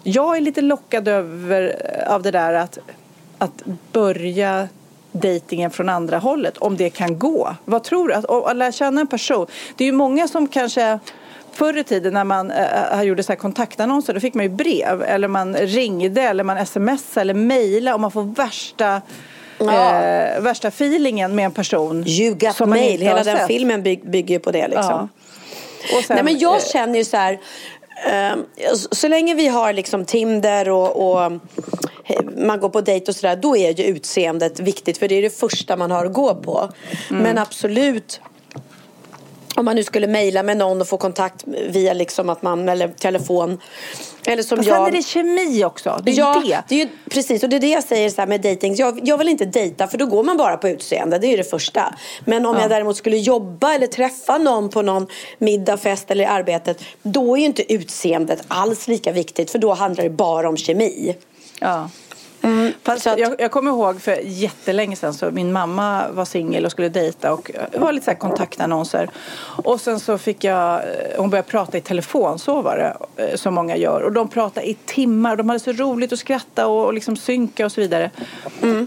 jag 0.02 0.36
är 0.36 0.40
lite 0.40 0.60
lockad 0.60 1.08
över 1.08 1.76
av 2.08 2.22
det 2.22 2.30
där 2.30 2.54
att, 2.54 2.78
att 3.38 3.62
börja 3.92 4.68
dejtingen 5.12 5.70
från 5.70 5.88
andra 5.88 6.18
hållet, 6.18 6.58
om 6.58 6.76
det 6.76 6.90
kan 6.90 7.18
gå. 7.18 7.56
Vad 7.64 7.84
tror 7.84 8.08
du? 8.08 8.14
Att, 8.14 8.30
att 8.30 8.56
lära 8.56 8.72
känna 8.72 9.00
en 9.00 9.06
person. 9.06 9.46
Det 9.76 9.84
är 9.84 9.86
ju 9.86 9.92
många 9.92 10.28
som 10.28 10.48
kanske 10.48 10.98
Förr 11.54 11.76
i 11.78 11.84
tiden 11.84 12.14
när 12.14 12.24
man 12.24 12.50
äh, 12.50 13.02
gjorde 13.02 13.22
så 13.22 13.32
här 13.32 13.36
kontaktannonser 13.36 14.14
då 14.14 14.20
fick 14.20 14.34
man 14.34 14.44
ju 14.44 14.48
brev 14.50 15.02
eller 15.02 15.28
man 15.28 15.56
ringde 15.56 16.22
eller 16.22 16.44
man 16.44 16.66
smsade 16.66 17.20
eller 17.20 17.34
mejlade 17.34 17.94
och 17.94 18.00
man 18.00 18.10
får 18.10 18.22
värsta, 18.22 19.02
Ja. 19.58 20.00
eh, 20.02 20.40
värsta 20.40 20.68
feelingen 20.68 21.34
med 21.34 21.44
en 21.44 21.52
person. 21.52 22.04
You 22.06 22.34
got 22.34 22.56
som 22.56 22.70
mail. 22.70 23.00
Hela 23.00 23.22
den 23.24 23.36
sett. 23.38 23.46
filmen 23.46 23.82
by- 23.82 24.00
bygger 24.04 24.38
på 24.38 24.50
det 24.50 24.68
liksom. 24.68 25.08
Ja. 25.92 26.02
Sen, 26.06 26.14
Nej 26.14 26.24
men 26.24 26.38
jag 26.38 26.54
eh, 26.56 26.62
känner 26.72 26.98
ju 26.98 27.04
så 27.04 27.16
här. 27.16 27.38
ehm, 28.10 28.44
så- 28.74 28.88
så 28.94 29.08
länge 29.08 29.34
vi 29.34 29.48
har 29.48 29.72
liksom 29.72 30.04
Tinder 30.04 30.68
och, 30.68 31.10
och 31.12 31.22
eh, 31.24 32.20
man 32.36 32.60
går 32.60 32.68
på 32.68 32.80
dejt 32.80 33.06
och 33.10 33.16
sådär. 33.16 33.36
Då 33.36 33.56
är 33.56 33.70
ju 33.78 33.84
utseendet 33.84 34.60
viktigt. 34.60 34.98
För 34.98 35.08
det 35.08 35.14
är 35.14 35.22
det 35.22 35.38
första 35.40 35.76
man 35.76 35.90
har 35.90 36.06
att 36.06 36.12
gå 36.12 36.34
på. 36.34 36.68
Mm. 37.10 37.22
Men 37.22 37.38
absolut. 37.38 38.20
Om 39.56 39.64
man 39.64 39.76
nu 39.76 39.84
skulle 39.84 40.06
mejla 40.06 40.42
med 40.42 40.56
någon 40.56 40.80
och 40.80 40.88
få 40.88 40.96
kontakt 40.96 41.44
via 41.68 41.92
liksom 41.92 42.28
att 42.28 42.42
man, 42.42 42.68
eller 42.68 42.88
telefon. 42.88 43.60
Eller 44.26 44.42
som 44.42 44.58
och 44.58 44.64
jag. 44.64 44.76
sen 44.76 44.86
är 44.86 44.90
det 44.90 45.02
kemi 45.02 45.64
också. 45.64 46.00
Det 46.04 46.10
är 46.10 46.18
ja, 46.18 46.42
det. 46.46 46.62
det 46.68 46.74
är 46.74 46.78
ju, 46.78 46.88
precis. 47.10 47.42
Och 47.42 47.48
det 47.48 47.56
är 47.56 47.60
det 47.60 47.68
jag 47.68 47.84
säger 47.84 48.10
så 48.10 48.26
med 48.26 48.40
dating. 48.40 48.74
Jag, 48.74 49.00
jag 49.02 49.18
vill 49.18 49.28
inte 49.28 49.44
dejta 49.44 49.86
för 49.86 49.98
då 49.98 50.06
går 50.06 50.22
man 50.22 50.36
bara 50.36 50.56
på 50.56 50.68
utseende. 50.68 51.18
Det 51.18 51.26
är 51.26 51.30
ju 51.30 51.36
det 51.36 51.50
första. 51.50 51.94
Men 52.24 52.46
om 52.46 52.56
jag 52.56 52.70
däremot 52.70 52.96
skulle 52.96 53.16
jobba 53.16 53.74
eller 53.74 53.86
träffa 53.86 54.38
någon 54.38 54.68
på 54.68 54.82
någon 54.82 55.06
middag, 55.38 55.76
fest 55.76 56.10
eller 56.10 56.24
i 56.24 56.26
arbetet. 56.26 56.82
Då 57.02 57.36
är 57.36 57.40
ju 57.40 57.46
inte 57.46 57.72
utseendet 57.72 58.44
alls 58.48 58.88
lika 58.88 59.12
viktigt. 59.12 59.50
För 59.50 59.58
då 59.58 59.72
handlar 59.72 60.04
det 60.04 60.10
bara 60.10 60.48
om 60.48 60.56
kemi. 60.56 61.16
Ja. 61.60 61.90
Fast 62.82 63.02
så 63.02 63.10
att- 63.10 63.18
jag, 63.18 63.34
jag 63.38 63.50
kommer 63.50 63.70
ihåg 63.70 64.00
för 64.00 64.18
jättelänge 64.22 64.96
sedan 64.96 65.14
så 65.14 65.30
min 65.30 65.52
mamma 65.52 66.02
var 66.12 66.24
singel 66.24 66.64
och 66.64 66.70
skulle 66.70 66.88
dejta 66.88 67.32
och 67.32 67.50
det 67.72 67.78
var 67.78 67.92
lite 67.92 68.04
så 68.04 68.10
här 68.10 68.18
kontaktannonser. 68.18 69.10
Och 69.64 69.80
sen 69.80 70.00
så 70.00 70.18
fick 70.18 70.44
jag, 70.44 70.74
eh, 70.74 70.80
hon 71.18 71.30
började 71.30 71.48
prata 71.48 71.78
i 71.78 71.80
telefon, 71.80 72.38
så 72.38 72.62
var 72.62 72.76
det, 72.76 73.22
eh, 73.24 73.36
som 73.36 73.54
många 73.54 73.76
gör. 73.76 74.00
Och 74.02 74.12
de 74.12 74.28
pratade 74.28 74.68
i 74.70 74.74
timmar, 74.74 75.36
de 75.36 75.48
hade 75.48 75.60
så 75.60 75.72
roligt 75.72 76.12
att 76.12 76.18
skratta 76.18 76.66
och, 76.66 76.84
och 76.86 76.94
liksom 76.94 77.16
synka 77.16 77.64
och 77.66 77.72
så 77.72 77.80
vidare. 77.80 78.10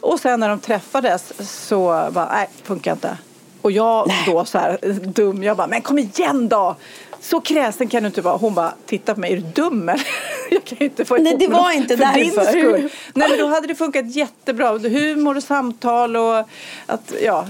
Och 0.01 0.19
sen 0.19 0.39
när 0.39 0.49
de 0.49 0.59
träffades 0.59 1.33
så 1.63 2.09
bara, 2.11 2.29
nej, 2.33 2.49
funkar 2.63 2.91
inte. 2.91 3.17
Och 3.61 3.71
jag 3.71 4.11
då 4.25 4.45
så 4.45 4.57
här 4.57 4.77
dum, 5.15 5.43
jag 5.43 5.57
bara, 5.57 5.67
men 5.67 5.81
kom 5.81 5.99
igen 5.99 6.47
då! 6.49 6.75
Så 7.21 7.41
kräsen 7.41 7.87
kan 7.87 8.03
du 8.03 8.07
inte 8.07 8.21
vara. 8.21 8.37
Hon 8.37 8.53
bara, 8.53 8.73
titta 8.85 9.13
på 9.13 9.19
mig, 9.19 9.31
är 9.33 9.35
du 9.35 9.41
dum 9.41 9.89
eller? 9.89 10.07
Jag 10.51 10.63
kan 10.65 10.77
ju 10.77 10.85
inte 10.85 11.05
få 11.05 11.17
Nej, 11.17 11.35
det 11.39 11.47
var 11.47 11.71
inte 11.71 11.97
för 11.97 12.03
därför. 12.03 12.19
din 12.19 12.31
skull. 12.45 12.89
Nej 13.13 13.29
men 13.29 13.39
då 13.39 13.47
hade 13.47 13.67
det 13.67 13.75
funkat 13.75 14.15
jättebra. 14.15 14.77
Humor 14.77 15.37
och 15.37 15.43
samtal 15.43 16.15
och 16.15 16.37
att 16.85 17.13
ja, 17.23 17.47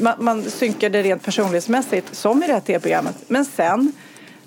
man, 0.00 0.14
man 0.18 0.42
synkade 0.50 1.02
rent 1.02 1.22
personlighetsmässigt 1.22 2.14
som 2.14 2.42
i 2.42 2.46
det 2.46 2.52
här 2.52 2.60
tv-programmet. 2.60 3.16
Men 3.28 3.44
sen 3.44 3.92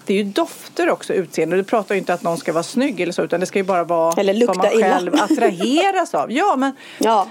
det 0.05 0.13
är 0.13 0.17
ju 0.17 0.23
dofter 0.23 0.89
också, 0.89 1.13
utseende. 1.13 1.55
Du 1.55 1.63
pratar 1.63 1.95
ju 1.95 1.99
inte 1.99 2.13
att 2.13 2.23
någon 2.23 2.38
ska 2.38 2.53
vara 2.53 2.63
snygg 2.63 2.99
eller 3.01 3.13
så 3.13 3.23
utan 3.23 3.39
det 3.39 3.45
ska 3.45 3.60
ju 3.60 3.63
bara 3.63 3.84
vara 3.84 4.13
Eller 4.21 4.34
lukta 4.34 4.53
vad 4.53 4.65
man 4.65 4.73
illa. 4.73 4.88
själv 4.89 5.13
attraheras 5.15 6.15
av. 6.15 6.32
Ja 6.32 6.55
men 6.55 6.71
Ja. 6.97 7.27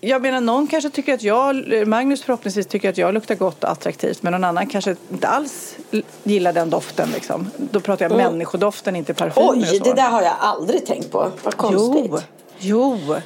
Jag 0.00 0.22
menar 0.22 0.40
någon 0.40 0.66
kanske 0.66 0.90
tycker 0.90 1.14
att 1.14 1.22
jag, 1.22 1.56
Magnus 1.86 2.22
förhoppningsvis 2.22 2.66
tycker 2.66 2.88
att 2.90 2.98
jag 2.98 3.14
luktar 3.14 3.34
gott 3.34 3.64
och 3.64 3.70
attraktivt 3.70 4.22
men 4.22 4.32
någon 4.32 4.44
annan 4.44 4.66
kanske 4.66 4.96
inte 5.12 5.28
alls 5.28 5.76
gillar 6.22 6.52
den 6.52 6.70
doften 6.70 7.08
liksom. 7.14 7.50
Då 7.56 7.80
pratar 7.80 8.04
jag 8.04 8.16
människodoften, 8.16 8.96
inte 8.96 9.14
parfymer 9.14 9.48
och 9.48 9.56
Oj, 9.56 9.80
det 9.84 9.92
där 9.92 10.10
har 10.10 10.22
jag 10.22 10.34
aldrig 10.38 10.86
tänkt 10.86 11.10
på. 11.10 11.30
Vad 11.42 11.56
konstigt. 11.56 12.10
Jo, 12.58 12.98
jo. 13.06 13.16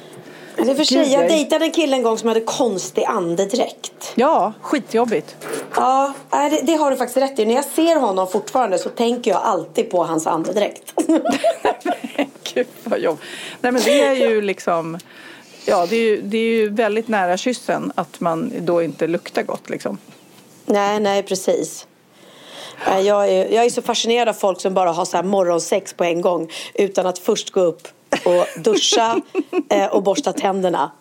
Eller 0.57 0.75
för 0.75 0.83
sig, 0.83 1.13
jag 1.13 1.27
dejtade 1.27 1.65
en 1.65 1.71
kille 1.71 1.95
en 1.95 2.03
gång 2.03 2.17
som 2.17 2.27
hade 2.27 2.41
konstig 2.41 3.03
andedräkt. 3.03 4.11
Ja, 4.15 4.53
skitjobbigt. 4.61 5.35
Ja, 5.75 6.13
det, 6.29 6.61
det 6.63 6.73
har 6.73 6.91
du 6.91 6.97
faktiskt 6.97 7.17
rätt 7.17 7.39
i. 7.39 7.45
När 7.45 7.55
jag 7.55 7.65
ser 7.65 7.95
honom 7.95 8.27
fortfarande 8.27 8.77
så 8.77 8.89
tänker 8.89 9.31
jag 9.31 9.41
alltid 9.41 9.89
på 9.89 10.03
hans 10.03 10.27
andedräkt. 10.27 10.93
Gud 12.53 12.67
vad 12.83 12.99
jobb. 12.99 13.17
Nej 13.61 13.71
men 13.71 13.81
det 13.81 14.01
är 14.05 14.13
ju 14.13 14.41
liksom 14.41 14.97
Ja, 15.69 15.85
det 15.89 15.95
är 15.95 16.01
ju, 16.01 16.21
det 16.21 16.37
är 16.37 16.41
ju 16.43 16.69
väldigt 16.69 17.07
nära 17.07 17.37
kyssen 17.37 17.91
att 17.95 18.19
man 18.19 18.51
då 18.59 18.83
inte 18.83 19.07
luktar 19.07 19.43
gott 19.43 19.69
liksom. 19.69 19.97
nej, 20.65 20.99
nej, 20.99 21.23
precis. 21.23 21.87
Jag 22.85 23.29
är, 23.29 23.53
jag 23.53 23.65
är 23.65 23.69
så 23.69 23.81
fascinerad 23.81 24.29
av 24.29 24.33
folk 24.33 24.61
som 24.61 24.73
bara 24.73 24.91
har 24.91 25.05
så 25.05 25.17
här 25.17 25.23
morgonsex 25.23 25.93
på 25.93 26.03
en 26.03 26.21
gång 26.21 26.51
utan 26.73 27.05
att 27.05 27.19
först 27.19 27.51
gå 27.51 27.59
upp 27.59 27.87
och 28.25 28.61
duscha 28.63 29.21
eh, 29.69 29.85
och 29.85 30.03
borsta 30.03 30.33
tänderna 30.33 30.91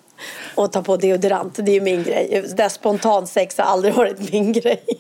och 0.54 0.72
ta 0.72 0.82
på 0.82 0.96
deodorant. 0.96 1.54
Det 1.54 1.70
är 1.70 1.74
ju 1.74 1.80
min 1.80 2.02
grej. 2.02 2.28
Det 2.48 2.56
där 2.56 2.68
spontansex 2.68 3.58
har 3.58 3.64
aldrig 3.64 3.94
varit 3.94 4.32
min 4.32 4.52
grej. 4.52 4.84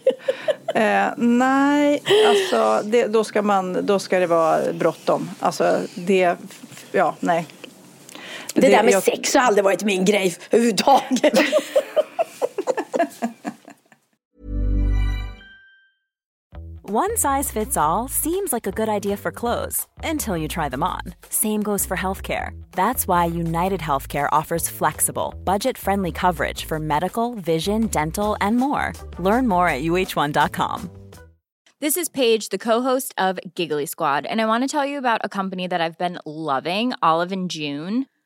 Eh, 0.74 1.06
nej, 1.16 2.02
alltså 2.28 2.80
det, 2.84 3.06
då, 3.06 3.24
ska 3.24 3.42
man, 3.42 3.86
då 3.86 3.98
ska 3.98 4.18
det 4.18 4.26
vara 4.26 4.72
bråttom. 4.72 5.30
Alltså 5.40 5.78
det, 5.94 6.36
ja, 6.92 7.14
nej. 7.20 7.46
Det, 8.60 8.68
där 8.68 8.82
med 8.82 8.92
jag- 8.92 9.02
sex 9.02 9.34
har 9.34 9.42
aldrig 9.42 9.64
varit 9.64 9.84
min 9.84 10.04
grej 10.04 10.36
överhuvudtaget. 10.50 11.38
One 16.88 17.16
size 17.16 17.50
fits 17.50 17.76
all 17.76 18.06
seems 18.08 18.52
like 18.52 18.66
a 18.66 18.70
good 18.70 18.88
idea 18.88 19.16
for 19.16 19.32
clothes 19.32 19.88
until 20.04 20.36
you 20.36 20.46
try 20.46 20.68
them 20.68 20.84
on. 20.84 21.00
Same 21.28 21.60
goes 21.62 21.84
for 21.84 21.96
healthcare. 21.96 22.50
That's 22.72 23.08
why 23.08 23.24
United 23.24 23.80
Healthcare 23.80 24.28
offers 24.30 24.68
flexible, 24.68 25.34
budget 25.44 25.76
friendly 25.76 26.12
coverage 26.12 26.64
for 26.64 26.78
medical, 26.78 27.34
vision, 27.34 27.88
dental, 27.88 28.36
and 28.40 28.56
more. 28.56 28.92
Learn 29.18 29.48
more 29.48 29.68
at 29.68 29.82
uh1.com. 29.82 30.90
This 31.80 31.96
is 31.96 32.08
Paige, 32.08 32.48
the 32.50 32.58
co-host 32.58 33.12
of 33.18 33.38
Giggly 33.56 33.86
Squad, 33.86 34.24
and 34.24 34.40
I 34.40 34.46
want 34.46 34.62
to 34.62 34.68
tell 34.68 34.86
you 34.86 34.96
about 34.96 35.20
a 35.24 35.28
company 35.28 35.66
that 35.66 35.80
I've 35.80 35.98
been 35.98 36.18
loving, 36.24 36.94
Olive 37.02 37.32
and 37.32 37.50
June. 37.50 38.06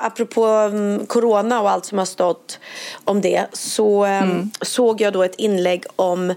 Apropå 0.00 0.46
um, 0.46 1.06
corona 1.06 1.60
och 1.60 1.70
allt 1.70 1.84
som 1.84 1.98
har 1.98 2.04
stått 2.04 2.58
om 3.04 3.20
det 3.20 3.46
så 3.52 4.04
um, 4.04 4.10
mm. 4.10 4.50
såg 4.60 5.00
jag 5.00 5.12
då 5.12 5.22
ett 5.22 5.34
inlägg 5.34 5.84
om 5.96 6.30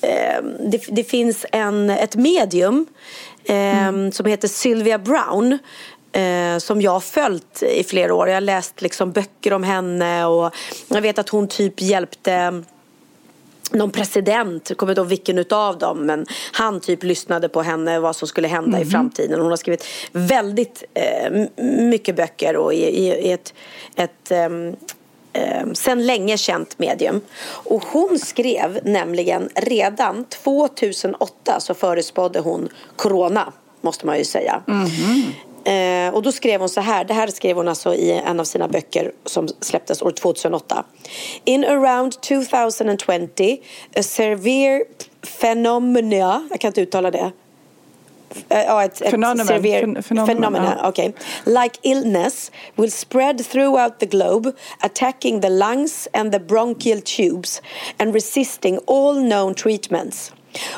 eh, 0.00 0.42
det, 0.70 0.84
det, 0.88 1.04
finns 1.04 1.46
en, 1.52 1.90
ett 1.90 2.16
medium 2.16 2.86
eh, 3.44 3.88
mm. 3.88 4.12
som 4.12 4.26
heter 4.26 4.48
Sylvia 4.48 4.98
Brown 4.98 5.58
eh, 6.12 6.58
som 6.58 6.80
jag 6.80 6.90
har 6.90 7.00
följt 7.00 7.62
i 7.62 7.84
flera 7.84 8.14
år. 8.14 8.28
Jag 8.28 8.36
har 8.36 8.40
läst 8.40 8.82
liksom 8.82 9.12
böcker 9.12 9.52
om 9.52 9.62
henne 9.62 10.26
och 10.26 10.54
jag 10.88 11.00
vet 11.00 11.18
att 11.18 11.28
hon 11.28 11.48
typ 11.48 11.80
hjälpte 11.80 12.62
någon 13.72 13.90
president, 13.90 14.70
jag 14.70 14.78
kommer 14.78 14.92
inte 14.92 15.00
ihåg 15.00 15.08
vilken 15.08 15.38
utav 15.38 15.78
dem, 15.78 16.06
men 16.06 16.26
han 16.52 16.80
typ 16.80 17.02
lyssnade 17.02 17.48
på 17.48 17.62
henne 17.62 18.00
vad 18.00 18.16
som 18.16 18.28
skulle 18.28 18.48
hända 18.48 18.68
mm. 18.68 18.80
i 18.80 18.84
mhm. 18.84 18.90
framtiden. 18.90 19.40
Hon 19.40 19.50
har 19.50 19.56
skrivit 19.56 19.84
väldigt 20.12 20.84
eh, 20.94 21.46
mycket 21.64 22.16
böcker 22.16 22.56
och 22.56 22.74
i, 22.74 22.84
i, 22.84 23.06
i 23.06 23.32
ett, 23.32 23.54
ett 23.96 24.30
um, 24.30 24.76
um, 25.62 25.74
sen 25.74 26.06
länge 26.06 26.36
känt 26.36 26.78
medium. 26.78 27.20
Och 27.44 27.82
hon 27.82 28.18
skrev 28.18 28.80
nämligen 28.84 29.48
redan 29.54 30.24
2008 30.24 31.60
så 31.60 31.74
förespådde 31.74 32.40
hon 32.40 32.68
corona, 32.96 33.52
måste 33.80 34.06
man 34.06 34.18
ju 34.18 34.24
säga. 34.24 34.62
Mm. 34.68 34.86
Eh, 35.68 36.14
och 36.14 36.22
då 36.22 36.32
skrev 36.32 36.60
hon 36.60 36.68
så 36.68 36.80
här, 36.80 37.04
det 37.04 37.14
här 37.14 37.26
skrev 37.26 37.56
hon 37.56 37.68
alltså 37.68 37.94
i 37.94 38.12
en 38.12 38.40
av 38.40 38.44
sina 38.44 38.68
böcker 38.68 39.12
som 39.24 39.48
släpptes 39.60 40.02
år 40.02 40.10
2008. 40.10 40.84
In 41.44 41.64
around 41.64 42.20
2020 42.20 43.56
a 43.96 44.02
severe 44.02 44.84
phenomena, 45.40 46.48
jag 46.50 46.60
kan 46.60 46.68
inte 46.68 46.80
uttala 46.80 47.10
det. 47.10 47.32
Uh, 48.52 48.58
ja, 48.58 48.84
ett, 48.84 49.02
ett 49.02 49.10
phenomenon. 49.10 49.46
Severe 49.46 50.02
phenomena. 50.26 50.88
Okay. 50.88 51.12
Like 51.44 51.78
illness 51.82 52.52
will 52.76 52.90
spread 52.90 53.44
throughout 53.44 53.98
the 53.98 54.06
globe, 54.06 54.52
attacking 54.80 55.40
the 55.40 55.48
lungs 55.48 56.08
and 56.12 56.32
the 56.32 56.40
bronchial 56.40 57.00
tubes 57.00 57.62
and 57.98 58.14
resisting 58.14 58.78
all 58.86 59.14
known 59.14 59.54
treatments. 59.54 60.32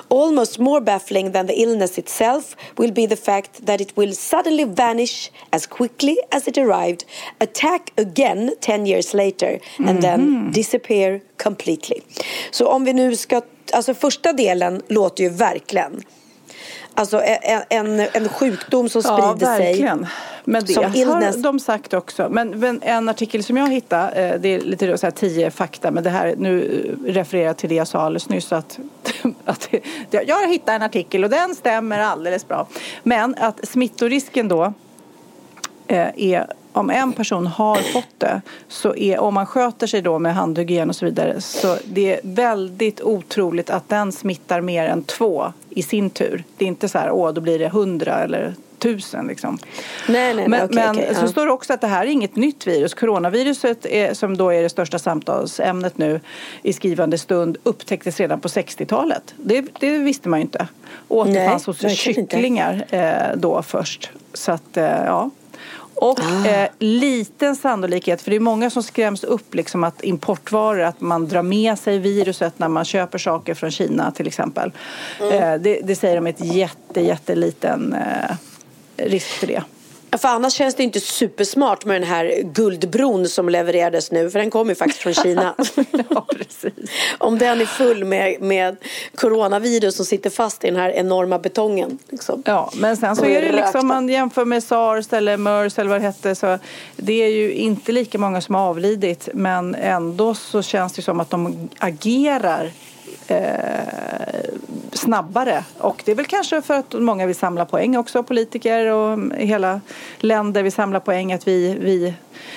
Almost 0.09 0.59
more 0.59 0.81
baffling 0.81 1.33
than 1.33 1.47
the 1.47 1.55
illness 1.63 1.99
itself 1.99 2.57
will 2.77 2.93
be 2.93 3.07
the 3.07 3.17
fact 3.17 3.67
that 3.67 3.81
it 3.81 3.97
will 3.97 4.15
suddenly 4.15 4.65
vanish 4.65 5.31
as 5.51 5.67
quickly 5.67 6.17
as 6.31 6.49
it 6.49 6.59
arrived, 6.59 7.05
attack 7.39 7.93
again 7.97 8.55
10 8.61 8.87
years 8.87 9.15
later 9.15 9.61
and 9.79 9.89
mm 9.89 9.97
-hmm. 9.97 10.01
then 10.01 10.21
mhm. 10.21 10.53
disappear 10.53 11.21
completely. 11.43 12.01
Så 12.51 12.67
om 12.67 12.85
vi 12.85 12.93
nu 12.93 13.17
ska, 13.17 13.43
alltså 13.73 13.95
första 13.95 14.33
delen 14.33 14.83
låter 14.89 15.25
ju 15.25 15.31
verkligen 15.31 16.03
Alltså 16.95 17.23
en, 17.23 17.63
en, 17.69 18.09
en 18.13 18.29
sjukdom 18.29 18.89
som 18.89 19.03
sprider 19.03 19.23
ja, 19.23 19.35
verkligen. 19.35 19.99
sig. 19.99 20.09
Men 20.45 20.65
det 20.65 20.73
som 20.73 20.85
har 20.85 21.43
de 21.43 21.61
sagt 21.61 21.95
också. 21.95 22.29
Men, 22.31 22.81
en 22.83 23.09
artikel 23.09 23.45
som 23.45 23.57
jag 23.57 23.69
hittade, 23.69 24.11
eh, 24.11 24.41
det 24.41 24.49
är 24.49 24.61
lite 24.61 24.99
så 24.99 25.07
här 25.07 25.11
tio 25.11 25.51
fakta, 25.51 25.91
men 25.91 26.05
det 26.05 26.11
här, 26.11 26.35
nu 26.39 26.97
refererar 27.07 27.47
jag 27.47 27.57
till 27.57 27.69
det 27.69 27.75
jag 27.75 27.89
sa 27.89 27.99
alldeles 27.99 28.29
nyss. 28.29 28.53
Att, 28.53 28.79
att 29.45 29.69
jag 30.11 30.37
har 30.37 30.49
hittat 30.49 30.69
en 30.69 30.83
artikel 30.83 31.25
och 31.25 31.31
den 31.31 31.55
stämmer 31.55 31.99
alldeles 31.99 32.49
bra. 32.49 32.67
Men 33.03 33.35
att 33.39 33.69
smittorisken 33.69 34.49
då 34.49 34.73
eh, 35.87 36.09
är 36.17 36.47
om 36.73 36.91
en 36.91 37.13
person 37.13 37.47
har 37.47 37.77
fått 37.77 38.15
det 38.19 38.41
så 38.69 38.95
är, 38.95 39.19
om 39.19 39.35
man 39.35 39.47
sköter 39.47 39.87
sig 39.87 40.03
då 40.03 40.19
med 40.19 40.35
handhygien 40.35 40.89
och 40.89 40.97
så 40.97 41.05
vidare 41.05 41.41
så 41.41 41.77
det 41.85 42.15
är 42.15 42.21
väldigt 42.23 43.01
otroligt 43.01 43.71
att 43.71 43.89
den 43.89 44.13
smittar 44.13 44.61
mer 44.61 44.89
än 44.89 45.03
två 45.03 45.53
i 45.71 45.83
sin 45.83 46.11
tur. 46.11 46.45
Det 46.57 46.65
är 46.65 46.69
inte 46.69 46.89
så 46.89 46.99
här, 46.99 47.11
åh 47.11 47.33
då 47.33 47.41
blir 47.41 47.59
det 47.59 47.69
hundra 47.69 48.15
eller 48.15 48.55
tusen 48.81 49.27
liksom. 49.27 49.59
Nej, 50.09 50.35
nej, 50.35 50.49
men 50.49 50.65
okay, 50.65 50.75
men 50.75 50.97
okay, 50.97 51.15
så 51.15 51.25
ja. 51.25 51.29
står 51.29 51.47
det 51.47 51.53
också 51.53 51.73
att 51.73 51.81
det 51.81 51.87
här 51.87 52.07
är 52.07 52.11
inget 52.11 52.37
nytt 52.37 52.67
virus. 52.67 52.95
Coronaviruset 52.95 53.87
är, 53.87 54.15
som 54.15 54.37
då 54.37 54.53
är 54.53 54.63
det 54.63 54.69
största 54.69 54.99
samtalsämnet 54.99 55.99
nu 55.99 56.21
i 56.63 56.73
skrivande 56.73 57.19
stund 57.19 57.57
upptäcktes 57.63 58.21
redan 58.21 58.41
på 58.41 58.49
60-talet. 58.49 59.35
Det, 59.37 59.65
det 59.81 59.99
visste 59.99 60.29
man 60.29 60.39
ju 60.39 60.43
inte. 60.43 60.69
Återfanns 61.09 61.67
hos 61.67 61.93
kycklingar 61.93 62.85
eh, 62.91 63.37
då 63.37 63.63
först. 63.63 64.11
Så 64.35 64.53
att 64.53 64.77
eh, 64.77 64.85
ja. 64.85 65.31
Och 66.01 66.21
ah. 66.21 66.47
eh, 66.47 66.69
liten 66.79 67.57
sannolikhet, 67.57 68.23
för 68.23 68.31
det 68.31 68.37
är 68.37 68.41
många 68.41 68.71
som 68.71 68.83
skräms 68.83 69.25
upp 69.25 69.55
liksom 69.55 69.85
att 69.85 70.05
importvaror, 70.05 70.81
att 70.81 71.01
man 71.01 71.29
drar 71.29 71.43
med 71.43 71.79
sig 71.79 71.99
viruset 71.99 72.59
när 72.59 72.69
man 72.69 72.85
köper 72.85 73.19
saker 73.19 73.55
från 73.55 73.71
Kina 73.71 74.11
till 74.11 74.27
exempel. 74.27 74.73
Mm. 75.21 75.33
Eh, 75.33 75.61
det, 75.61 75.81
det, 75.85 75.97
säger 75.97 76.17
de 76.17 76.27
är 76.27 76.31
ett 76.31 76.55
jätte, 76.55 77.01
jätteliten 77.01 77.93
eh, 77.93 78.37
risk 78.97 79.27
för 79.27 79.47
det. 79.47 79.63
För 80.19 80.29
annars 80.29 80.53
känns 80.53 80.75
det 80.75 80.83
inte 80.83 81.01
supersmart 81.01 81.85
med 81.85 82.01
den 82.01 82.09
här 82.09 82.43
guldbron 82.43 83.29
som 83.29 83.49
levererades 83.49 84.11
nu. 84.11 84.31
För 84.31 84.39
den 84.39 84.51
kommer 84.51 84.71
ju 84.71 84.75
faktiskt 84.75 85.01
från 85.01 85.15
Kina. 85.15 85.55
ja. 86.11 86.27
Om 87.19 87.39
den 87.39 87.61
är 87.61 87.67
full 87.67 88.05
med, 88.05 88.41
med 88.41 88.77
coronavirus 89.15 89.97
som 89.97 90.05
sitter 90.05 90.31
fast 90.31 90.65
i 90.65 90.67
den 90.67 90.77
här 90.77 90.91
enorma 90.91 91.39
betongen. 91.39 91.99
Liksom. 92.09 92.43
Ja, 92.47 92.71
men 92.75 92.97
sen 92.97 93.17
så 93.17 93.25
är 93.25 93.43
det 93.43 93.53
liksom, 93.53 93.87
man 93.87 94.09
jämför 94.09 94.45
med 94.45 94.65
sars 94.65 95.13
eller 95.13 95.37
mers 95.37 95.79
eller 95.79 95.91
vad 95.91 96.01
det 96.01 96.07
hette. 96.07 96.35
Så 96.35 96.59
det 96.97 97.23
är 97.23 97.29
ju 97.29 97.53
inte 97.53 97.93
lika 97.93 98.19
många 98.19 98.41
som 98.41 98.55
har 98.55 98.63
avlidit. 98.63 99.29
Men 99.35 99.75
ändå 99.75 100.35
så 100.35 100.63
känns 100.63 100.93
det 100.93 101.03
som 101.03 101.21
att 101.21 101.31
de 101.31 101.69
agerar 101.79 102.73
snabbare. 104.93 105.65
Och 105.79 106.03
det 106.05 106.11
är 106.11 106.17
väl 106.17 106.27
kanske 106.27 106.63
för 106.63 106.75
att 106.75 106.93
många 106.93 107.27
vill 107.27 107.37
samla 107.37 107.65
poäng 107.65 107.97
också, 107.97 108.23
politiker 108.23 108.87
och 108.87 109.19
hela 109.37 109.81
länder 110.19 110.63
vill 110.63 110.73
samla 110.73 111.01
poäng 111.01 111.33
att 111.33 111.49
vi, 111.49 111.79
vi 111.81 112.15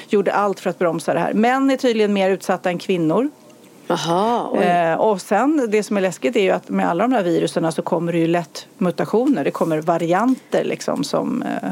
gjorde 0.10 0.34
allt 0.34 0.60
för 0.60 0.70
att 0.70 0.80
bromsa 0.80 1.14
det 1.14 1.20
här. 1.20 1.34
Män 1.34 1.70
är 1.70 1.78
tydligen 1.78 2.14
mer 2.14 2.30
utsatta 2.30 2.70
än 2.70 2.78
kvinnor. 2.78 3.30
Aha, 3.88 4.58
eh, 4.62 4.94
och 4.94 5.22
sen 5.22 5.68
det 5.70 5.84
som 5.84 5.98
är 5.98 6.02
läskigt 6.02 6.36
är 6.36 6.42
ju 6.42 6.52
att 6.52 6.70
med 6.70 6.90
alla 6.90 7.04
de 7.04 7.14
här 7.14 7.24
virusen 7.24 7.72
så 7.72 7.82
kommer 7.82 8.12
det 8.12 8.20
ju 8.20 8.28
lätt 8.28 8.68
mutationer. 8.78 9.44
Det 9.44 9.52
kommer 9.52 9.82
varianter 9.82 10.64
liksom 10.64 11.04
som 11.04 11.44
eh, 11.44 11.72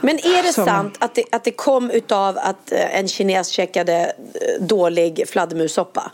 men 0.00 0.16
är 0.16 0.42
det 0.42 0.52
som... 0.52 0.66
sant 0.66 0.96
att 0.98 1.14
det, 1.14 1.24
att 1.32 1.44
det 1.44 1.50
kom 1.50 1.90
utav 1.90 2.38
att 2.38 2.72
eh, 2.72 2.98
en 2.98 3.08
kines 3.08 3.48
checkade 3.48 4.12
eh, 4.34 4.64
dålig 4.64 5.24
fladdermussoppa? 5.28 6.12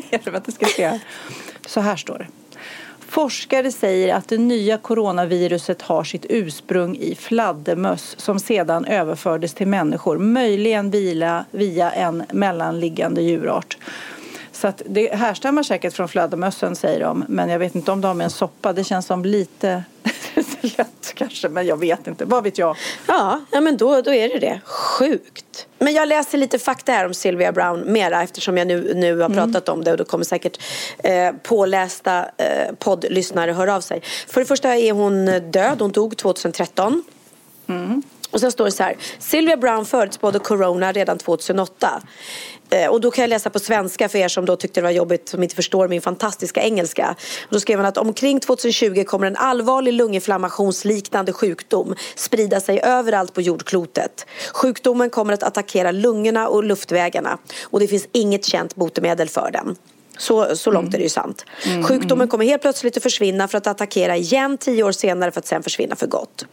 Helvete 0.10 0.52
ska 0.52 0.66
se. 0.66 1.00
Så 1.66 1.80
här 1.80 1.96
står 1.96 2.18
det. 2.18 2.26
Forskare 3.08 3.72
säger 3.72 4.14
att 4.14 4.28
det 4.28 4.38
nya 4.38 4.78
coronaviruset 4.78 5.82
har 5.82 6.04
sitt 6.04 6.26
ursprung 6.28 6.96
i 6.96 7.14
fladdermöss 7.14 8.14
som 8.18 8.40
sedan 8.40 8.84
överfördes 8.84 9.54
till 9.54 9.66
människor, 9.66 10.18
möjligen 10.18 10.90
via, 10.90 11.44
via 11.50 11.90
en 11.90 12.24
mellanliggande 12.32 13.22
djurart. 13.22 13.76
Så 14.52 14.68
att 14.68 14.82
det 14.86 15.14
härstammar 15.14 15.62
säkert 15.62 15.94
från 15.94 16.08
fladdermössen 16.08 16.76
säger 16.76 17.00
de, 17.00 17.24
men 17.28 17.48
jag 17.48 17.58
vet 17.58 17.74
inte 17.74 17.92
om 17.92 18.00
de 18.00 18.06
har 18.06 18.14
med 18.14 18.24
en 18.24 18.30
soppa. 18.30 18.72
Det 18.72 18.84
känns 18.84 19.06
som 19.06 19.24
lite 19.24 19.84
lätt 20.78 21.12
kanske, 21.14 21.48
men 21.48 21.66
jag 21.66 21.80
vet 21.80 22.06
inte. 22.06 22.24
Vad 22.24 22.44
vet 22.44 22.58
jag? 22.58 22.76
Ja, 23.06 23.40
ja 23.50 23.60
men 23.60 23.76
då, 23.76 24.00
då 24.00 24.14
är 24.14 24.28
det 24.28 24.38
det. 24.38 24.60
Sjukt. 24.64 25.66
Men 25.78 25.92
jag 25.92 26.08
läser 26.08 26.38
lite 26.38 26.58
fakta 26.58 26.92
här 26.92 27.06
om 27.06 27.14
Sylvia 27.14 27.52
Brown 27.52 27.92
mera 27.92 28.22
eftersom 28.22 28.58
jag 28.58 28.66
nu, 28.66 28.94
nu 28.94 29.18
har 29.18 29.30
mm. 29.30 29.36
pratat 29.36 29.68
mm. 29.68 29.78
om 29.78 29.84
det 29.84 29.90
och 29.90 29.96
då 29.96 30.04
kommer 30.04 30.24
säkert 30.24 30.60
eh, 30.98 31.32
pålästa 31.42 32.24
eh, 32.36 32.74
poddlyssnare 32.78 33.52
höra 33.52 33.76
av 33.76 33.80
sig. 33.80 34.02
För 34.28 34.40
det 34.40 34.46
första 34.46 34.76
är 34.76 34.92
hon 34.92 35.26
död, 35.50 35.80
hon 35.80 35.92
dog 35.92 36.16
2013. 36.16 37.02
Mm. 37.68 38.02
Och 38.36 38.40
sen 38.40 38.52
står 38.52 38.64
det 38.64 38.70
så 38.70 38.82
här. 38.82 38.96
Sylvia 39.18 39.56
Brown 39.56 39.86
förutspådde 39.86 40.38
corona 40.38 40.92
redan 40.92 41.18
2008. 41.18 42.02
Eh, 42.70 42.90
och 42.90 43.00
då 43.00 43.10
kan 43.10 43.22
jag 43.22 43.28
läsa 43.28 43.50
på 43.50 43.58
svenska 43.58 44.08
för 44.08 44.18
er 44.18 44.28
som 44.28 44.44
då 44.44 44.56
tyckte 44.56 44.80
det 44.80 44.84
var 44.84 44.90
jobbigt 44.90 45.28
som 45.28 45.42
inte 45.42 45.54
förstår 45.54 45.88
min 45.88 46.00
fantastiska 46.00 46.62
engelska. 46.62 47.16
Och 47.42 47.52
då 47.54 47.60
skrev 47.60 47.78
han 47.78 47.86
att 47.86 47.98
omkring 47.98 48.40
2020 48.40 49.04
kommer 49.04 49.26
en 49.26 49.36
allvarlig 49.36 49.92
lunginflammationsliknande 49.92 51.32
sjukdom 51.32 51.94
sprida 52.14 52.60
sig 52.60 52.80
överallt 52.82 53.34
på 53.34 53.40
jordklotet. 53.40 54.26
Sjukdomen 54.52 55.10
kommer 55.10 55.32
att 55.32 55.42
attackera 55.42 55.90
lungorna 55.90 56.48
och 56.48 56.64
luftvägarna 56.64 57.38
och 57.64 57.80
det 57.80 57.88
finns 57.88 58.08
inget 58.12 58.44
känt 58.44 58.74
botemedel 58.74 59.28
för 59.28 59.50
den. 59.50 59.76
Så, 60.18 60.56
så 60.56 60.70
långt 60.70 60.94
är 60.94 60.98
det 60.98 61.04
ju 61.04 61.08
sant. 61.08 61.44
Mm, 61.66 61.84
Sjukdomen 61.84 62.28
kommer 62.28 62.44
helt 62.44 62.62
plötsligt 62.62 62.96
att 62.96 63.02
försvinna 63.02 63.48
för 63.48 63.58
att 63.58 63.66
attackera 63.66 64.16
igen 64.16 64.58
tio 64.58 64.82
år 64.82 64.92
senare 64.92 65.30
för 65.30 65.38
att 65.38 65.46
sen 65.46 65.62
försvinna 65.62 65.96
för 65.96 66.06
gott. 66.06 66.46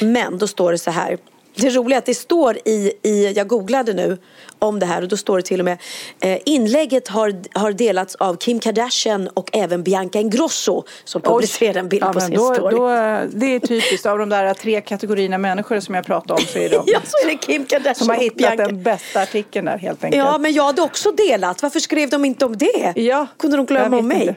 Men 0.00 0.38
då 0.38 0.46
står 0.46 0.72
det 0.72 0.78
så 0.78 0.90
här. 0.90 1.18
Det 1.60 1.70
roliga 1.70 1.96
är 1.96 1.98
att 1.98 2.06
det 2.06 2.14
står 2.14 2.56
i, 2.64 2.92
i, 3.02 3.32
jag 3.36 3.48
googlade 3.48 3.92
nu 3.94 4.18
om 4.58 4.78
det 4.78 4.86
här 4.86 5.02
och 5.02 5.08
då 5.08 5.16
står 5.16 5.36
det 5.36 5.42
till 5.42 5.60
och 5.60 5.64
med 5.64 5.78
eh, 6.20 6.38
inlägget 6.44 7.08
har, 7.08 7.34
har 7.58 7.72
delats 7.72 8.14
av 8.14 8.36
Kim 8.36 8.60
Kardashian 8.60 9.28
och 9.28 9.50
även 9.52 9.82
Bianca 9.82 10.18
Ingrosso 10.20 10.84
som 11.04 11.22
publicerade 11.22 11.80
en 11.80 11.88
bild 11.88 12.02
Ja, 12.04 12.12
på 12.12 12.20
sin 12.20 12.34
då, 12.34 12.54
story. 12.54 12.76
då, 12.76 12.86
det 13.38 13.54
är 13.54 13.58
typiskt 13.60 14.06
av 14.06 14.18
de 14.18 14.28
där 14.28 14.54
tre 14.54 14.80
kategorierna 14.80 15.38
människor 15.38 15.80
som 15.80 15.94
jag 15.94 16.06
pratade 16.06 16.34
om 16.34 16.46
så 16.46 16.58
är 16.58 16.68
det 16.68 16.74
ja, 16.86 17.00
så 17.04 17.26
är 17.26 17.30
det 17.30 17.36
Kim 17.36 17.64
Kardashian 17.66 17.94
som 17.94 18.08
har 18.08 18.16
hittat 18.16 18.36
Bianca. 18.38 18.66
den 18.66 18.82
bästa 18.82 19.20
artikeln 19.20 19.66
där 19.66 19.78
helt 19.78 20.04
enkelt. 20.04 20.24
Ja, 20.24 20.38
men 20.38 20.52
jag 20.52 20.64
hade 20.64 20.82
också 20.82 21.12
delat. 21.12 21.62
Varför 21.62 21.80
skrev 21.80 22.10
de 22.10 22.24
inte 22.24 22.44
om 22.46 22.56
det? 22.56 22.92
Ja, 22.96 23.26
Kunde 23.38 23.56
de 23.56 23.66
glömma 23.66 23.98
om 23.98 24.08
mig? 24.08 24.20
inte. 24.20 24.34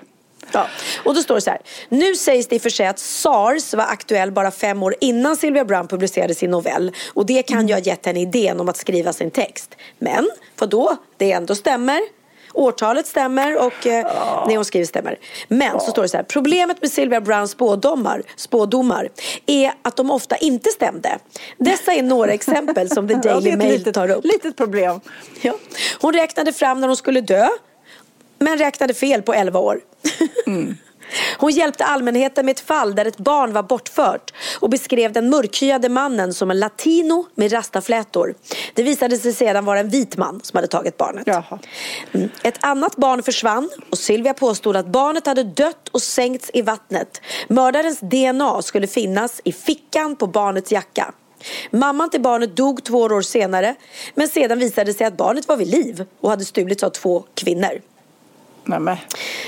Ja. 0.52 0.68
Och 1.04 1.16
då 1.16 1.22
står 1.22 1.36
det 1.36 1.42
så 1.42 1.50
här. 1.50 1.60
Nu 1.90 2.16
sägs 2.16 2.48
det 2.48 2.56
i 2.56 2.58
och 2.58 2.62
för 2.62 2.70
sig 2.70 2.88
att 2.88 3.00
SARS 3.00 3.74
var 3.74 3.84
aktuell 3.84 4.32
bara 4.32 4.52
fem 4.52 4.84
år 4.84 4.96
innan 5.02 5.36
Sylvia 5.36 5.66
Brown 5.66 5.88
publicerade 5.88 6.36
sin 6.36 6.52
novell. 6.52 6.92
Och 7.14 7.26
det 7.26 7.44
kan 7.44 7.68
ju 7.68 7.74
ha 7.74 7.82
gett 7.82 8.06
henne 8.06 8.22
idén 8.22 8.60
om 8.60 8.70
att 8.70 8.78
skriva 8.78 9.14
sin 9.14 9.32
text. 9.32 9.76
Men 10.00 10.30
vadå? 10.60 10.96
Det 11.18 11.32
ändå 11.32 11.56
stämmer. 11.56 12.00
Årtalet 12.54 13.08
stämmer 13.08 13.58
och 13.66 13.88
eh, 13.88 14.08
det 14.48 14.56
hon 14.56 14.66
skriver 14.66 14.86
stämmer. 14.86 15.20
Men 15.48 15.80
så 15.80 15.92
står 15.92 16.02
det 16.02 16.10
så 16.10 16.18
här. 16.18 16.24
Problemet 16.24 16.82
med 16.82 16.92
Sylvia 16.92 17.22
Browns 17.22 17.52
spådomar, 17.52 18.24
spådomar 18.36 19.10
är 19.46 19.74
att 19.82 19.96
de 19.96 20.12
ofta 20.12 20.36
inte 20.38 20.70
stämde. 20.70 21.20
Dessa 21.58 21.94
är 21.94 22.04
några 22.04 22.32
exempel 22.32 22.90
som 22.90 23.08
The 23.08 23.14
Ja, 23.24 23.34
Daily 23.34 23.50
ett 23.50 23.58
Mail 23.58 23.72
litet, 23.72 23.94
tar 23.94 24.10
upp. 24.12 24.26
litet 24.26 24.58
problem. 24.58 25.00
Ja. 25.42 25.54
Hon 26.02 26.14
räknade 26.14 26.54
fram 26.54 26.82
när 26.82 26.88
hon 26.88 26.98
skulle 26.98 27.22
dö. 27.22 27.48
Men 28.42 28.58
räknade 28.58 28.94
fel 28.94 29.22
på 29.22 29.34
11 29.34 29.60
år. 29.60 29.80
Hon 31.38 31.52
hjälpte 31.52 31.86
allmänheten 31.86 32.46
med 32.46 32.52
ett 32.52 32.60
fall 32.60 32.96
där 32.96 33.06
ett 33.06 33.18
barn 33.18 33.54
var 33.54 33.64
bortfört 33.64 34.34
och 34.60 34.70
beskrev 34.70 35.12
den 35.12 35.30
mörkhyade 35.30 35.90
mannen 35.90 36.34
som 36.34 36.52
en 36.52 36.60
latino 36.60 37.26
med 37.36 37.54
rastaflätor. 37.54 38.36
Det 38.74 38.84
visade 38.84 39.18
sig 39.18 39.34
sedan 39.34 39.66
vara 39.66 39.80
en 39.80 39.90
vit 39.90 40.18
man 40.18 40.40
som 40.44 40.58
hade 40.58 40.68
tagit 40.68 40.98
barnet. 40.98 41.28
Mm. 42.12 42.30
Ett 42.44 42.58
annat 42.60 42.96
barn 42.96 43.24
försvann 43.24 43.70
och 43.90 43.98
Sylvia 43.98 44.34
påstod 44.34 44.76
att 44.76 44.88
barnet 44.88 45.28
hade 45.28 45.44
dött 45.44 45.90
och 45.92 46.02
sänkts 46.02 46.52
i 46.54 46.62
vattnet. 46.62 47.22
Mördarens 47.48 48.00
DNA 48.00 48.62
skulle 48.62 48.88
finnas 48.88 49.42
i 49.44 49.52
fickan 49.52 50.16
på 50.16 50.28
barnets 50.28 50.72
jacka. 50.72 51.14
Mamman 51.72 52.10
till 52.10 52.22
barnet 52.22 52.56
dog 52.56 52.84
två 52.84 52.98
år 52.98 53.22
senare 53.22 53.76
men 54.16 54.28
sedan 54.28 54.60
visade 54.60 54.92
det 54.92 54.98
sig 54.98 55.08
att 55.08 55.18
barnet 55.18 55.48
var 55.48 55.58
vid 55.58 55.68
liv 55.68 56.06
och 56.22 56.30
hade 56.30 56.46
stulits 56.46 56.84
av 56.84 56.90
två 56.90 57.24
kvinnor. 57.36 57.82
Nej, 58.64 58.80
men. 58.80 58.98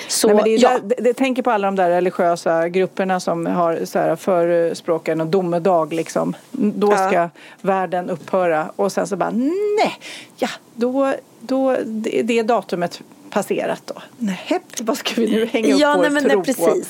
Så, 0.08 0.28
Nej, 0.28 0.36
men 0.36 0.44
det, 0.46 0.50
är 0.56 0.60
ja. 0.60 0.80
där, 0.84 0.96
det, 1.04 1.14
tänker 1.14 1.42
på 1.44 1.52
alla 1.52 1.68
de 1.68 1.76
där 1.76 1.90
religiösa 1.90 2.70
grupperna 2.70 3.20
som 3.20 3.46
har 3.46 3.86
så 3.86 4.00
här 4.00 4.16
förespråkar 4.16 5.16
någon 5.16 5.32
domedag 5.32 5.94
liksom. 5.94 6.36
Då 6.52 6.92
Ja. 6.92 6.98
ska 7.10 7.30
världen 7.62 8.10
upphöra 8.10 8.72
och 8.76 8.92
sen 8.92 9.08
så 9.08 9.16
bara 9.16 9.30
nej, 9.32 9.98
ja 10.38 10.50
då, 10.76 11.14
då 11.40 11.78
det, 11.86 12.22
det 12.22 12.40
är 12.40 12.44
datumet 12.44 13.02
passerat 13.30 13.82
då. 13.86 14.02
Nej, 14.18 14.60
vad 14.82 14.98
ska 14.98 15.22
vi 15.22 15.32
nu 15.32 15.46
hänga 15.46 15.74
upp 15.74 15.80
Ja, 15.80 15.94
vår 15.96 16.02
nej, 16.02 16.12
men 16.12 16.24
tro 16.24 16.36
nej, 16.36 16.46
precis. 16.46 16.90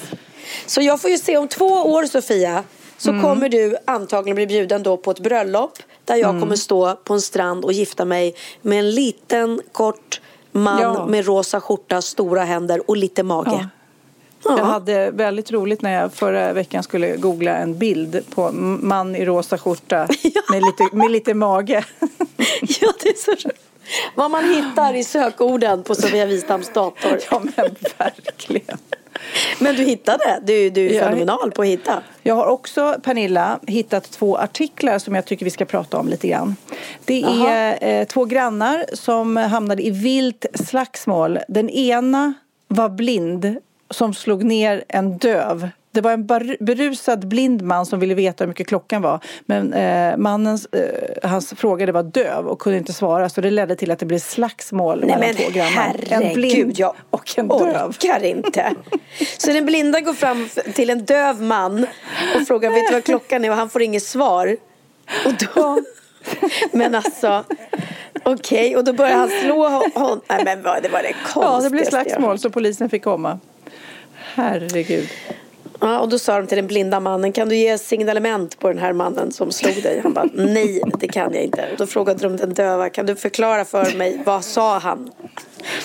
Så 0.65 0.82
jag 0.82 1.01
får 1.01 1.09
ju 1.09 1.17
se 1.17 1.38
om 1.38 1.47
två 1.47 1.65
år 1.65 2.03
Sofia 2.05 2.63
så 2.97 3.09
Mm. 3.09 3.21
kommer 3.21 3.49
du 3.49 3.76
antagligen 3.86 4.36
bli 4.36 4.47
bjuden 4.47 4.84
då 4.84 4.97
på 4.97 5.11
ett 5.11 5.19
bröllop 5.19 5.78
där 6.05 6.15
jag 6.15 6.30
Mm. 6.30 6.41
kommer 6.41 6.55
stå 6.55 6.95
på 6.95 7.13
en 7.13 7.21
strand 7.21 7.65
och 7.65 7.74
gifta 7.74 8.05
mig 8.05 8.36
med 8.61 8.80
en 8.80 8.91
liten 8.91 9.61
kort 9.71 10.21
man 10.54 10.82
Ja. 10.82 11.06
med 11.06 11.26
rosa 11.26 11.62
skjorta, 11.62 12.01
stora 12.01 12.43
händer 12.43 12.89
och 12.89 12.97
lite 12.97 13.24
mage. 13.24 13.70
Ja. 14.43 14.58
Jag 14.58 14.66
hade 14.66 15.12
väldigt 15.12 15.51
roligt 15.51 15.82
när 15.82 15.91
jag 16.01 16.14
förra 16.14 16.54
veckan 16.54 16.84
skulle 16.84 17.18
googla 17.18 17.58
en 17.58 17.78
bild 17.78 18.24
på 18.36 18.51
man 18.82 19.16
i 19.16 19.26
rosa 19.26 19.58
skjorta 19.58 20.08
med, 20.49 20.62
lite, 20.64 20.89
med 20.95 21.12
lite 21.12 21.34
mage. 21.34 21.86
Ja, 22.82 22.93
det 23.04 23.10
är 23.10 23.16
så 23.18 23.32
roligt. 23.32 23.60
Vad 24.16 24.32
man 24.32 24.43
hittar 24.54 24.93
i 24.93 25.04
sökorden 25.04 25.84
på 25.84 25.95
Sofia 25.95 26.26
Wistams 26.26 26.74
dator. 26.74 27.20
Ja 27.32 27.39
men 27.56 27.76
verkligen. 27.97 28.78
Men 29.59 29.76
du 29.76 29.84
hittade, 29.84 30.39
du, 30.43 30.70
du 30.70 30.89
är 30.89 30.93
Jag- 30.93 31.03
fenomenal 31.03 31.51
på 31.51 31.61
att 31.61 31.68
hitta. 31.68 32.03
Jag 32.24 32.36
har 32.36 32.45
också, 32.45 32.95
Pernilla, 33.03 33.59
hittat 33.68 34.11
två 34.11 34.38
artiklar 34.38 34.99
som 34.99 35.16
jag 35.16 35.26
tycker 35.26 35.45
vi 35.45 35.51
ska 35.51 35.66
prata 35.66 35.97
om 35.97 36.07
lite 36.07 36.28
grann. 36.28 36.55
Det 37.05 37.24
är 37.24 37.78
eh, 37.89 38.05
två 38.05 38.26
grannar 38.26 38.86
som 38.93 39.38
hamnade 39.38 39.86
i 39.88 39.89
vilt 39.89 40.45
slagsmål. 40.53 41.39
Den 41.47 41.70
ena 41.70 42.34
var 42.68 42.89
blind 42.89 43.55
som 43.89 44.14
slog 44.14 44.43
ner 44.43 44.84
en 44.88 45.18
döv. 45.18 45.70
Det 45.94 46.02
var 46.02 46.12
en 46.12 46.28
berusad 46.60 47.28
blind 47.28 47.62
man 47.62 47.86
som 47.86 48.00
ville 48.00 48.14
veta 48.14 48.44
hur 48.44 48.48
mycket 48.48 48.68
klockan 48.68 49.02
var. 49.02 49.20
Men 49.46 49.74
eh, 49.74 50.18
mannens 50.18 50.66
eh, 50.66 51.30
hans 51.30 51.54
frågade 51.54 51.91
var 51.91 52.04
döv 52.04 52.48
och 52.48 52.60
kunde 52.60 52.78
inte 52.78 52.94
svara 52.94 53.30
så 53.30 53.41
det 53.41 53.52
ledde 53.52 53.76
till 53.76 53.91
att 53.91 54.00
det 54.00 54.06
blev 54.06 54.20
slagsmål 54.20 55.00
Nej 55.06 55.20
mellan 55.20 55.36
två 55.36 55.50
grannar. 55.50 55.96
herregud, 56.10 56.34
blind 56.34 56.80
jag 56.80 56.96
och 57.10 57.38
en 57.38 57.48
döv. 57.48 57.89
orkar 57.89 58.24
inte. 58.24 58.76
Så 59.38 59.52
den 59.52 59.66
blinda 59.66 60.00
går 60.00 60.14
fram 60.14 60.50
till 60.74 60.89
en 60.89 61.06
döv 61.06 61.41
man 61.41 61.88
och 62.36 62.48
frågar 62.48 62.70
vet 62.70 62.88
du 62.88 62.94
vad 62.94 63.04
klockan 63.04 63.46
är 63.46 63.50
och 63.50 63.56
han 63.56 63.70
får 63.70 63.82
inget 63.82 64.04
svar. 64.04 64.58
Och 65.26 65.34
då... 65.56 65.80
Men 66.72 66.96
alltså, 66.96 67.44
okej, 68.24 68.78
och 68.78 68.84
då 68.84 68.94
börjar 68.94 69.18
han 69.18 69.30
slå 69.44 69.68
honom. 69.70 70.22
Nej 70.30 70.44
men 70.46 70.64
det 70.64 70.89
var 70.89 71.04
det 71.04 71.14
konstigaste 71.14 71.39
Ja, 71.39 71.62
det 71.62 71.70
blev 71.70 71.86
slagsmål 71.86 72.39
så 72.39 72.50
polisen 72.50 72.89
fick 72.89 73.04
komma. 73.04 73.39
Herregud. 74.14 75.10
Ja, 75.80 75.99
och 75.99 76.09
då 76.09 76.19
sa 76.19 76.38
de 76.38 76.47
till 76.47 76.55
den 76.55 76.67
blinda 76.67 76.99
mannen, 76.99 77.32
kan 77.32 77.49
du 77.49 77.55
ge 77.55 77.78
signalement 77.78 78.59
på 78.59 78.67
den 78.67 78.78
här 78.78 78.93
mannen 78.93 79.32
som 79.32 79.51
slog 79.51 79.84
dig? 79.84 79.99
Han 80.03 80.13
bara, 80.13 80.30
nej, 80.34 80.82
det 80.99 81.07
kan 81.07 81.34
jag 81.34 81.43
inte. 81.43 81.67
Och 81.71 81.78
då 81.78 81.88
frågade 81.88 82.19
de 82.19 82.38
den 82.38 82.53
döva, 82.53 82.89
kan 82.89 83.05
du 83.05 83.15
förklara 83.15 83.65
för 83.65 83.97
mig, 83.97 84.21
vad 84.26 84.43
sa 84.43 84.78
han? 84.80 85.11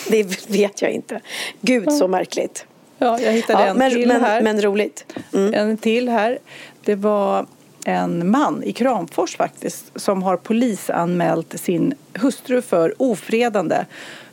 Det 0.08 0.50
vet 0.50 0.82
jag 0.82 0.90
inte. 0.90 1.20
Gud, 1.60 1.92
så 1.92 2.08
märkligt. 2.08 2.66
Ja, 2.98 3.20
jag 3.20 3.32
hittade 3.32 3.62
Ja, 3.62 3.66
en 3.68 3.76
men, 3.76 3.90
till 3.90 4.08
men, 4.08 4.20
här. 4.20 4.42
men 4.42 4.62
roligt. 4.62 5.16
Mm. 5.34 5.54
En 5.54 5.76
till 5.76 6.08
här. 6.08 6.38
Det 6.84 6.94
var 6.94 7.46
en 7.84 8.30
man 8.30 8.62
i 8.62 8.72
Kramfors 8.72 9.36
faktiskt 9.36 10.00
som 10.00 10.22
har 10.22 10.36
polisanmält 10.36 11.60
sin 11.60 11.94
hustru 12.14 12.62
för 12.62 12.94
ofredande. 13.02 13.84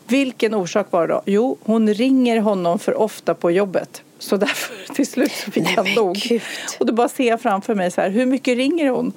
Vilken 0.07 0.55
orsak 0.55 0.87
var 0.91 1.07
det 1.07 1.13
då? 1.13 1.21
Jo, 1.25 1.57
hon 1.63 1.93
ringer 1.93 2.39
honom 2.39 2.79
för 2.79 2.93
ofta 2.93 3.33
på 3.33 3.51
jobbet. 3.51 4.01
Så 4.19 4.37
därför 4.37 4.93
till 4.93 5.07
slut 5.07 5.31
så 5.31 5.51
fick 5.51 5.63
Nej, 5.63 5.73
han 5.75 5.93
nog. 5.95 6.41
Och 6.79 6.85
då 6.85 6.93
bara 6.93 7.09
ser 7.09 7.27
jag 7.27 7.41
framför 7.41 7.75
mig 7.75 7.91
så 7.91 8.01
här, 8.01 8.09
hur 8.09 8.25
mycket 8.25 8.57
ringer 8.57 8.89
hon? 8.89 9.13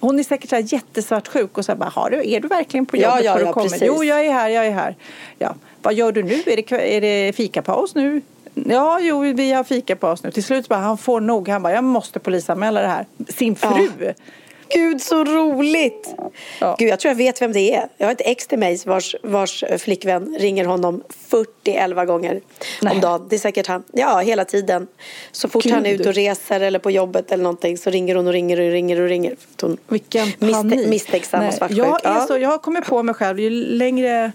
Hon 0.00 0.18
är 0.18 0.22
säkert 0.22 0.50
så 0.50 0.56
här 0.56 0.72
jättesvartsjuk 0.72 1.58
och 1.58 1.64
så 1.64 1.72
här, 1.72 1.76
bara, 1.76 1.90
har 1.90 2.10
du, 2.10 2.30
är 2.30 2.40
du 2.40 2.48
verkligen 2.48 2.86
på 2.86 2.96
Ja, 2.96 3.08
jobbet? 3.08 3.24
ja, 3.24 3.40
ja, 3.40 3.52
kommit? 3.52 3.72
precis. 3.72 3.86
Jo, 3.88 4.04
jag 4.04 4.26
är 4.26 4.32
här, 4.32 4.48
jag 4.48 4.66
är 4.66 4.70
här. 4.70 4.96
Ja. 5.38 5.54
Vad 5.82 5.94
gör 5.94 6.12
du 6.12 6.22
nu? 6.22 6.42
Är 6.46 6.56
det, 6.56 6.96
är 6.96 7.00
det 7.00 7.32
fikapaus 7.36 7.94
nu? 7.94 8.22
Ja, 8.54 9.00
jo, 9.00 9.20
vi 9.20 9.52
har 9.52 9.64
fikapaus 9.64 10.22
nu. 10.22 10.30
Till 10.30 10.44
slut 10.44 10.68
bara, 10.68 10.78
han 10.78 10.98
får 10.98 11.20
nog. 11.20 11.48
Han 11.48 11.62
bara, 11.62 11.72
jag 11.72 11.84
måste 11.84 12.18
polisanmäla 12.18 12.80
det 12.80 12.88
här. 12.88 13.06
Sin 13.28 13.56
fru. 13.56 13.88
Gud, 14.74 15.02
så 15.02 15.24
roligt! 15.24 16.14
Ja. 16.60 16.76
Gud, 16.78 16.88
jag 16.88 17.00
tror 17.00 17.10
jag 17.10 17.16
vet 17.16 17.42
vem 17.42 17.52
det 17.52 17.74
är. 17.74 17.88
Jag 17.96 18.06
har 18.06 18.12
ett 18.12 18.20
ex 18.24 18.46
till 18.46 18.58
mig 18.58 18.80
vars, 18.86 19.16
vars 19.22 19.64
flickvän 19.78 20.36
ringer 20.38 20.64
honom 20.64 21.02
40-11 21.64 22.04
gånger 22.06 22.40
Nej. 22.82 22.94
om 22.94 23.00
dagen. 23.00 23.26
Det 23.30 23.36
är 23.36 23.40
säkert 23.40 23.66
han. 23.66 23.84
Ja, 23.92 24.18
hela 24.18 24.44
tiden. 24.44 24.86
Så 25.32 25.48
fort 25.48 25.70
han 25.70 25.86
är 25.86 25.90
Gud. 25.90 26.00
ute 26.00 26.08
och 26.08 26.14
reser 26.14 26.60
eller 26.60 26.78
på 26.78 26.90
jobbet 26.90 27.32
eller 27.32 27.44
någonting 27.44 27.78
så 27.78 27.90
ringer 27.90 28.14
hon 28.14 28.26
och 28.26 28.32
ringer 28.32 28.60
och 28.60 28.70
ringer 28.70 29.00
och 29.00 29.08
ringer. 29.08 29.36
Hon 29.60 29.76
Vilken 29.88 30.32
panik. 30.32 30.88
misstänksam 30.88 31.40
och 31.40 31.46
Nej, 31.46 31.56
svartsjuk. 31.56 31.78
Jag, 31.78 32.06
är 32.06 32.20
så, 32.20 32.38
jag 32.38 32.48
har 32.48 32.58
kommit 32.58 32.84
på 32.84 33.02
mig 33.02 33.14
själv, 33.14 33.40
ju 33.40 33.50
längre 33.50 34.32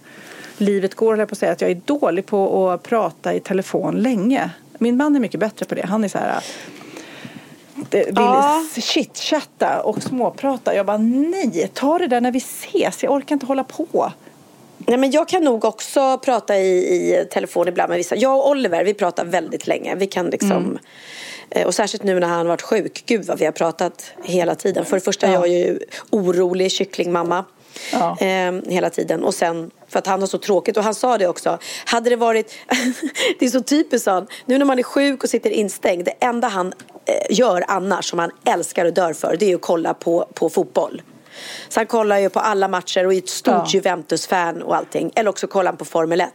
livet 0.58 0.96
går, 0.96 1.18
jag 1.18 1.30
på 1.30 1.34
att 1.34 1.40
säga, 1.40 1.52
att 1.52 1.62
jag 1.62 1.72
är 1.72 1.82
dålig 1.86 2.26
på 2.26 2.70
att 2.70 2.84
prata 2.84 3.34
i 3.34 3.40
telefon 3.40 3.96
länge. 3.96 4.50
Min 4.78 4.98
man 4.98 5.16
är 5.16 5.20
mycket 5.20 5.40
bättre 5.40 5.66
på 5.66 5.76
det. 5.76 5.86
Han 5.86 6.04
är 6.04 6.08
så 6.08 6.18
här 6.18 6.44
vill 7.91 8.13
Ja. 8.15 8.63
chitchatta 8.77 9.82
och 9.82 10.03
småprata. 10.03 10.75
Jag 10.75 10.86
bara 10.86 10.97
nej, 10.97 11.71
ta 11.73 11.97
det 11.97 12.07
där 12.07 12.21
när 12.21 12.32
vi 12.32 12.38
ses. 12.38 13.03
Jag 13.03 13.11
orkar 13.13 13.36
inte 13.36 13.45
hålla 13.45 13.63
på. 13.63 14.11
Nej, 14.77 14.97
men 14.97 15.11
jag 15.11 15.27
kan 15.27 15.43
nog 15.43 15.65
också 15.65 16.17
prata 16.17 16.57
i, 16.57 16.69
i 16.77 17.25
telefon 17.32 17.67
ibland 17.67 17.89
med 17.89 17.97
vissa. 17.97 18.15
Jag 18.15 18.38
och 18.38 18.49
Oliver, 18.49 18.84
vi 18.84 18.93
pratar 18.93 19.25
väldigt 19.25 19.67
länge. 19.67 19.95
Vi 19.95 20.07
kan 20.07 20.25
liksom... 20.25 20.51
Mm. 20.51 20.77
eh, 21.49 21.67
Och 21.67 21.75
särskilt 21.75 22.03
nu 22.03 22.19
när 22.19 22.27
han 22.27 22.47
varit 22.47 22.61
sjuk. 22.61 23.03
Gud 23.05 23.25
vad 23.25 23.39
vi 23.39 23.45
har 23.45 23.51
pratat 23.51 24.11
hela 24.23 24.55
tiden. 24.55 24.86
För 24.86 24.97
det 24.97 25.01
första, 25.01 25.27
Ja. 25.27 25.34
jag 25.34 25.43
är 25.45 25.47
ju 25.67 25.80
orolig 26.09 26.71
kycklingmamma. 26.71 27.45
Ja. 27.93 28.17
Eh, 28.19 28.51
hela 28.67 28.89
tiden. 28.89 29.23
Och 29.23 29.34
sen 29.34 29.71
för 29.88 29.99
att 29.99 30.07
han 30.07 30.19
har 30.19 30.27
så 30.27 30.38
tråkigt. 30.38 30.77
Och 30.77 30.84
han 30.84 30.95
sa 30.95 31.17
det 31.17 31.27
också. 31.27 31.57
Hade 31.86 32.09
det 32.09 32.15
varit... 32.15 32.53
det 33.39 33.45
är 33.45 33.49
så 33.49 33.61
typiskt 33.61 34.07
han. 34.07 34.27
Nu 34.45 34.57
när 34.57 34.65
man 34.65 34.80
är 34.80 34.84
sjuk 34.84 35.23
och 35.23 35.30
sitter 35.30 35.49
instängd. 35.49 36.05
Det 36.05 36.25
enda 36.25 36.47
han 36.47 36.73
eh, 37.05 37.13
gör 37.38 37.65
annars 37.67 38.09
som 38.09 38.19
han 38.19 38.32
älskar 38.45 38.86
och 38.86 38.93
dör 38.93 39.13
för. 39.13 39.36
Det 39.39 39.51
är 39.51 39.55
att 39.55 39.61
kolla 39.61 39.93
på, 39.93 40.27
på 40.34 40.49
fotboll. 40.49 41.01
Så 41.69 41.80
han 41.80 41.88
kollar 41.88 42.17
ju 42.19 42.30
på 42.30 42.39
alla 42.39 42.67
matcher 42.67 43.05
och 43.05 43.13
är 43.13 43.17
ett 43.17 43.30
stort 43.30 43.53
Ja. 43.55 43.65
Juventus-fan 43.67 44.61
och 44.61 44.75
allting. 44.75 45.11
Eller 45.15 45.30
också 45.30 45.47
kollar 45.47 45.71
han 45.71 45.77
på 45.77 45.86
Formel 45.86 46.21
1. 46.21 46.30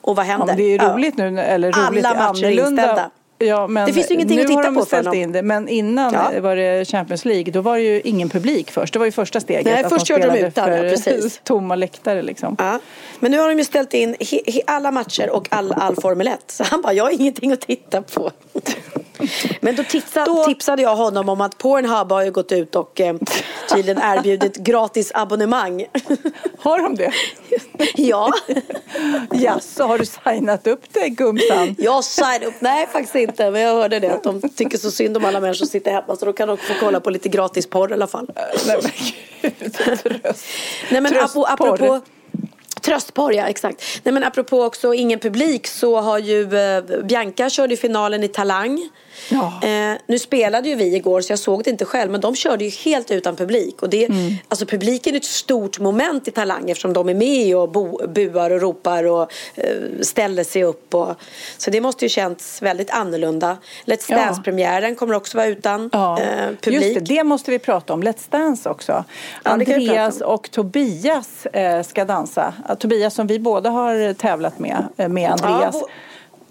Och 0.00 0.16
vad 0.16 0.26
Ja, 0.26 0.30
händer? 0.30 0.46
men 0.46 0.56
det 0.56 0.62
är 0.62 0.68
ju 0.68 0.76
Ja. 0.76 0.94
roligt 0.94 1.16
nu, 1.16 1.40
eller 1.40 1.72
roligt, 1.72 2.04
Alla 2.06 2.18
matcher 2.32 2.44
är 2.44 2.50
inställda. 2.50 3.10
Ja, 3.46 3.66
men 3.66 3.86
Det 3.86 3.92
finns 3.92 4.10
ju 4.10 4.14
ingenting 4.14 4.36
nu 4.36 4.42
att 4.42 4.48
titta 4.48 4.58
har 4.58 4.64
de 4.64 4.74
på 4.74 4.80
för 4.80 4.86
ställt 4.86 5.06
honom. 5.06 5.20
in 5.22 5.32
det, 5.32 5.42
men 5.42 5.68
innan 5.68 6.14
Ja. 6.14 6.40
var 6.40 6.56
det 6.56 6.88
Champions 6.88 7.24
League, 7.24 7.52
då 7.52 7.60
var 7.60 7.76
det 7.76 7.82
ju 7.82 8.00
ingen 8.04 8.28
publik 8.28 8.70
först. 8.70 8.92
Det 8.92 8.98
var 8.98 9.06
ju 9.06 9.12
första 9.12 9.40
steget. 9.40 9.64
Nej, 9.64 9.82
först 9.88 10.06
de 10.06 10.14
körde 10.14 10.26
de 10.30 10.38
utan, 10.46 10.70
ja, 10.70 10.76
för 10.76 10.88
precis. 10.90 11.40
tomma 11.44 11.74
läktare 11.76 12.22
liksom. 12.22 12.56
Ja. 12.58 12.78
Men 13.20 13.30
nu 13.30 13.38
har 13.38 13.48
de 13.48 13.58
ju 13.58 13.64
ställt 13.64 13.94
in 13.94 14.16
alla 14.66 14.90
matcher 14.90 15.30
och 15.30 15.46
all, 15.50 15.72
all 15.72 15.96
Formel 15.96 16.26
1. 16.28 16.38
Så 16.46 16.64
han 16.64 16.82
bara, 16.82 16.92
jag 16.92 17.04
har 17.04 17.10
ingenting 17.10 17.52
att 17.52 17.60
titta 17.60 18.02
på. 18.02 18.30
Men 19.60 19.76
då, 19.76 19.82
tipsa, 19.84 20.24
Då- 20.24 20.44
tipsade 20.44 20.82
jag 20.82 20.96
honom 20.96 21.28
om 21.28 21.40
att 21.40 21.58
Pornhub 21.58 22.10
har 22.12 22.30
gått 22.30 22.52
ut 22.52 22.76
och 22.76 23.00
eh, 23.00 23.16
tydligen 23.74 24.02
erbjudit 24.02 24.56
gratis 24.56 25.12
abonnemang. 25.14 25.84
Har 26.58 26.78
de 26.78 26.94
det? 26.94 27.12
ja, 27.96 28.32
Ja, 29.30 29.60
så 29.60 29.86
har 29.86 29.98
du 29.98 30.04
signat 30.06 30.66
upp 30.66 30.92
dig 30.92 31.10
gumsan? 31.10 31.76
jag 31.78 32.04
signade 32.04 32.46
upp. 32.46 32.54
Nej, 32.60 32.86
faktiskt 32.92 33.14
inte. 33.14 33.50
Men 33.50 33.60
jag 33.60 33.74
hörde 33.74 33.98
det 34.00 34.10
att 34.14 34.22
de 34.22 34.40
tycker 34.56 34.78
så 34.78 34.90
synd 34.90 35.16
om 35.16 35.24
alla 35.24 35.40
människor 35.40 35.58
som 35.58 35.66
sitter 35.66 35.90
hemma. 35.92 36.16
Så 36.16 36.24
då 36.24 36.32
kan 36.32 36.48
de 36.48 36.56
få 36.56 36.72
kolla 36.80 37.00
på 37.00 37.10
lite 37.10 37.28
gratis 37.28 37.66
porr 37.66 37.90
i 37.90 37.94
alla 37.94 38.06
fall. 38.06 38.30
Nej, 38.66 38.78
men 38.82 38.90
gud, 39.42 39.74
tröst. 39.74 40.44
Nej 40.90 41.00
men 41.00 41.06
ap- 41.06 41.18
Tröstporr. 41.18 41.46
apropå 41.48 42.00
Tröstporr, 42.84 43.32
ja 43.32 43.46
exakt. 43.46 43.82
Nej 44.02 44.12
men 44.14 44.24
apropå 44.24 44.62
också 44.62 44.94
ingen 44.94 45.18
publik 45.18 45.66
så 45.66 46.00
har 46.00 46.18
ju 46.18 46.56
eh, 46.58 46.82
Bianca 47.04 47.50
körde 47.50 47.76
finalen 47.76 48.24
i 48.24 48.28
Talang. 48.28 48.88
Ja. 49.28 49.60
Eh, 49.68 49.96
nu 50.06 50.18
spelade 50.18 50.68
ju 50.68 50.74
vi 50.74 50.96
igår 50.96 51.20
så 51.20 51.32
jag 51.32 51.38
såg 51.38 51.64
det 51.64 51.70
inte 51.70 51.84
själv 51.84 52.10
men 52.12 52.20
de 52.20 52.34
körde 52.36 52.64
ju 52.64 52.70
helt 52.70 53.10
utan 53.10 53.36
publik. 53.36 53.82
Och 53.82 53.90
det, 53.90 54.04
Mm. 54.04 54.34
alltså, 54.48 54.66
publiken 54.66 55.14
är 55.14 55.16
ett 55.18 55.24
stort 55.24 55.78
moment 55.80 56.28
i 56.28 56.30
Talang 56.30 56.70
eftersom 56.70 56.92
de 56.92 57.08
är 57.08 57.14
med 57.14 57.56
och 57.56 57.68
bo, 57.72 58.06
buar 58.06 58.50
och 58.50 58.60
ropar 58.60 59.04
och 59.04 59.32
eh, 59.54 59.64
ställer 60.00 60.44
sig 60.44 60.64
upp. 60.64 60.94
Och, 60.94 61.14
så 61.58 61.70
det 61.70 61.80
måste 61.80 62.04
ju 62.04 62.08
känts 62.08 62.62
väldigt 62.62 62.90
annorlunda. 62.90 63.56
Let's 63.84 64.04
Ja. 64.08 64.16
Dance-premiären 64.16 64.96
kommer 64.96 65.14
också 65.14 65.36
vara 65.36 65.46
utan 65.46 65.90
Ja, 65.92 66.20
eh, 66.20 66.46
publik. 66.60 66.82
just 66.82 66.94
det, 66.94 67.14
det 67.14 67.24
måste 67.24 67.50
vi 67.50 67.58
prata 67.58 67.92
om. 67.92 68.02
Let's 68.02 68.24
Dance 68.30 68.68
också. 68.68 69.04
Ja, 69.44 69.50
Andreas 69.50 70.20
och 70.20 70.50
Tobias 70.50 71.46
eh, 71.46 71.82
ska 71.82 72.04
dansa. 72.04 72.54
Tobias 72.74 73.14
som 73.14 73.26
vi 73.26 73.38
båda 73.38 73.70
har 73.70 74.14
tävlat 74.14 74.58
med, 74.58 74.84
eh, 74.96 75.08
med 75.08 75.30
Andreas. 75.30 75.76
Ja, 75.80 75.86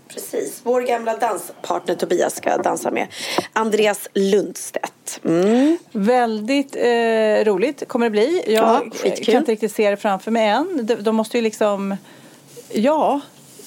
precis. 0.08 0.62
Vår 0.64 0.82
gamla 0.82 1.18
danspartner 1.18 1.96
Tobias 1.96 2.36
ska 2.36 2.58
dansa 2.58 2.92
med 2.92 3.08
Andreas 3.54 4.08
Lundstedt. 4.14 5.20
Mm. 5.26 5.78
Väldigt 5.92 6.76
eh, 6.76 7.46
roligt 7.46 7.88
kommer 7.88 8.06
det 8.06 8.10
bli. 8.10 8.44
Jag 8.48 8.92
Ja, 9.04 9.12
kan 9.26 9.36
inte 9.36 9.52
riktigt 9.52 9.76
se 9.76 9.90
det 9.90 9.98
framför 9.98 10.32
mig 10.32 10.48
än. 10.48 10.80
De, 10.84 10.96
de 10.96 11.16
måste 11.16 11.38
ju 11.38 11.44
liksom... 11.44 11.96
Ja, 12.70 13.22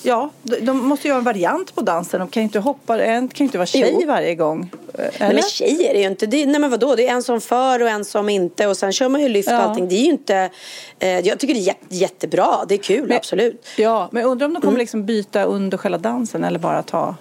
ja, 0.05 0.31
de, 0.43 0.73
måste 0.89 1.09
göra 1.09 1.19
en 1.19 1.25
variant 1.25 1.75
på 1.75 1.81
dansen. 1.81 2.21
De 2.21 2.29
kan 2.29 2.41
ju 2.41 2.45
inte 2.45 2.59
hoppa, 2.59 3.05
en 3.05 3.29
kan 3.29 3.45
ju 3.45 3.49
inte 3.49 3.59
vara 3.59 3.67
tjej 3.67 3.97
Jo. 4.01 4.07
varje 4.07 4.35
gång. 4.35 4.71
Eh, 4.95 4.99
Nej 4.99 5.11
Eller? 5.19 5.35
men 5.35 5.43
tjejer 5.43 5.95
är 5.95 5.99
ju 6.01 6.07
inte, 6.07 6.27
det, 6.27 6.47
nej 6.47 6.61
men 6.61 6.71
vadå, 6.71 6.95
det 6.95 7.09
är 7.09 7.13
en 7.13 7.23
som 7.23 7.41
för 7.41 7.83
och 7.83 7.89
en 7.89 8.05
som 8.05 8.29
inte 8.29 8.67
och 8.67 8.77
sen 8.77 8.93
kör 8.93 9.09
man 9.09 9.21
ju 9.21 9.29
lyft 9.29 9.49
och 9.49 9.55
Ja. 9.55 9.59
allting. 9.59 9.89
Det 9.89 9.95
är 9.95 10.05
ju 10.05 10.11
inte, 10.11 10.51
eh, 10.99 11.09
jag 11.21 11.39
tycker 11.39 11.55
det 11.55 11.61
är 11.61 11.67
jätte, 11.67 11.95
jättebra, 11.97 12.65
det 12.69 12.75
är 12.75 12.79
kul 12.79 13.09
Men- 13.09 13.17
absolut. 13.17 13.67
Ja, 13.77 14.09
men 14.13 14.25
undrar 14.25 14.47
om 14.47 14.53
de 14.53 14.57
Mm. 14.57 14.63
kommer 14.63 14.79
liksom 14.79 15.07
byta 15.07 15.45
under 15.45 15.79
själva 15.79 15.99
dansen 15.99 16.45
eller 16.45 16.59
bara 16.59 16.83
ta 16.83 17.15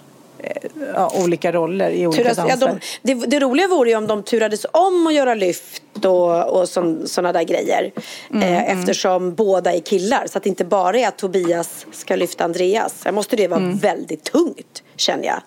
ja, 0.94 1.12
olika 1.24 1.52
roller 1.52 1.90
i 1.90 2.06
olika 2.06 2.22
Turas, 2.22 2.38
ja, 2.38 2.46
danser. 2.56 2.80
de, 3.02 3.14
det, 3.14 3.26
det 3.26 3.40
roliga 3.40 3.68
vore 3.68 3.90
ju 3.90 3.96
om 3.96 4.06
de 4.06 4.22
turades 4.22 4.66
om 4.72 5.06
att 5.06 5.14
göra 5.14 5.34
lyft 5.34 5.82
och, 6.04 6.60
och 6.60 6.68
sådana 6.68 7.32
där 7.32 7.42
grejer. 7.42 7.92
Mm, 8.30 8.42
eh, 8.42 8.78
eftersom 8.78 9.34
båda 9.34 9.72
är 9.72 9.80
killar. 9.80 10.26
Så 10.26 10.38
att 10.38 10.44
det 10.44 10.48
inte 10.48 10.64
bara 10.64 10.98
är 10.98 11.08
att 11.08 11.18
Tobias 11.18 11.86
ska 11.92 12.16
lyfta 12.16 12.44
Andreas. 12.44 12.94
Sen 13.00 13.14
måste 13.14 13.36
det 13.36 13.48
vara 13.48 13.60
väldigt 13.80 14.24
tungt 14.24 14.82
känner 14.96 15.24
jag. 15.24 15.40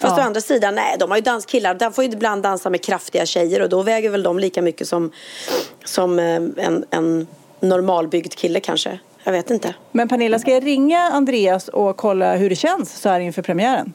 Fast 0.00 0.02
Mm. 0.02 0.16
Ja. 0.18 0.22
å 0.22 0.26
andra 0.26 0.40
sidan, 0.40 0.74
nej 0.74 0.96
de 0.98 1.10
har 1.10 1.18
ju 1.18 1.22
danskillar. 1.22 1.74
De 1.74 1.92
får 1.92 2.04
ju 2.04 2.10
ibland 2.10 2.42
dansa 2.42 2.70
med 2.70 2.82
kraftiga 2.84 3.26
tjejer 3.26 3.62
och 3.62 3.68
då 3.68 3.82
väger 3.82 4.10
väl 4.10 4.22
de 4.22 4.38
lika 4.38 4.62
mycket 4.62 4.88
som, 4.88 5.12
som 5.84 6.18
eh, 6.18 6.24
en, 6.56 6.84
en 6.90 7.26
normalbyggd 7.60 8.34
kille 8.34 8.60
kanske. 8.60 8.98
Jag 9.24 9.32
vet 9.32 9.50
inte. 9.50 9.74
Men 9.92 10.08
Pernilla, 10.08 10.38
ska 10.38 10.50
jag 10.50 10.66
ringa 10.66 10.98
Andreas 11.00 11.68
och 11.68 11.96
kolla 11.96 12.36
hur 12.36 12.50
det 12.50 12.56
känns 12.56 13.00
så 13.00 13.08
här 13.08 13.20
inför 13.20 13.42
premiären? 13.42 13.92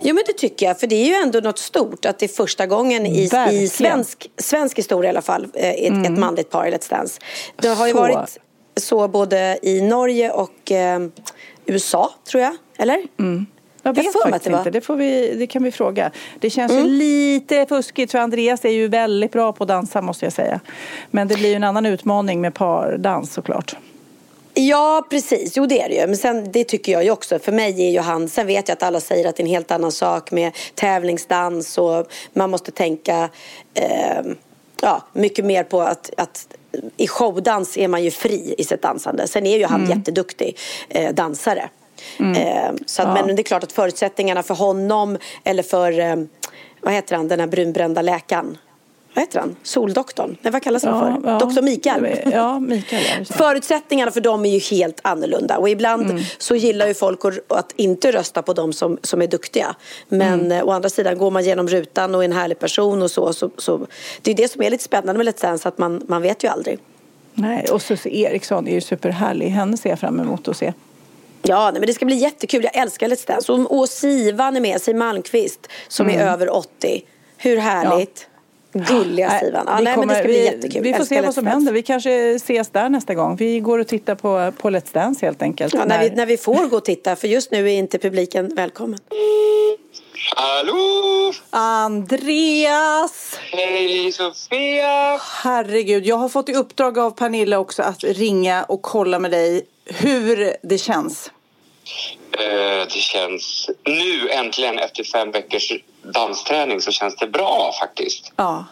Jo 0.00 0.14
men 0.14 0.24
det 0.26 0.32
tycker 0.32 0.66
jag, 0.66 0.80
för 0.80 0.86
det 0.86 0.94
är 0.96 1.06
ju 1.06 1.14
ändå 1.14 1.40
något 1.40 1.58
stort 1.58 2.04
att 2.04 2.18
det 2.18 2.26
är 2.26 2.28
första 2.28 2.66
gången 2.66 3.06
i. 3.06 3.28
Mm. 3.32 3.50
i 3.50 3.68
svensk, 3.68 4.30
svensk 4.38 4.78
historia 4.78 5.08
i 5.08 5.12
alla 5.12 5.22
fall, 5.22 5.46
eh, 5.54 5.70
ett, 5.70 6.06
ett 6.06 6.18
manligt 6.18 6.50
par 6.50 6.66
i 6.66 6.70
Let's 6.70 6.90
Dance. 6.90 7.20
Det 7.56 7.68
har 7.68 7.86
ju 7.86 7.92
Så. 7.92 7.98
varit 7.98 8.38
så 8.80 9.08
både 9.08 9.58
i 9.62 9.80
Norge 9.80 10.30
och 10.30 10.72
eh, 10.72 11.00
USA, 11.66 12.10
tror 12.30 12.42
jag. 12.42 12.56
Eller? 12.78 13.02
Jag 13.16 13.46
Jag 13.82 13.94
vet 13.94 14.16
att 14.16 14.22
faktiskt 14.22 14.44
det 14.44 14.58
inte. 14.58 14.70
Det, 14.70 14.80
får 14.80 14.96
vi, 14.96 15.34
det 15.34 15.46
kan 15.46 15.62
vi 15.62 15.72
fråga. 15.72 16.10
Det 16.40 16.50
känns 16.50 16.72
Mm. 16.72 16.84
ju 16.84 16.90
lite 16.90 17.66
fuskigt 17.68 18.12
för 18.12 18.18
Andreas 18.18 18.64
är 18.64 18.70
ju 18.70 18.88
väldigt 18.88 19.32
bra 19.32 19.52
på 19.52 19.64
att 19.64 19.68
dansa 19.68 20.02
måste 20.02 20.26
jag 20.26 20.32
säga. 20.32 20.60
Men 21.10 21.28
det 21.28 21.34
blir 21.34 21.48
ju 21.48 21.54
en 21.54 21.64
annan 21.64 21.86
utmaning 21.86 22.40
med 22.40 22.54
pardans 22.54 23.32
såklart. 23.32 23.76
Ja, 24.58 25.06
precis. 25.10 25.56
Jo, 25.56 25.66
det 25.66 25.80
är 25.80 25.88
det 25.88 25.94
ju. 25.94 26.06
Men 26.06 26.16
sen, 26.16 26.52
det 26.52 26.64
tycker 26.64 26.92
jag 26.92 27.04
ju 27.04 27.10
också. 27.10 27.38
För 27.38 27.52
mig 27.52 27.86
är 27.86 27.90
ju 27.90 28.00
han... 28.00 28.28
Sen 28.28 28.46
vet 28.46 28.68
jag 28.68 28.76
att 28.76 28.82
alla 28.82 29.00
säger 29.00 29.28
att 29.28 29.36
det 29.36 29.40
är 29.40 29.44
en 29.44 29.50
helt 29.50 29.70
annan 29.70 29.92
sak 29.92 30.30
med 30.30 30.52
tävlingsdans 30.74 31.78
och 31.78 32.06
man 32.32 32.50
måste 32.50 32.70
tänka 32.70 33.28
eh, 33.74 34.22
ja, 34.80 35.02
mycket 35.12 35.44
mer 35.44 35.64
på 35.64 35.80
att, 35.80 36.10
att 36.16 36.46
i 36.96 37.08
showdans 37.08 37.76
är 37.76 37.88
man 37.88 38.04
ju 38.04 38.10
fri 38.10 38.54
i 38.58 38.64
sitt 38.64 38.82
dansande. 38.82 39.28
Sen 39.28 39.46
är 39.46 39.58
ju 39.58 39.64
han 39.66 39.86
jätteduktig 39.86 40.58
eh, 40.88 41.14
dansare. 41.14 41.68
Eh, 42.36 42.74
så 42.86 43.02
att, 43.02 43.26
Men 43.26 43.36
det 43.36 43.42
är 43.42 43.44
klart 43.44 43.62
att 43.62 43.72
förutsättningarna 43.72 44.42
för 44.42 44.54
honom 44.54 45.18
eller 45.44 45.62
för, 45.62 46.00
eh, 46.00 46.16
vad 46.80 46.94
heter 46.94 47.16
han, 47.16 47.28
den 47.28 47.40
här 47.40 47.46
brunbrända 47.46 48.02
läkaren. 48.02 48.58
Vad 49.16 49.22
heter 49.24 49.40
han? 49.40 49.56
Soldoktorn? 49.62 50.36
Nej, 50.42 50.52
vad 50.52 50.62
kallas 50.62 50.84
han 50.84 51.22
för? 51.22 51.38
Doktor 51.40 51.62
Mikael. 51.62 52.18
Ja, 52.32 52.58
Mikael. 52.60 53.02
Ja. 53.28 53.34
Förutsättningarna 53.34 54.10
för 54.10 54.20
dem 54.20 54.44
är 54.44 54.50
ju 54.50 54.58
helt 54.58 55.00
annorlunda 55.02 55.58
och 55.58 55.68
ibland 55.68 56.10
Mm. 56.10 56.22
så 56.38 56.56
gillar 56.56 56.86
ju 56.86 56.94
folk 56.94 57.20
att, 57.48 57.72
inte 57.76 58.12
rösta 58.12 58.42
på 58.42 58.52
dem 58.52 58.72
som, 58.72 58.98
som 59.02 59.22
är 59.22 59.26
duktiga. 59.26 59.74
Men 60.08 60.40
Mm. 60.40 60.52
eh, 60.52 60.64
å 60.64 60.70
andra 60.70 60.88
sidan 60.88 61.18
går 61.18 61.30
man 61.30 61.44
genom 61.44 61.68
rutan 61.68 62.14
och 62.14 62.20
är 62.20 62.24
en 62.24 62.32
härlig 62.32 62.58
person 62.58 63.02
och 63.02 63.10
så, 63.10 63.32
så, 63.32 63.50
så 63.58 63.86
det 64.22 64.30
är 64.30 64.34
det 64.34 64.48
som 64.52 64.62
är 64.62 64.70
lite 64.70 64.84
spännande 64.84 65.24
med 65.24 65.34
Let's 65.34 65.42
Dance 65.42 65.68
att 65.68 65.78
man, 65.78 66.02
man 66.08 66.22
vet 66.22 66.44
ju 66.44 66.48
aldrig. 66.48 66.78
Nej, 67.34 67.64
och 67.72 67.82
Susie 67.82 68.12
Eriksson 68.30 68.68
är 68.68 68.72
ju 68.72 68.80
superhärlig. 68.80 69.48
Henne 69.48 69.76
ser 69.76 69.90
jag 69.90 69.98
fram 69.98 70.20
emot 70.20 70.48
att 70.48 70.56
se. 70.56 70.72
Ja, 71.42 71.70
men 71.72 71.82
det 71.86 71.94
ska 71.94 72.04
bli 72.06 72.16
jättekul. 72.16 72.64
Jag 72.64 72.76
älskar 72.82 73.08
Let's 73.08 73.26
Dance. 73.26 73.52
Och, 73.52 73.78
och 73.78 73.88
Sivan 73.88 74.56
är 74.56 74.60
med, 74.60 74.82
Siw 74.82 74.98
Malmkvist 74.98 75.68
som 75.88 76.06
Mm. 76.08 76.20
är 76.20 76.32
över 76.32 76.50
80. 76.56 77.02
Hur 77.36 77.56
härligt? 77.56 78.26
Gulliga 78.84 79.30
Sivan. 79.40 79.64
Ja, 79.66 79.76
vi 79.78 79.84
nej, 79.84 79.96
men 79.96 80.08
det 80.08 80.14
ska 80.14 80.22
kommer- 80.22 80.24
bli 80.24 80.32
vi, 80.38 80.44
jättekul. 80.44 80.82
Vi 80.82 80.92
får 80.92 81.00
Älskar 81.00 81.16
se 81.16 81.22
vad 81.22 81.34
som 81.34 81.46
händer. 81.46 81.72
Vi 81.72 81.82
kanske 81.82 82.30
ses 82.30 82.68
där 82.68 82.88
nästa 82.88 83.14
gång. 83.14 83.36
Vi 83.36 83.60
går 83.60 83.78
och 83.78 83.86
tittar 83.88 84.14
på, 84.14 84.52
på 84.58 84.70
Let's 84.70 84.92
Dance 84.92 85.26
helt 85.26 85.42
enkelt. 85.42 85.74
Ja, 85.74 85.84
när, 85.84 86.00
vi, 86.00 86.10
när 86.10 86.26
vi 86.26 86.36
får 86.36 86.66
gå 86.68 86.76
och 86.76 86.84
titta, 86.84 87.16
för 87.16 87.28
just 87.28 87.50
nu 87.50 87.70
är 87.70 87.78
inte 87.78 87.98
publiken 87.98 88.54
välkommen. 88.54 88.98
Hallå! 90.36 91.32
Andreas! 91.50 93.38
Hej 93.52 94.12
Sofia! 94.12 95.20
Herregud, 95.42 96.06
jag 96.06 96.16
har 96.16 96.28
fått 96.28 96.48
i 96.48 96.54
uppdrag 96.54 96.98
av 96.98 97.10
Pernilla 97.10 97.58
också 97.58 97.82
att 97.82 98.04
ringa 98.04 98.64
och 98.64 98.82
kolla 98.82 99.18
med 99.18 99.30
dig 99.30 99.66
hur 99.84 100.52
det 100.62 100.78
känns. 100.78 101.30
Eh, 102.38 102.86
det 102.94 103.00
känns 103.00 103.70
nu 103.84 104.28
äntligen 104.30 104.78
efter 104.78 105.04
fem 105.04 105.30
veckors 105.30 105.72
dansträning 106.12 106.80
så 106.80 106.90
känns 106.90 107.16
det 107.16 107.26
bra 107.26 107.72
faktiskt. 107.80 108.32
Ja, 108.36 108.64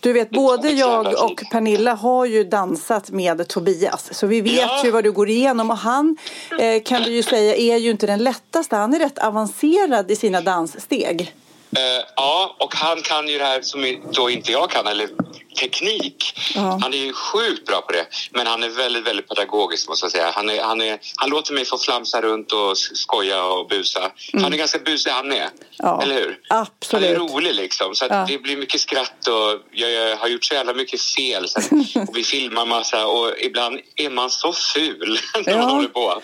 du 0.00 0.12
vet 0.12 0.30
både 0.30 0.70
jag 0.70 1.24
och. 1.24 1.42
Pernilla 1.52 1.94
har 1.94 2.24
ju 2.26 2.44
dansat 2.44 3.10
med 3.10 3.48
Tobias 3.48 4.14
så 4.18 4.26
vi 4.26 4.40
vet 4.40 4.54
Ja. 4.54 4.80
ju 4.84 4.90
vad 4.90 5.04
du 5.04 5.12
går 5.12 5.28
igenom 5.28 5.70
och 5.70 5.78
han 5.78 6.16
eh, 6.60 6.82
kan 6.82 7.02
du 7.02 7.10
ju 7.12 7.22
säga 7.22 7.54
är 7.56 7.76
ju 7.76 7.90
inte 7.90 8.06
den 8.06 8.18
lättaste. 8.24 8.76
Han 8.76 8.94
är 8.94 8.98
rätt 8.98 9.18
avancerad 9.18 10.10
i 10.10 10.16
sina 10.16 10.40
danssteg. 10.40 11.34
Eh, 11.76 12.04
ja, 12.16 12.56
och 12.58 12.74
han 12.74 13.02
kan 13.02 13.28
ju 13.28 13.38
det 13.38 13.44
här 13.44 13.62
som 13.62 13.96
då 14.12 14.30
inte 14.30 14.52
jag 14.52 14.70
kan, 14.70 14.86
eller 14.86 15.08
teknik. 15.56 16.38
Han 16.54 16.94
är 16.94 16.98
ju 16.98 17.12
sjukt 17.12 17.66
bra 17.66 17.80
på 17.80 17.92
det. 17.92 18.06
Men 18.30 18.46
han 18.46 18.62
är 18.62 18.68
väldigt, 18.68 19.06
väldigt 19.06 19.28
pedagogisk 19.28 19.88
måste 19.88 20.04
jag 20.04 20.12
säga. 20.12 20.30
Han, 20.34 20.50
är, 20.50 20.62
han, 20.62 20.80
är, 20.80 20.98
han 21.16 21.30
låter 21.30 21.52
mig 21.54 21.64
få 21.64 21.78
flamsa 21.78 22.20
runt 22.22 22.52
och 22.52 22.78
skoja 22.78 23.44
och 23.44 23.68
busa. 23.68 24.12
Han 24.32 24.52
är 24.52 24.56
ganska 24.56 24.78
busig 24.78 25.10
han 25.10 25.28
med. 25.28 25.48
Ja, 25.78 26.02
Eller 26.02 26.14
hur? 26.14 26.38
absolut. 26.48 27.04
Han 27.04 27.14
är 27.14 27.18
rolig 27.34 27.54
liksom. 27.54 27.94
Så 27.94 28.06
Ja. 28.10 28.24
det 28.28 28.38
blir 28.38 28.56
mycket 28.56 28.80
skratt 28.80 29.26
och 29.28 29.60
jag, 29.72 29.90
jag 29.92 30.16
har 30.16 30.28
gjort 30.28 30.44
så 30.44 30.54
jävla 30.54 30.74
mycket 30.74 31.00
fel. 31.00 31.44
Och 32.08 32.16
vi 32.16 32.24
filmar 32.24 32.66
massa 32.66 33.06
och 33.06 33.32
ibland 33.40 33.80
är 33.96 34.10
man 34.10 34.30
så 34.30 34.52
ful 34.52 35.18
när 35.46 35.54
man 35.56 35.68
Ja. 35.68 35.74
håller 35.74 35.88
på. 35.88 36.22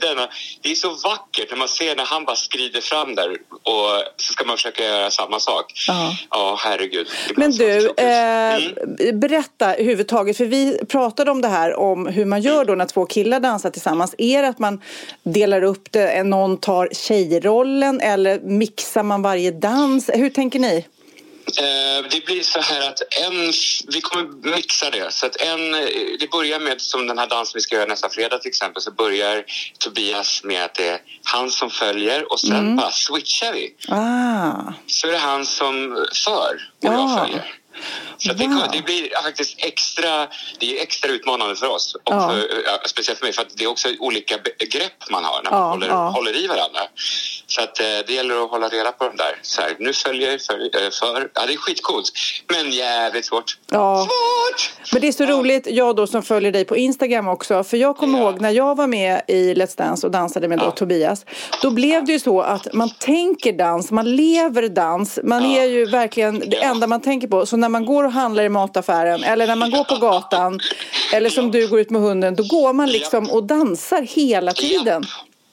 Denna, 0.00 0.28
det 0.62 0.70
är 0.70 0.74
så 0.74 0.90
vackert 0.90 1.50
när 1.50 1.56
man 1.56 1.68
ser 1.68 1.96
när 1.96 2.04
han 2.04 2.24
bara 2.24 2.36
skrider 2.36 2.80
fram 2.80 3.14
där 3.14 3.30
och 3.62 4.04
så 4.16 4.32
ska 4.32 4.44
man 4.44 4.56
försöka 4.56 4.84
göra 4.84 5.10
samma 5.10 5.40
sak. 5.40 5.72
Ja. 5.88 6.16
Ja, 6.30 6.56
herregud. 6.60 7.08
Men 7.36 7.50
blir 7.56 7.74
du, 7.80 7.80
så 7.80 7.94
eh, 9.00 9.14
berätta 9.14 9.74
överhuvudtaget, 9.74 10.36
för 10.36 10.44
vi 10.44 10.78
pratade 10.88 11.30
om 11.30 11.40
det 11.40 11.48
här 11.48 11.74
om 11.78 12.06
hur 12.06 12.24
man 12.24 12.42
gör 12.42 12.64
då 12.64 12.74
när 12.74 12.86
två 12.86 13.06
killar 13.06 13.40
dansar 13.40 13.70
tillsammans. 13.70 14.14
Är 14.18 14.42
det 14.42 14.48
att 14.48 14.58
man 14.58 14.80
delar 15.22 15.62
upp 15.62 15.92
det, 15.92 16.22
någon 16.22 16.56
tar 16.56 16.88
tjejrollen 16.92 18.00
eller 18.00 18.40
mixar 18.40 19.02
man 19.02 19.22
varje 19.22 19.50
dans? 19.50 20.10
Hur 20.14 20.30
tänker 20.30 20.58
ni? 20.58 20.86
Eh, 21.46 22.08
det 22.10 22.24
blir 22.26 22.42
så 22.42 22.60
här 22.60 22.88
att 22.88 23.00
en, 23.26 23.52
vi 23.94 24.00
kommer 24.00 24.50
mixa 24.56 24.90
det. 24.90 25.12
Så 25.12 25.26
att 25.26 25.36
en, 25.36 25.74
eh, 25.74 25.80
det 26.20 26.30
börjar 26.30 26.60
med, 26.60 26.80
som 26.80 27.06
den 27.06 27.18
här 27.18 27.26
dansen 27.26 27.52
vi 27.54 27.60
ska 27.60 27.74
göra 27.74 27.86
nästa 27.86 28.08
fredag 28.08 28.38
till 28.38 28.48
exempel, 28.48 28.82
så 28.82 28.90
börjar 28.90 29.44
Tobias 29.78 30.44
med 30.44 30.64
att 30.64 30.74
det 30.74 30.88
är 30.88 30.98
han 31.24 31.50
som 31.50 31.70
följer 31.70 32.32
och 32.32 32.40
sen 32.40 32.76
bara 32.76 32.90
switchar 32.90 33.52
vi. 33.52 33.74
Ah, 33.88 34.72
Så 34.86 35.06
är 35.08 35.12
det 35.12 35.18
han 35.18 35.46
som 35.46 35.74
för 36.24 36.54
och 36.54 36.58
Ja. 36.80 36.92
jag 36.92 37.18
följer. 37.26 37.54
Så 38.18 38.30
att 38.30 38.38
det, 38.38 38.46
Wow. 38.46 38.68
det 38.72 38.82
blir 38.82 39.22
faktiskt 39.22 39.54
extra, 39.58 40.28
det 40.58 40.78
är 40.78 40.82
extra 40.82 41.10
utmanande 41.10 41.56
för 41.56 41.66
oss. 41.68 41.94
Och 41.94 42.00
Ja. 42.14 42.28
för, 42.28 42.88
speciellt 42.88 43.18
för 43.18 43.26
mig, 43.26 43.32
för 43.32 43.46
det 43.54 43.64
är 43.64 43.68
också 43.68 43.88
olika 43.98 44.36
grepp 44.68 45.10
man 45.10 45.24
har 45.24 45.42
när 45.42 45.50
man 45.50 45.60
Ja, 45.60 45.68
håller, 45.68 45.88
ja. 45.88 46.08
håller 46.08 46.36
i 46.44 46.46
varandra. 46.46 46.80
Så 47.46 47.60
att 47.62 47.80
eh, 47.80 47.86
det 48.06 48.12
gäller 48.12 48.44
att 48.44 48.50
hålla 48.50 48.68
reda 48.68 48.92
på 48.92 49.04
dem 49.04 49.16
där. 49.16 49.38
Så 49.42 49.60
här, 49.60 49.76
nu 49.78 49.92
följer 49.92 50.30
jag 50.30 50.40
för, 50.40 50.54
eh, 50.54 50.90
för. 51.00 51.30
Ja, 51.34 51.46
det 51.46 51.52
är 51.52 51.56
skitcoolt, 51.56 52.10
men 52.52 52.70
jävligt 52.70 53.24
svårt. 53.26 53.58
ja. 53.70 54.06
Svårt! 54.08 54.72
Men 54.92 55.00
det 55.00 55.08
är 55.08 55.12
så 55.12 55.24
roligt, 55.24 55.66
jag 55.70 55.96
då 55.96 56.06
som 56.06 56.22
följer 56.22 56.52
dig 56.52 56.64
på 56.64 56.76
Instagram 56.76 57.28
också. 57.28 57.64
För 57.64 57.76
jag 57.76 57.96
kommer 57.96 58.18
Ja. 58.18 58.24
ihåg 58.24 58.40
när 58.40 58.50
jag 58.50 58.76
var 58.76 58.86
med 58.86 59.22
i 59.28 59.54
Let's 59.54 59.78
Dance 59.78 60.06
och 60.06 60.10
dansade 60.10 60.48
med 60.48 60.58
då 60.58 60.64
Ja. 60.64 60.70
Tobias. 60.70 61.26
Då 61.62 61.70
blev 61.70 62.04
det 62.04 62.12
ju 62.12 62.18
så 62.20 62.40
att 62.40 62.72
man 62.74 62.90
tänker 62.98 63.52
dans, 63.52 63.90
man 63.90 64.16
lever 64.16 64.68
dans. 64.68 65.18
Man 65.24 65.42
är 65.44 65.64
ju 65.64 65.84
verkligen 65.86 66.38
det 66.38 66.56
Ja. 66.56 66.62
enda 66.62 66.86
man 66.86 67.00
tänker 67.00 67.28
på. 67.28 67.46
Så 67.46 67.56
när 67.56 67.68
man 67.68 67.86
går 67.86 68.04
och 68.04 68.12
handlar 68.12 68.42
i 68.44 68.48
mataffären 68.48 69.24
eller 69.24 69.46
när 69.46 69.56
man 69.56 69.70
går 69.70 69.84
på 69.84 69.96
gatan. 69.96 70.60
Eller 71.12 71.30
som 71.30 71.50
du 71.50 71.68
går 71.68 71.80
ut 71.80 71.90
med 71.90 72.02
hunden. 72.02 72.34
Då 72.34 72.42
går 72.42 72.72
man 72.72 72.90
liksom 72.90 73.30
och 73.30 73.44
dansar 73.44 74.02
hela 74.02 74.52
tiden. 74.52 75.04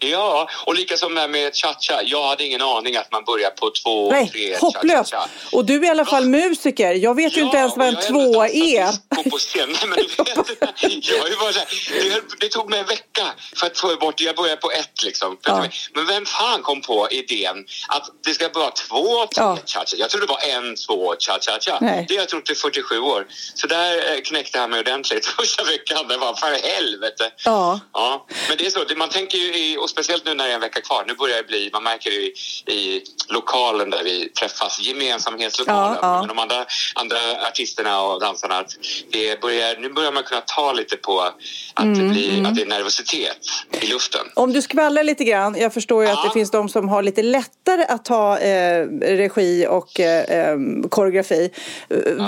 Ja, 0.05 0.49
och 0.65 0.75
lika 0.75 0.97
som 0.97 1.15
det 1.15 1.21
här 1.21 1.27
med 1.27 1.55
cha-cha. 1.55 2.01
Jag 2.05 2.23
hade 2.27 2.43
ingen 2.43 2.61
aning 2.61 2.95
att 2.97 3.11
man 3.11 3.23
börjar 3.23 3.49
på 3.49 3.71
två, 3.83 4.09
tre 4.11 4.19
Nej, 4.21 4.57
hopplöst. 4.61 5.11
cha-cha-cha. 5.11 5.29
Och 5.51 5.65
du 5.65 5.75
är 5.75 5.85
i 5.85 5.89
alla 5.89 6.05
fall 6.05 6.25
musiker. 6.25 6.93
Jag 6.93 7.15
vet 7.15 7.37
ju 7.37 7.41
inte 7.41 7.57
ens 7.57 7.77
vad 7.77 7.87
en 7.87 7.95
tvåa 7.95 8.47
är. 8.47 8.85
disco 8.87 9.29
på 9.29 9.37
scen. 9.37 9.75
Men 9.81 9.89
du 9.89 10.23
vet, 10.23 11.07
jag 11.07 11.29
ju 11.29 11.35
bara 11.35 11.51
det, 11.51 12.21
det 12.39 12.49
tog 12.49 12.69
mig 12.69 12.79
en 12.79 12.85
vecka 12.85 13.25
för 13.55 13.67
att 13.67 13.77
få 13.79 13.95
bort 13.95 14.21
Jag 14.21 14.35
började 14.35 14.61
på 14.61 14.71
ett 14.71 15.03
liksom. 15.03 15.37
Ja. 15.43 15.65
Men 15.93 16.05
vem 16.07 16.25
fan 16.25 16.61
kom 16.61 16.81
på 16.81 17.07
idén 17.11 17.65
att 17.87 18.09
det 18.25 18.33
ska 18.33 18.49
vara 18.49 18.71
två, 18.71 19.25
tre 19.25 19.43
Ja. 19.43 19.57
cha-cha? 19.65 19.95
Jag 19.97 20.09
trodde 20.09 20.25
det 20.25 20.31
var 20.33 20.41
en, 20.57 20.75
två, 20.75 21.15
cha-cha-cha. 21.19 21.77
Det 21.79 22.13
har 22.15 22.21
jag 22.21 22.29
trott 22.29 22.49
i 22.49 22.55
47 22.55 22.99
år. 22.99 23.27
Så 23.55 23.67
där 23.67 24.11
eh, 24.15 24.21
knäckte 24.21 24.59
han 24.59 24.69
mig 24.69 24.79
ordentligt 24.79 25.25
första 25.39 25.63
veckan. 25.63 26.07
Det 26.07 26.17
var 26.17 26.33
för 26.33 26.67
helvete. 26.69 27.31
Ja. 27.45 27.79
Ja, 27.93 28.25
men 28.47 28.57
det 28.57 28.65
är 28.65 28.69
så. 28.69 28.83
Det- 28.83 28.95
Man 28.95 29.09
tänker 29.09 29.37
ju, 29.37 29.53
i, 29.53 29.77
speciellt 29.91 30.25
nu 30.25 30.33
när 30.33 30.45
det 30.45 30.51
är 30.51 30.55
en 30.55 30.61
vecka 30.61 30.81
kvar, 30.81 31.03
nu 31.07 31.13
börjar 31.13 31.37
det 31.37 31.43
bli, 31.43 31.69
man 31.73 31.83
märker 31.83 32.09
det 32.09 32.15
i, 32.15 32.33
i 32.75 33.03
lokalen 33.29 33.89
där 33.89 34.03
vi 34.03 34.29
träffas, 34.29 34.79
gemensamhetslokalen, 34.81 35.97
Ja, 36.01 36.07
ja. 36.15 36.19
med 36.19 36.27
de 36.29 36.39
andra, 36.39 36.65
andra 36.95 37.17
artisterna 37.47 38.01
och 38.01 38.19
dansarna, 38.19 38.57
att 38.57 38.71
det 39.11 39.41
börjar, 39.41 39.75
nu 39.79 39.89
börjar 39.89 40.11
man 40.11 40.23
kunna 40.23 40.41
ta 40.41 40.73
lite 40.73 40.97
på 40.97 41.19
att, 41.21 41.35
Mm, 41.81 42.07
det, 42.07 42.13
blir, 42.13 42.47
att 42.47 42.55
det 42.55 42.61
är 42.61 42.65
nervositet 42.65 43.37
i 43.81 43.85
luften. 43.87 44.21
Om 44.35 44.53
du 44.53 44.61
skvallrar 44.61 45.03
lite 45.03 45.23
grann, 45.23 45.55
jag 45.59 45.73
förstår 45.73 46.03
ju 46.03 46.09
att 46.09 46.15
Ja. 46.15 46.23
det 46.27 46.33
finns 46.33 46.51
de 46.51 46.69
som 46.69 46.89
har 46.89 47.03
lite 47.03 47.23
lättare 47.23 47.83
att 47.89 48.05
ta 48.05 48.37
eh, 48.39 48.85
regi 49.01 49.67
och 49.69 49.99
eh, 49.99 50.57
koreografi. 50.89 51.49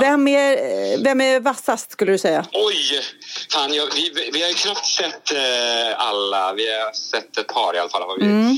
Vem, 0.02 0.28
är, 0.28 1.04
vem 1.04 1.22
är 1.22 1.40
vassast 1.40 1.92
skulle 1.92 2.12
du 2.12 2.18
säga? 2.18 2.46
Oj! 2.54 3.02
Fan, 3.52 3.74
jag, 3.74 3.86
vi, 3.96 4.30
vi 4.34 4.42
har 4.42 4.50
ju 4.50 4.54
knappt 4.56 4.86
sett 4.86 5.32
eh, 5.32 6.00
alla. 6.00 6.54
Vi 6.54 6.74
har 6.74 6.92
sett 6.94 7.38
ett 7.38 7.48
par 7.54 7.76
i 7.76 7.80
alla 7.80 7.90
fall. 7.90 8.02
Har 8.02 8.18
vi 8.18 8.26
Mm. 8.26 8.58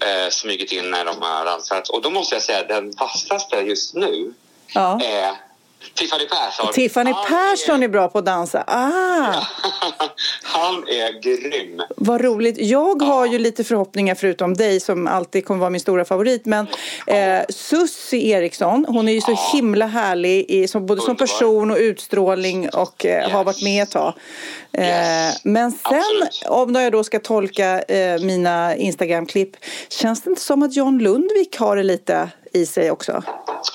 eh, 0.00 0.30
smugit 0.30 0.72
in 0.72 0.90
när 0.90 1.04
de 1.04 1.22
har 1.22 1.44
dansat. 1.44 1.88
Och 1.88 2.02
då 2.02 2.10
måste 2.10 2.34
jag 2.34 2.42
säga 2.42 2.62
den 2.62 2.90
vassaste 2.90 3.56
just 3.56 3.94
nu 3.94 4.34
Ja. 4.74 5.00
är 5.02 5.36
Tiffany 5.94 6.24
Persson. 6.28 6.72
Tiffany 6.72 7.12
Han 7.12 7.24
Persson 7.28 7.82
är 7.82 7.88
bra 7.88 8.08
på 8.08 8.18
att 8.18 8.24
dansa. 8.26 8.64
Ah, 8.66 9.34
Han 10.42 10.74
är 10.88 11.20
grym. 11.22 11.82
vad 11.96 12.20
roligt. 12.20 12.56
Jag 12.58 13.02
har 13.02 13.26
ju 13.26 13.38
lite 13.38 13.64
förhoppningar 13.64 14.14
förutom 14.14 14.54
dig 14.54 14.80
som 14.80 15.06
alltid 15.06 15.44
kommer 15.46 15.60
vara 15.60 15.70
min 15.70 15.80
stora 15.80 16.04
favorit. 16.04 16.46
Men 16.46 16.66
eh, 17.06 17.40
Sussi 17.48 18.30
Eriksson, 18.30 18.84
hon 18.88 19.08
är 19.08 19.12
ju 19.12 19.20
så 19.20 19.38
himla 19.52 19.86
härlig 19.86 20.44
i, 20.50 20.68
som, 20.68 20.86
både 20.86 21.00
som 21.00 21.16
person 21.16 21.70
och 21.70 21.76
utstrålning 21.76 22.68
och 22.68 23.06
eh, 23.06 23.30
har 23.30 23.38
Yes. 23.42 23.46
varit 23.46 23.62
med 23.62 23.82
ett 23.82 23.90
tag. 23.90 24.12
Eh, 24.72 24.82
Yes. 24.86 25.40
Men 25.44 25.72
sen, 25.72 25.80
Absolut. 25.98 26.42
om 26.48 26.74
jag 26.74 26.92
då 26.92 27.04
ska 27.04 27.18
tolka 27.18 27.82
eh, 27.82 28.20
mina 28.20 28.76
Instagram-klipp, 28.76 29.50
känns 29.88 30.22
det 30.22 30.30
inte 30.30 30.42
som 30.42 30.62
att 30.62 30.76
John 30.76 30.98
Lundvik 30.98 31.56
har 31.58 31.76
det 31.76 31.82
lite 31.82 32.28
i 32.52 32.66
sig 32.66 32.90
också? 32.90 33.22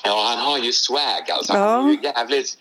Ja, 0.04 0.24
han 0.28 0.38
har 0.38 0.58
ju 0.58 0.72
swag 0.72 1.30
alltså. 1.30 1.52
Ja. 1.52 1.58
Han 1.58 1.88
är 1.88 1.92
ju 1.92 1.98
jävligt... 2.02 2.58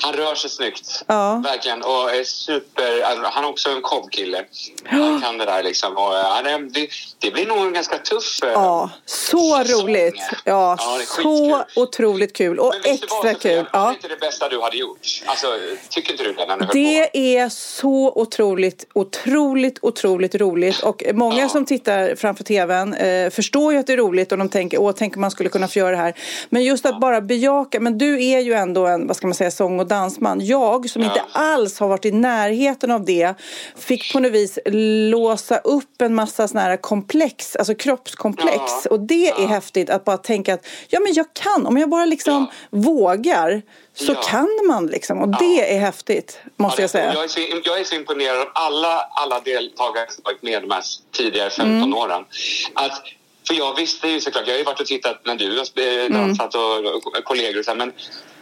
Han 0.00 0.12
rör 0.14 0.34
sig 0.34 0.50
snyggt. 0.50 1.02
Ja. 1.06 1.42
Verkligen. 1.44 1.82
Och 1.82 2.14
är 2.14 2.24
super... 2.24 3.02
Alltså, 3.02 3.24
han 3.32 3.44
är 3.44 3.48
också 3.48 3.70
en 3.70 3.82
cobb-kille. 3.82 4.44
Han 4.84 5.20
kan 5.20 5.38
det 5.38 5.44
där 5.44 5.62
liksom. 5.62 5.96
Och, 5.96 6.16
eh, 6.18 6.24
han 6.24 6.46
är, 6.46 6.58
det, 6.58 6.88
det 7.18 7.30
blir 7.30 7.46
nog 7.46 7.58
en 7.58 7.72
ganska 7.72 7.98
tuff... 7.98 8.42
eh, 8.42 8.48
Ja, 8.50 8.90
så 9.04 9.64
säsong. 9.64 9.82
roligt. 9.86 10.14
Ja, 10.44 10.76
Ja, 10.80 10.96
det 10.96 11.02
är 11.02 11.22
så 11.22 11.64
otroligt 11.80 12.32
kul 12.36 12.58
och 12.58 12.72
Men 12.74 12.82
det 12.82 12.90
extra 12.90 13.08
Sofia, 13.08 13.34
kul. 13.34 13.56
Var 13.56 13.66
Ja. 13.72 13.86
det 13.88 13.94
inte 13.94 14.08
det 14.08 14.20
bästa 14.20 14.48
du 14.48 14.60
hade 14.60 14.76
gjort? 14.76 15.22
Alltså, 15.26 15.46
tycker 15.90 16.12
inte 16.12 16.24
du 16.24 16.32
det 16.32 16.46
när 16.46 16.56
du? 16.58 16.66
Det 16.72 17.36
är 17.36 17.48
så 17.48 18.12
otroligt, 18.16 18.84
otroligt, 18.94 19.78
otroligt 19.82 20.34
roligt 20.34 20.82
och 20.82 21.02
många 21.14 21.40
Ja. 21.40 21.48
som 21.48 21.64
tittar 21.64 22.14
framför 22.16 22.44
tvn 22.44 22.94
eh, 22.94 23.30
förstår 23.30 23.72
ju 23.72 23.78
att 23.78 23.86
det 23.86 23.92
är 23.92 23.96
roligt 23.96 24.32
och 24.32 24.38
de 24.38 24.48
tänker, 24.48 24.80
åh, 24.80 24.92
tänk 24.96 25.14
om 25.16 25.20
man 25.20 25.30
skulle 25.30 25.48
kunna 25.48 25.68
få 25.68 25.78
göra 25.78 25.90
det 25.90 25.96
här. 25.96 26.14
Men 26.50 26.64
just 26.64 26.86
att 26.86 27.00
bara 27.00 27.20
bejaka, 27.20 27.80
men 27.80 27.98
du 27.98 28.24
är 28.24 28.40
ju 28.40 28.52
ändå 28.54 28.86
en, 28.86 29.06
vad 29.06 29.16
ska 29.16 29.26
man 29.26 29.34
säga, 29.34 29.50
sång 29.66 29.80
och 29.80 29.86
dansman. 29.86 30.46
Jag 30.46 30.90
som 30.90 31.02
inte 31.02 31.22
alls 31.32 31.78
har 31.80 31.88
varit 31.88 32.04
i 32.04 32.10
närheten 32.12 32.90
av 32.90 33.04
det 33.04 33.34
fick 33.76 34.12
på 34.12 34.20
något 34.20 34.32
vis 34.32 34.58
låsa 35.10 35.58
upp 35.58 36.02
en 36.02 36.14
massa 36.14 36.48
såna 36.48 36.60
här 36.60 36.76
komplex, 36.76 37.56
alltså 37.56 37.74
kroppskomplex. 37.74 38.58
Ja. 38.84 38.90
Och 38.90 39.00
det 39.00 39.28
är 39.28 39.46
häftigt 39.46 39.90
att 39.90 40.04
bara 40.04 40.16
tänka 40.16 40.54
att, 40.54 40.66
ja 40.88 41.00
men 41.00 41.14
jag 41.14 41.26
kan, 41.32 41.66
om 41.66 41.76
jag 41.78 41.88
bara 41.90 42.04
liksom 42.04 42.46
vågar 42.70 43.62
så 43.94 44.12
Ja. 44.12 44.22
kan 44.22 44.48
man 44.68 44.86
liksom. 44.86 45.20
Och 45.22 45.28
det 45.38 45.74
är 45.76 45.78
häftigt, 45.80 46.38
måste 46.56 46.82
jag 46.82 46.84
Ja, 46.84 46.88
det- 46.88 46.92
säga. 46.92 47.14
Jag 47.14 47.24
är, 47.24 47.28
så, 47.28 47.40
jag 47.64 47.80
är 47.80 47.84
så 47.84 47.94
imponerad 47.94 48.40
av 48.40 48.46
alla, 48.54 49.00
alla 49.00 49.40
deltagare 49.40 50.06
som 50.10 50.22
varit 50.24 50.42
med 50.42 50.62
de 50.62 50.70
här 50.70 50.82
tidigare 51.16 51.50
15 51.50 51.76
Mm. 51.76 51.94
åren. 51.94 52.24
Att, 52.74 53.02
för 53.48 53.54
jag 53.54 53.76
visste 53.76 54.08
ju 54.08 54.20
såklart, 54.20 54.44
jag 54.46 54.54
har 54.54 54.58
ju 54.58 54.64
varit 54.64 54.80
och 54.80 54.86
tittat 54.86 55.20
när 55.24 55.34
du 55.34 55.58
har 55.58 55.66
Mm. 56.06 56.12
dansat 56.12 56.54
och, 56.54 56.84
och 57.06 57.24
kollegor 57.24 57.58
och 57.58 57.64
så 57.64 57.70
här, 57.70 57.78
men 57.78 57.92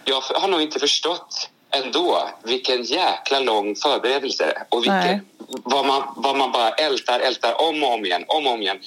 jag 0.04 0.20
har 0.20 0.48
nog 0.48 0.62
inte 0.62 0.78
förstått 0.78 1.48
ändå 1.70 2.28
vilken 2.42 2.82
jäkla 2.82 3.40
lång 3.40 3.76
förberedelse 3.76 4.66
och 4.68 4.78
vilken, 4.82 4.98
Nej. 4.98 5.20
vad, 5.48 5.86
man, 5.86 6.02
vad 6.16 6.36
man 6.36 6.52
bara 6.52 6.70
ältar, 6.70 7.20
ältar 7.20 7.60
om 7.68 7.82
och 7.82 7.94
om 7.94 8.04
igen, 8.04 8.24
om 8.28 8.46
och 8.46 8.52
om 8.52 8.62
igen 8.62 8.78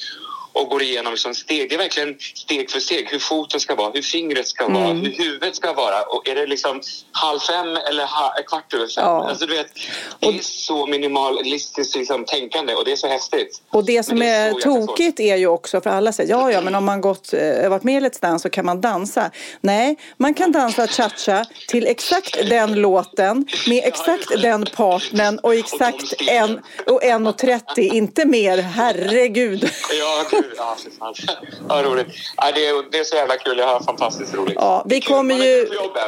och 0.61 0.69
går 0.69 0.81
igenom 0.83 1.13
liksom 1.13 1.33
steg. 1.35 1.69
Det 1.69 1.75
är 1.75 1.79
verkligen 1.79 2.17
steg 2.35 2.71
för 2.71 2.79
steg. 2.79 3.07
Hur 3.11 3.19
foten 3.19 3.59
ska 3.59 3.75
vara, 3.75 3.91
hur 3.93 4.01
fingret 4.01 4.47
ska 4.47 4.67
vara, 4.67 4.85
Mm. 4.85 5.01
hur 5.01 5.11
huvudet 5.11 5.55
ska 5.55 5.73
vara. 5.73 6.01
Och 6.03 6.27
är 6.29 6.35
det 6.35 6.45
liksom 6.47 6.81
halv 7.11 7.39
fem 7.39 7.67
eller 7.89 8.05
ha, 8.05 8.33
kvart 8.47 8.73
över 8.73 8.87
fem? 8.87 9.03
Ja. 9.05 9.29
Alltså, 9.29 9.45
du 9.45 9.55
vet, 9.57 9.67
det 10.19 10.27
är 10.27 10.39
så 10.41 10.85
minimalistiskt 10.85 11.95
liksom, 11.95 12.25
tänkande 12.25 12.73
och 12.73 12.85
det 12.85 12.91
är 12.91 12.95
så 12.95 13.07
häftigt. 13.07 13.61
Och 13.69 13.85
det 13.85 14.03
som 14.03 14.19
Men 14.19 14.27
det 14.27 14.33
är, 14.33 14.51
svårt. 14.51 14.87
tokigt 14.87 15.19
är 15.19 15.35
ju 15.35 15.47
också, 15.47 15.81
för 15.81 15.89
alla 15.89 16.11
säger 16.11 16.29
ja, 16.31 16.51
ja, 16.51 16.61
men 16.61 16.75
om 16.75 16.85
man 16.85 17.01
gått, 17.01 17.33
eh, 17.33 17.69
varit 17.69 17.83
med 17.83 18.03
i 18.03 18.05
Let's 18.05 18.21
Dance 18.21 18.43
så 18.43 18.49
kan 18.49 18.65
man 18.65 18.81
dansa. 18.81 19.31
Nej, 19.61 19.97
man 20.17 20.33
kan 20.33 20.51
dansa 20.51 20.87
cha-cha 20.87 21.45
till 21.67 21.87
exakt 21.87 22.49
den 22.49 22.73
låten 22.73 23.45
med 23.67 23.83
exakt 23.85 24.41
den 24.41 24.65
partnern 24.75 25.39
och 25.43 25.55
exakt 25.55 26.21
en 26.27 26.61
och 26.85 27.01
1.30, 27.03 27.79
inte 27.93 28.25
mer. 28.25 28.57
Herregud. 28.57 29.69
Ja, 29.99 30.25
gud 30.31 30.46
Ja, 30.57 30.77
för 30.83 30.91
fan. 30.91 31.13
Ja, 31.69 31.83
roligt. 31.83 32.07
Ja, 32.37 32.51
det, 32.55 32.65
är, 32.67 32.91
det 32.91 32.97
är 32.99 33.03
så 33.03 33.15
jävla 33.15 33.37
kul. 33.37 33.57
Jag 33.57 33.67
har 33.67 33.79
fantastiskt 33.79 34.33
roligt. 34.33 34.55
Ja, 34.55 34.83
vi 34.89 35.01
kommer 35.01 35.35
ju... 35.35 35.67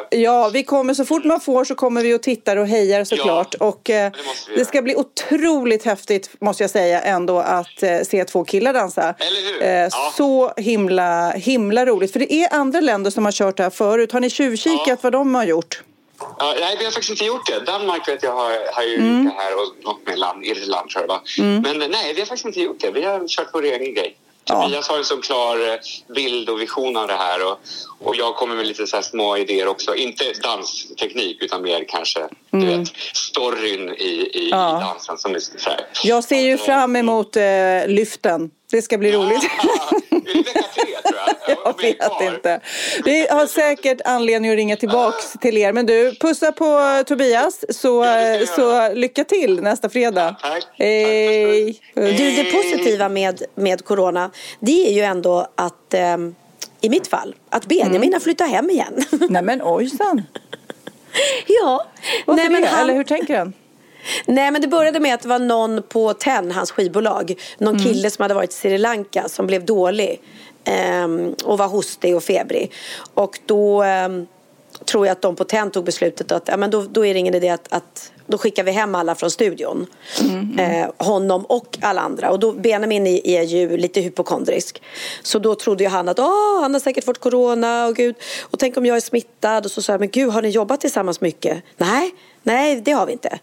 Ja, 0.09 0.49
vi 0.53 0.63
kommer 0.63 0.93
så 0.93 1.05
fort 1.05 1.23
man 1.25 1.41
får 1.41 1.63
så 1.65 1.75
kommer 1.75 2.03
vi 2.03 2.13
och 2.13 2.21
tittar 2.23 2.57
och 2.57 2.67
hejar 2.67 3.03
såklart. 3.03 3.55
och 3.55 3.89
eh, 3.89 4.11
det 4.11 4.55
det 4.55 4.65
ska 4.65 4.81
bli 4.81 4.95
otroligt 4.95 5.85
häftigt 5.85 6.29
måste 6.41 6.63
jag 6.63 6.69
säga 6.69 7.01
ändå 7.01 7.39
att 7.39 7.83
eh, 7.83 7.99
se 8.01 8.23
två 8.25 8.43
killar 8.43 8.73
dansa. 8.73 9.15
Eller 9.19 9.53
hur? 9.53 9.63
Eh, 9.63 9.69
Ja. 9.91 10.13
Så 10.17 10.53
himla, 10.57 11.31
himla 11.31 11.85
roligt. 11.85 12.11
För 12.13 12.19
det 12.19 12.33
är 12.33 12.53
andra 12.53 12.79
länder 12.79 13.11
som 13.11 13.25
har 13.25 13.31
kört 13.31 13.57
det 13.57 13.63
här 13.63 13.69
förut. 13.69 14.11
Har 14.11 14.19
ni 14.19 14.29
tjuvkikat 14.29 14.87
Ja. 14.87 14.95
vad 15.01 15.11
de 15.11 15.35
har 15.35 15.43
gjort? 15.43 15.83
Ja, 16.39 16.55
nej, 16.59 16.75
vi 16.79 16.85
har 16.85 16.91
faktiskt 16.91 17.09
inte 17.09 17.25
gjort 17.25 17.45
det. 17.47 17.71
Danmark 17.71 18.07
vet 18.07 18.23
jag 18.23 18.31
har, 18.31 18.73
har 18.73 18.83
ju 18.83 18.95
Mm. 18.95 19.25
det 19.25 19.31
här 19.37 19.53
och 19.55 19.83
något 19.85 20.07
med 20.07 20.19
land, 20.19 20.43
Irland 20.45 20.89
tror 20.89 21.03
jag 21.03 21.07
va? 21.07 21.21
Men 21.37 21.91
nej, 21.91 22.13
vi 22.13 22.19
har 22.21 22.25
faktiskt 22.25 22.45
inte 22.45 22.59
gjort 22.61 22.79
det. 22.79 22.91
Vi 22.91 23.03
har 23.05 23.27
kört 23.27 23.47
vår 23.53 23.63
egen 23.63 23.93
grej. 23.93 24.17
Tobias 24.49 24.87
har 24.87 24.97
en 24.97 25.05
så 25.05 25.17
klar 25.17 25.69
eh, 25.69 25.75
bild 26.15 26.49
och 26.49 26.61
vision 26.61 26.97
av 26.97 27.07
det 27.07 27.13
här 27.13 27.45
och, 27.51 27.59
och 27.99 28.15
jag 28.15 28.35
kommer 28.35 28.55
med 28.55 28.67
lite 28.67 28.87
så 28.87 29.01
små 29.01 29.37
idéer 29.37 29.67
också. 29.67 29.95
Inte 29.95 30.23
dansteknik 30.43 31.37
utan 31.41 31.61
mer 31.61 31.85
kanske 31.87 32.19
du 32.51 32.65
vet, 32.65 32.87
storyn 33.13 33.89
i, 33.89 34.03
i, 34.33 34.49
Mm. 34.51 34.59
Ja. 34.59 34.77
i 34.77 34.83
dansen. 34.83 35.17
Som 35.17 35.35
är 35.35 35.39
så 35.39 35.69
här. 35.69 35.79
Jag 36.03 36.23
ser 36.23 36.41
ju 36.41 36.57
fram 36.57 36.95
emot 36.95 37.35
eh, 37.35 37.43
lyften. 37.87 38.51
Det 38.71 38.81
ska 38.81 38.97
bli 38.97 39.11
roligt 39.11 39.41
det 40.09 40.33
vecka 40.33 40.63
tre 40.73 40.83
tror 41.03 41.58
jag? 41.77 42.19
Vet 42.21 42.33
inte. 42.33 42.59
Vi 43.05 43.27
har 43.29 43.45
säkert 43.47 44.01
anledning 44.05 44.51
att 44.51 44.55
ringa 44.55 44.75
tillbaks 44.75 45.33
till 45.41 45.57
er. 45.57 45.73
Men 45.73 45.85
du, 45.85 46.15
pussa 46.15 46.51
på 46.51 46.65
eh, 46.65 47.03
Tobias 47.03 47.65
så, 47.69 48.03
eh, 48.03 48.45
så 48.55 48.93
lycka 48.93 49.23
till 49.23 49.61
nästa 49.61 49.89
fredag. 49.89 50.35
Tack. 50.41 50.67
Hej! 50.73 51.79
Du, 51.95 52.11
det 52.31 52.51
positiva 52.51 53.09
med, 53.09 53.43
med 53.55 53.85
corona, 53.85 54.31
det 54.59 54.87
är 54.89 54.93
ju 54.93 55.01
ändå 55.01 55.47
att 55.55 55.93
ehm, 55.93 56.35
i 56.81 56.89
mitt 56.89 57.07
fall, 57.07 57.35
att 57.49 57.65
Benjamin 57.65 57.95
Mm. 57.95 58.13
har 58.13 58.19
flyttat 58.19 58.49
hem 58.49 58.69
igen. 58.69 59.03
Nej 59.29 59.41
men 59.41 59.61
ojsan. 59.63 60.23
ja. 61.47 61.85
Varför 62.25 62.41
Nej, 62.43 62.49
men 62.51 62.61
det? 62.61 62.67
han- 62.67 62.81
Eller 62.81 62.93
hur 62.93 63.03
tänker 63.03 63.37
han? 63.37 63.53
Nej 64.25 64.51
men 64.51 64.61
det 64.61 64.67
började 64.67 64.99
med 64.99 65.13
att 65.13 65.21
det 65.21 65.27
var 65.27 65.39
någon 65.39 65.83
på 65.83 66.13
TEN, 66.13 66.51
hans 66.51 66.71
skivbolag, 66.71 67.33
någon 67.57 67.75
Mm. 67.75 67.85
kille 67.87 68.09
som 68.09 68.21
hade 68.21 68.33
varit 68.33 68.49
i 68.49 68.53
Sri 68.53 68.77
Lanka 68.77 69.29
som 69.29 69.47
blev 69.47 69.65
dålig 69.65 70.21
och 71.43 71.57
var 71.57 71.67
hostig 71.67 72.15
och 72.15 72.23
febrig. 72.23 72.71
Och 73.13 73.39
då 73.45 73.83
ehm, 73.83 74.27
tror 74.85 75.05
jag 75.05 75.11
att 75.11 75.21
de 75.21 75.35
på 75.35 75.43
TEN 75.43 75.71
tog 75.71 75.85
beslutet 75.85 76.31
att 76.31 76.47
ja, 76.47 76.57
men 76.57 76.71
då, 76.71 76.81
då 76.81 77.05
är 77.05 77.13
det 77.13 77.19
ingen 77.19 77.35
idé 77.35 77.49
att, 77.49 77.73
att 77.73 78.11
då 78.25 78.37
skickar 78.37 78.63
vi 78.63 78.71
hem 78.71 78.95
alla 78.95 79.15
från 79.15 79.31
studion. 79.31 79.87
Eh, 80.59 81.05
honom 81.05 81.45
och 81.45 81.77
alla 81.81 82.01
andra. 82.01 82.31
Och 82.31 82.39
då, 82.39 82.51
Benjamin 82.51 83.07
är 83.07 83.43
ju 83.43 83.77
lite 83.77 84.01
hypokondrisk. 84.01 84.81
Så 85.23 85.39
då 85.39 85.55
trodde 85.55 85.83
ju 85.83 85.89
han 85.89 86.09
att 86.09 86.19
Åh, 86.19 86.61
han 86.61 86.73
har 86.73 86.79
säkert 86.79 87.03
fått 87.03 87.19
corona 87.19 87.87
och 87.87 87.95
gud. 87.95 88.15
Och 88.41 88.59
tänk 88.59 88.77
om 88.77 88.85
jag 88.85 88.97
är 88.97 89.01
smittad. 89.01 89.65
Och 89.65 89.71
så 89.71 89.81
sa 89.81 89.93
jag, 89.93 89.99
men 89.99 90.09
gud 90.09 90.29
har 90.29 90.41
ni 90.41 90.49
jobbat 90.49 90.81
tillsammans 90.81 91.21
mycket? 91.21 91.63
Nej, 91.77 92.11
nej 92.43 92.81
det 92.81 92.91
har 92.91 93.05
vi 93.05 93.11
inte. 93.11 93.39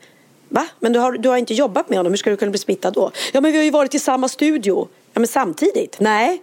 Va? 0.49 0.67
Men 0.81 0.93
du 0.93 0.99
har, 0.99 1.13
du 1.13 1.29
har 1.29 1.37
inte 1.37 1.55
jobbat 1.55 1.89
med 1.89 1.99
honom, 1.99 2.13
hur 2.13 2.17
ska 2.17 2.31
du 2.31 2.37
kunna 2.37 2.51
bli 2.51 2.59
smittad 2.59 2.95
då? 2.95 3.11
Ja 3.33 3.41
men 3.41 3.53
vi 3.53 3.59
har 3.59 3.65
ju 3.65 3.71
varit 3.71 3.95
i 3.95 3.99
samma 3.99 4.29
studio. 4.29 4.89
Ja 5.13 5.21
men 5.21 5.29
samtidigt? 5.29 5.97
Nej. 6.01 6.43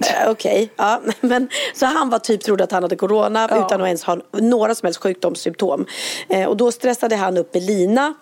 Eh, 0.00 0.30
Okej, 0.30 0.72
ja. 0.76 1.00
men 1.20 1.48
så 1.74 1.86
han 1.86 2.10
var 2.10 2.18
typ 2.18 2.44
trodde 2.44 2.64
att 2.64 2.72
han 2.72 2.82
hade 2.82 2.96
corona 2.96 3.48
Ja. 3.50 3.66
utan 3.66 3.80
att 3.80 3.86
ens 3.86 4.04
ha 4.04 4.18
några 4.32 4.74
som 4.74 4.86
helst 4.86 5.00
sjukdomssymptom. 5.02 5.86
Eh, 6.28 6.44
och 6.48 6.56
då 6.56 6.72
stressade 6.72 7.16
han 7.16 7.36
upp 7.36 7.54
med 7.54 7.62
Lina 7.62 8.14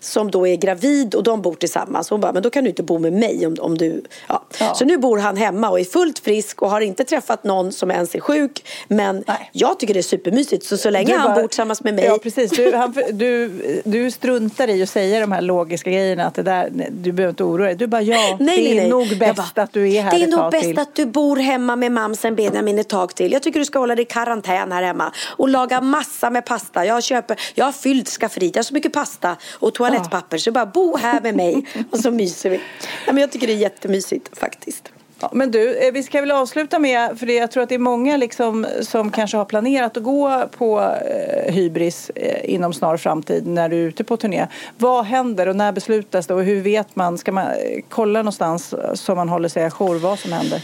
som 0.00 0.30
då 0.30 0.46
är 0.46 0.56
gravid 0.56 1.14
och 1.14 1.22
de 1.22 1.42
bor 1.42 1.54
tillsammans. 1.54 2.10
Hon 2.10 2.20
bara, 2.20 2.32
men 2.32 2.42
då 2.42 2.50
kan 2.50 2.64
du 2.64 2.70
inte 2.70 2.82
bo 2.82 2.98
med 2.98 3.12
mig 3.12 3.46
om, 3.46 3.56
om 3.60 3.78
du... 3.78 4.02
Ja. 4.28 4.42
Ja. 4.60 4.74
Så 4.74 4.84
nu 4.84 4.98
bor 4.98 5.18
han 5.18 5.36
hemma 5.36 5.70
och 5.70 5.80
är 5.80 5.84
fullt 5.84 6.18
frisk 6.18 6.62
och 6.62 6.70
har 6.70 6.80
inte 6.80 7.04
träffat 7.04 7.44
någon 7.44 7.72
som 7.72 7.90
ens 7.90 8.14
är 8.14 8.20
sjuk. 8.20 8.64
Men 8.88 9.24
Nej. 9.26 9.50
jag 9.52 9.80
tycker 9.80 9.94
det 9.94 10.00
är 10.00 10.02
supermysigt. 10.02 10.64
Så 10.64 10.76
så 10.76 10.90
länge 10.90 11.12
Du 11.12 11.18
han 11.18 11.28
bara- 11.34 11.42
bor 11.42 11.48
tillsammans 11.48 11.84
med 11.84 11.94
mig. 11.94 12.04
Ja, 12.04 12.18
precis. 12.22 12.50
Du, 12.50 12.72
han, 12.74 12.94
du, 13.12 13.48
du 13.84 14.10
struntar 14.10 14.68
i 14.70 14.82
att 14.82 14.88
säga 14.88 15.20
de 15.20 15.32
här 15.32 15.42
logiska 15.42 15.90
grejerna. 15.90 16.24
Att 16.26 16.34
det 16.34 16.42
där, 16.42 16.70
du 16.90 17.12
behöver 17.12 17.30
inte 17.30 17.44
oroa 17.44 17.66
dig. 17.66 17.74
Du 17.74 17.86
bara, 17.86 18.02
ja, 18.02 18.36
Nej, 18.40 18.56
det 18.56 18.62
nej, 18.62 18.70
är 18.72 18.80
nej. 18.80 18.88
nog 18.90 19.18
bäst 19.18 19.54
bara, 19.54 19.62
att 19.62 19.72
du 19.72 19.92
är 19.92 20.02
här 20.02 20.10
Det 20.18 20.24
är 20.24 20.26
nog 20.28 20.50
bäst 20.50 20.64
till. 20.64 20.78
att 20.78 20.94
du 20.94 21.06
bor 21.06 21.36
hemma 21.36 21.76
med 21.76 21.92
mamsen 21.92 22.34
Benjamin 22.36 22.78
ett 22.78 22.88
tag 22.88 23.14
till. 23.14 23.32
Jag 23.32 23.42
tycker 23.42 23.58
du 23.60 23.64
ska 23.66 23.78
hålla 23.78 23.94
dig 23.94 24.02
i 24.02 24.06
karantän 24.08 24.72
här 24.72 24.82
hemma. 24.82 25.12
Och 25.28 25.48
laga 25.48 25.80
massa 25.80 26.30
med 26.30 26.44
pasta. 26.44 26.86
Jag, 26.86 27.02
köper, 27.02 27.40
jag 27.54 27.64
har 27.64 27.72
fyllt 27.72 28.08
skafferiet. 28.08 28.54
Jag 28.56 28.58
har 28.62 28.64
så 28.64 28.74
mycket 28.74 28.92
pasta 28.92 29.36
och 29.66 29.74
toalettpapper. 29.74 30.38
Så 30.38 30.52
bara 30.52 30.66
bo 30.66 30.96
här 30.96 31.20
med 31.20 31.36
mig. 31.36 31.66
Och 31.90 31.98
så 31.98 32.10
myser 32.10 32.50
vi. 32.50 32.60
Ja, 33.06 33.12
men 33.12 33.20
jag 33.20 33.32
tycker 33.32 33.46
det 33.46 33.52
är 33.52 33.56
jättemysigt 33.56 34.38
faktiskt. 34.38 34.92
Ja, 35.20 35.30
men 35.32 35.50
du, 35.50 35.76
eh, 35.76 35.92
vi 35.92 36.02
ska 36.02 36.20
väl 36.20 36.30
avsluta 36.30 36.78
med, 36.78 37.18
för 37.18 37.26
jag 37.26 37.50
tror 37.50 37.62
att 37.62 37.68
det 37.68 37.74
är 37.74 37.78
många 37.78 38.16
liksom, 38.16 38.66
som 38.80 39.10
kanske 39.10 39.36
har 39.36 39.44
planerat 39.44 39.96
att 39.96 40.02
gå 40.02 40.48
på 40.58 40.80
eh, 40.80 41.54
hybris 41.54 42.10
eh, 42.14 42.54
inom 42.54 42.72
snar 42.72 42.96
framtid 42.96 43.46
när 43.46 43.68
du 43.68 43.76
är 43.76 43.88
ute 43.88 44.04
på 44.04 44.16
turné. 44.16 44.46
Vad 44.78 45.04
händer 45.04 45.46
och 45.46 45.56
när 45.56 45.72
beslutas 45.72 46.26
det 46.26 46.34
och 46.34 46.42
hur 46.44 46.60
vet 46.60 46.96
man? 46.96 47.18
Ska 47.18 47.32
man 47.32 47.46
kolla 47.88 48.18
någonstans 48.18 48.74
så 48.94 49.14
man 49.14 49.28
håller 49.28 49.48
sig 49.48 49.64
ajour 49.64 49.98
vad 49.98 50.18
som 50.18 50.32
händer? 50.32 50.62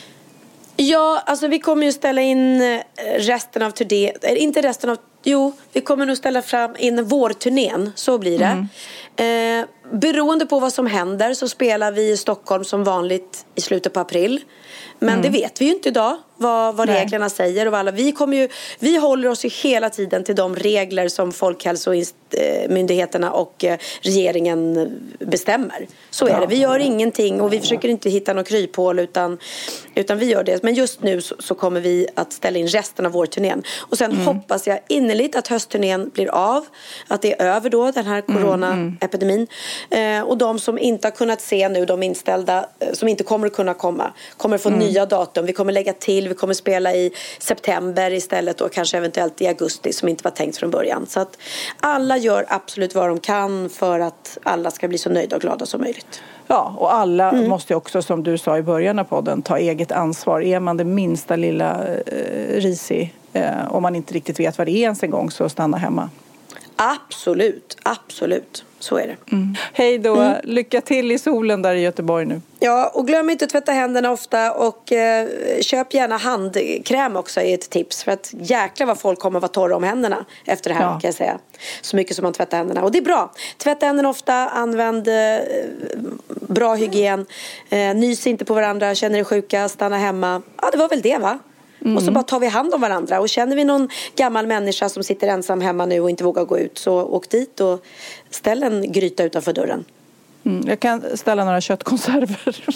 Ja, 0.76 1.22
alltså 1.26 1.48
vi 1.48 1.58
kommer 1.58 1.86
ju 1.86 1.92
ställa 1.92 2.20
in 2.20 2.80
resten 3.18 3.62
av 3.62 3.70
turnén. 3.70 4.12
Inte 4.22 4.62
resten 4.62 4.90
av... 4.90 4.96
Jo, 5.22 5.52
vi 5.72 5.80
kommer 5.80 6.06
nog 6.06 6.16
ställa 6.16 6.42
fram 6.42 6.76
in 6.78 7.04
vårturnén. 7.04 7.92
Så 7.94 8.18
blir 8.18 8.38
det. 8.38 8.66
Eh, 9.16 9.64
beroende 9.92 10.46
på 10.46 10.60
vad 10.60 10.72
som 10.72 10.86
händer 10.86 11.34
så 11.34 11.48
spelar 11.48 11.92
vi 11.92 12.10
i 12.10 12.16
Stockholm 12.16 12.64
som 12.64 12.84
vanligt 12.84 13.46
i 13.54 13.60
slutet 13.60 13.92
på 13.92 14.00
april. 14.00 14.40
Men 15.02 15.22
det 15.22 15.28
vet 15.28 15.60
vi 15.60 15.64
ju 15.64 15.70
inte 15.70 15.88
idag 15.88 16.16
vad, 16.42 16.76
vad 16.76 16.88
reglerna 16.88 17.30
säger. 17.30 17.68
Och 17.68 17.78
alla, 17.78 17.90
vi, 17.90 18.12
kommer 18.12 18.36
ju, 18.36 18.48
vi 18.78 18.96
håller 18.96 19.28
oss 19.28 19.44
ju 19.44 19.48
hela 19.48 19.90
tiden 19.90 20.24
till 20.24 20.36
de 20.36 20.56
regler 20.56 21.08
som 21.08 21.32
Folkhälsomyndigheterna 21.32 23.32
och 23.32 23.64
eh, 23.64 23.78
regeringen 24.00 24.92
bestämmer. 25.18 25.86
Så 26.10 26.26
är 26.26 26.40
det. 26.40 26.46
Vi 26.46 26.56
gör 26.56 26.78
ingenting 26.78 27.40
och 27.40 27.52
vi 27.52 27.60
försöker 27.60 27.88
inte 27.88 28.10
hitta 28.10 28.32
något 28.32 28.48
kryphål 28.48 28.98
utan, 28.98 29.38
utan 29.94 30.18
vi 30.18 30.26
gör 30.26 30.44
det. 30.44 30.62
Men 30.62 30.74
just 30.74 31.02
nu 31.02 31.20
så, 31.20 31.34
så 31.38 31.54
kommer 31.54 31.80
vi 31.80 32.06
att 32.14 32.32
ställa 32.32 32.58
in 32.58 32.68
resten 32.68 33.06
av 33.06 33.12
vår 33.12 33.26
turnén. 33.26 33.62
Och 33.78 33.98
sen 33.98 34.16
hoppas 34.16 34.66
jag 34.66 34.80
innerligt 34.88 35.36
att 35.36 35.48
höstturnén 35.48 36.10
blir 36.14 36.28
av. 36.28 36.66
Att 37.08 37.22
det 37.22 37.40
är 37.40 37.46
över 37.46 37.70
då, 37.70 37.90
den 37.90 38.06
här 38.06 38.20
coronaepidemin. 38.20 39.46
Eh, 39.90 40.20
och 40.20 40.38
de 40.38 40.58
som 40.58 40.78
inte 40.78 41.06
har 41.06 41.12
kunnat 41.12 41.40
se 41.40 41.68
nu, 41.68 41.84
de 41.84 42.02
inställda, 42.02 42.66
eh, 42.78 42.92
som 42.92 43.08
inte 43.08 43.24
kommer 43.24 43.46
att 43.46 43.52
kunna 43.52 43.74
komma, 43.74 44.12
kommer 44.36 44.58
få 44.58 44.70
nya 44.92 45.06
datum. 45.06 45.46
Vi 45.46 45.52
kommer 45.52 45.72
lägga 45.72 45.92
till, 45.92 46.28
vi 46.28 46.34
kommer 46.34 46.54
spela 46.54 46.94
i 46.94 47.10
september 47.38 48.12
istället 48.12 48.60
och 48.60 48.72
kanske 48.72 48.96
eventuellt 48.96 49.40
i 49.40 49.46
augusti 49.46 49.92
som 49.92 50.08
inte 50.08 50.24
var 50.24 50.30
tänkt 50.30 50.56
från 50.56 50.70
början. 50.70 51.06
Så 51.06 51.20
att 51.20 51.38
alla 51.80 52.16
gör 52.16 52.44
absolut 52.48 52.94
vad 52.94 53.08
de 53.08 53.20
kan 53.20 53.68
för 53.70 54.00
att 54.00 54.38
alla 54.42 54.70
ska 54.70 54.88
bli 54.88 54.98
så 54.98 55.10
nöjda 55.10 55.36
och 55.36 55.42
glada 55.42 55.66
som 55.66 55.80
möjligt. 55.80 56.22
Ja, 56.46 56.74
och 56.78 56.94
alla 56.94 57.32
måste 57.32 57.72
ju 57.72 57.76
också, 57.76 58.02
som 58.02 58.22
du 58.22 58.38
sa 58.38 58.58
i 58.58 58.62
början 58.62 58.98
av 58.98 59.04
podden, 59.04 59.42
ta 59.42 59.58
eget 59.58 59.92
ansvar. 59.92 60.42
Är 60.42 60.60
man 60.60 60.76
det 60.76 60.84
minsta 60.84 61.36
lilla 61.36 61.84
eh, 61.86 62.60
risig, 62.60 63.14
eh, 63.32 63.74
om 63.74 63.82
man 63.82 63.96
inte 63.96 64.14
riktigt 64.14 64.40
vet 64.40 64.58
vad 64.58 64.66
det 64.66 64.72
är 64.72 64.82
ens 64.82 65.02
en 65.02 65.10
gång, 65.10 65.30
så 65.30 65.48
stanna 65.48 65.76
hemma. 65.76 66.10
Absolut, 66.76 67.76
absolut. 67.82 68.64
Så 68.78 68.96
är 68.96 69.06
det. 69.06 69.16
Hej 69.72 69.98
då, 69.98 70.34
lycka 70.44 70.80
till 70.80 71.12
i 71.12 71.18
solen 71.18 71.62
där 71.62 71.74
i 71.74 71.80
Göteborg 71.80 72.26
nu. 72.26 72.40
Ja, 72.60 72.90
och 72.94 73.06
glöm 73.06 73.30
inte 73.30 73.44
att 73.44 73.50
tvätta 73.50 73.72
händerna 73.72 74.10
ofta 74.10 74.52
och 74.52 74.92
eh, 74.92 75.28
köp 75.60 75.94
gärna 75.94 76.16
handkräm 76.16 77.16
också 77.16 77.40
är 77.40 77.54
ett 77.54 77.70
tips. 77.70 78.04
För 78.04 78.12
att 78.12 78.30
jäkla 78.38 78.86
vad 78.86 78.98
folk 79.00 79.18
kommer 79.18 79.40
vara 79.40 79.48
torra 79.48 79.76
om 79.76 79.82
händerna 79.82 80.24
efter 80.44 80.70
det 80.70 80.76
här 80.76 80.82
Ja. 80.84 80.90
kan 80.90 81.00
jag 81.08 81.14
säga. 81.14 81.38
Så 81.82 81.96
mycket 81.96 82.16
som 82.16 82.22
man 82.22 82.32
tvättar 82.32 82.56
händerna. 82.58 82.82
Och 82.82 82.92
det 82.92 82.98
är 82.98 83.02
bra. 83.02 83.32
Tvätta 83.58 83.86
händerna 83.86 84.08
ofta, 84.08 84.34
använd 84.34 85.08
eh, 85.08 85.14
bra 86.28 86.74
hygien. 86.74 87.26
Eh, 87.70 87.94
nys 87.94 88.26
inte 88.26 88.44
på 88.44 88.54
varandra, 88.54 88.94
känner 88.94 89.18
er 89.18 89.24
sjuka, 89.24 89.68
stanna 89.68 89.98
hemma. 89.98 90.42
Ja, 90.62 90.68
det 90.72 90.78
var 90.78 90.88
väl 90.88 91.00
det 91.02 91.18
va? 91.18 91.38
Och 91.96 92.02
så 92.02 92.10
bara 92.12 92.24
tar 92.24 92.40
vi 92.40 92.46
hand 92.46 92.74
om 92.74 92.80
varandra. 92.80 93.20
Och 93.20 93.28
känner 93.28 93.56
vi 93.56 93.64
någon 93.64 93.88
gammal 94.16 94.46
människa 94.46 94.88
som 94.88 95.02
sitter 95.04 95.28
ensam 95.28 95.60
hemma 95.60 95.86
nu 95.86 96.00
och 96.00 96.10
inte 96.10 96.24
vågar 96.24 96.44
gå 96.44 96.58
ut 96.58 96.78
så 96.78 97.02
åk 97.02 97.28
dit 97.28 97.60
och 97.60 97.84
ställ 98.30 98.62
en 98.62 98.92
gryta 98.92 99.24
utanför 99.24 99.52
dörren. 99.52 99.84
Mm, 100.44 100.68
jag 100.68 100.80
kan 100.80 101.16
ställa 101.16 101.44
några 101.44 101.60
köttkonserver. 101.60 102.66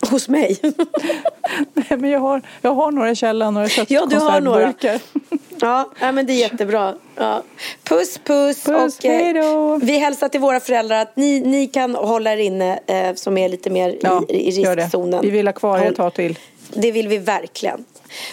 Hos 0.10 0.28
mig. 0.28 0.58
Nej, 1.74 1.98
men 1.98 2.10
jag 2.10 2.20
har, 2.20 2.42
jag 2.62 2.74
har 2.74 2.90
några 2.90 3.10
i 3.10 3.16
källaren, 3.16 3.54
några 3.54 3.68
Ja, 3.88 4.06
du 4.06 4.16
har 4.16 4.40
några. 4.40 4.72
köttkonservburkar. 4.72 5.00
Ja, 5.60 5.90
ja, 6.00 6.12
men 6.12 6.26
det 6.26 6.32
är 6.32 6.40
jättebra. 6.40 6.94
Ja. 7.14 7.42
Puss, 7.84 8.20
puss. 8.24 8.64
Puss, 8.64 8.98
och, 8.98 9.04
eh, 9.04 9.76
vi 9.82 9.98
hälsar 9.98 10.28
till 10.28 10.40
våra 10.40 10.60
föräldrar 10.60 11.02
att 11.02 11.16
ni, 11.16 11.40
ni 11.40 11.66
kan 11.66 11.94
hålla 11.94 12.32
er 12.32 12.36
inne 12.36 12.78
eh, 12.86 13.14
som 13.14 13.38
är 13.38 13.48
lite 13.48 13.70
mer 13.70 13.98
Ja, 14.02 14.22
i, 14.28 14.50
riskzonen. 14.50 15.20
Vi 15.22 15.30
vill 15.30 15.46
ha 15.46 15.52
kvar 15.52 15.78
er 15.78 15.90
ett 15.90 15.96
tag 15.96 16.14
till. 16.14 16.38
Det 16.74 16.92
vill 16.92 17.08
vi 17.08 17.18
verkligen. 17.18 17.84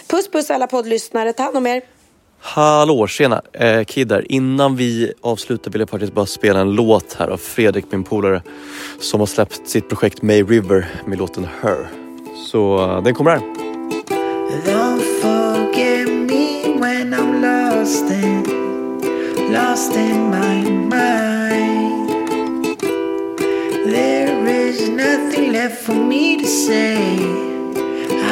Puss, 0.08 0.30
puss 0.30 0.50
alla 0.50 0.66
poddlyssnare. 0.66 1.32
Ta 1.32 1.42
hand 1.42 1.56
om 1.56 1.66
er. 1.66 1.82
Hallå, 2.40 3.06
tjena! 3.06 3.42
Eh, 3.52 3.84
Kid 3.84 4.12
här. 4.12 4.32
Innan 4.32 4.76
vi 4.76 5.12
avslutar 5.20 5.70
vill 5.70 5.80
jag 5.80 5.90
faktiskt 5.90 6.12
bara 6.12 6.26
spela 6.26 6.60
en 6.60 6.70
låt 6.72 7.16
här 7.18 7.28
av 7.28 7.36
Fredrik, 7.36 7.84
min 7.90 8.04
polare, 8.04 8.42
som 9.00 9.20
har 9.20 9.26
släppt 9.26 9.68
sitt 9.68 9.88
projekt 9.88 10.22
May 10.22 10.42
River 10.42 10.86
med 11.06 11.18
låten 11.18 11.48
Her. 11.62 11.86
Så 12.50 12.78
eh, 12.78 13.02
den 13.02 13.14
kommer 13.14 13.30
här. 13.30 13.40
Don't 14.64 15.02
forget 15.22 16.08
me 16.08 16.78
when 16.80 17.14
I'm 17.14 17.40
lost 17.40 18.10
in, 18.10 18.42
lost 19.52 19.96
in 19.96 20.30
my 20.30 20.70
mind. 20.70 22.08
There 23.90 24.68
is 24.68 24.88
nothing 24.88 25.52
left 25.52 25.84
for 25.84 25.94
me 25.94 26.38
to 26.40 26.46
say. 26.46 27.55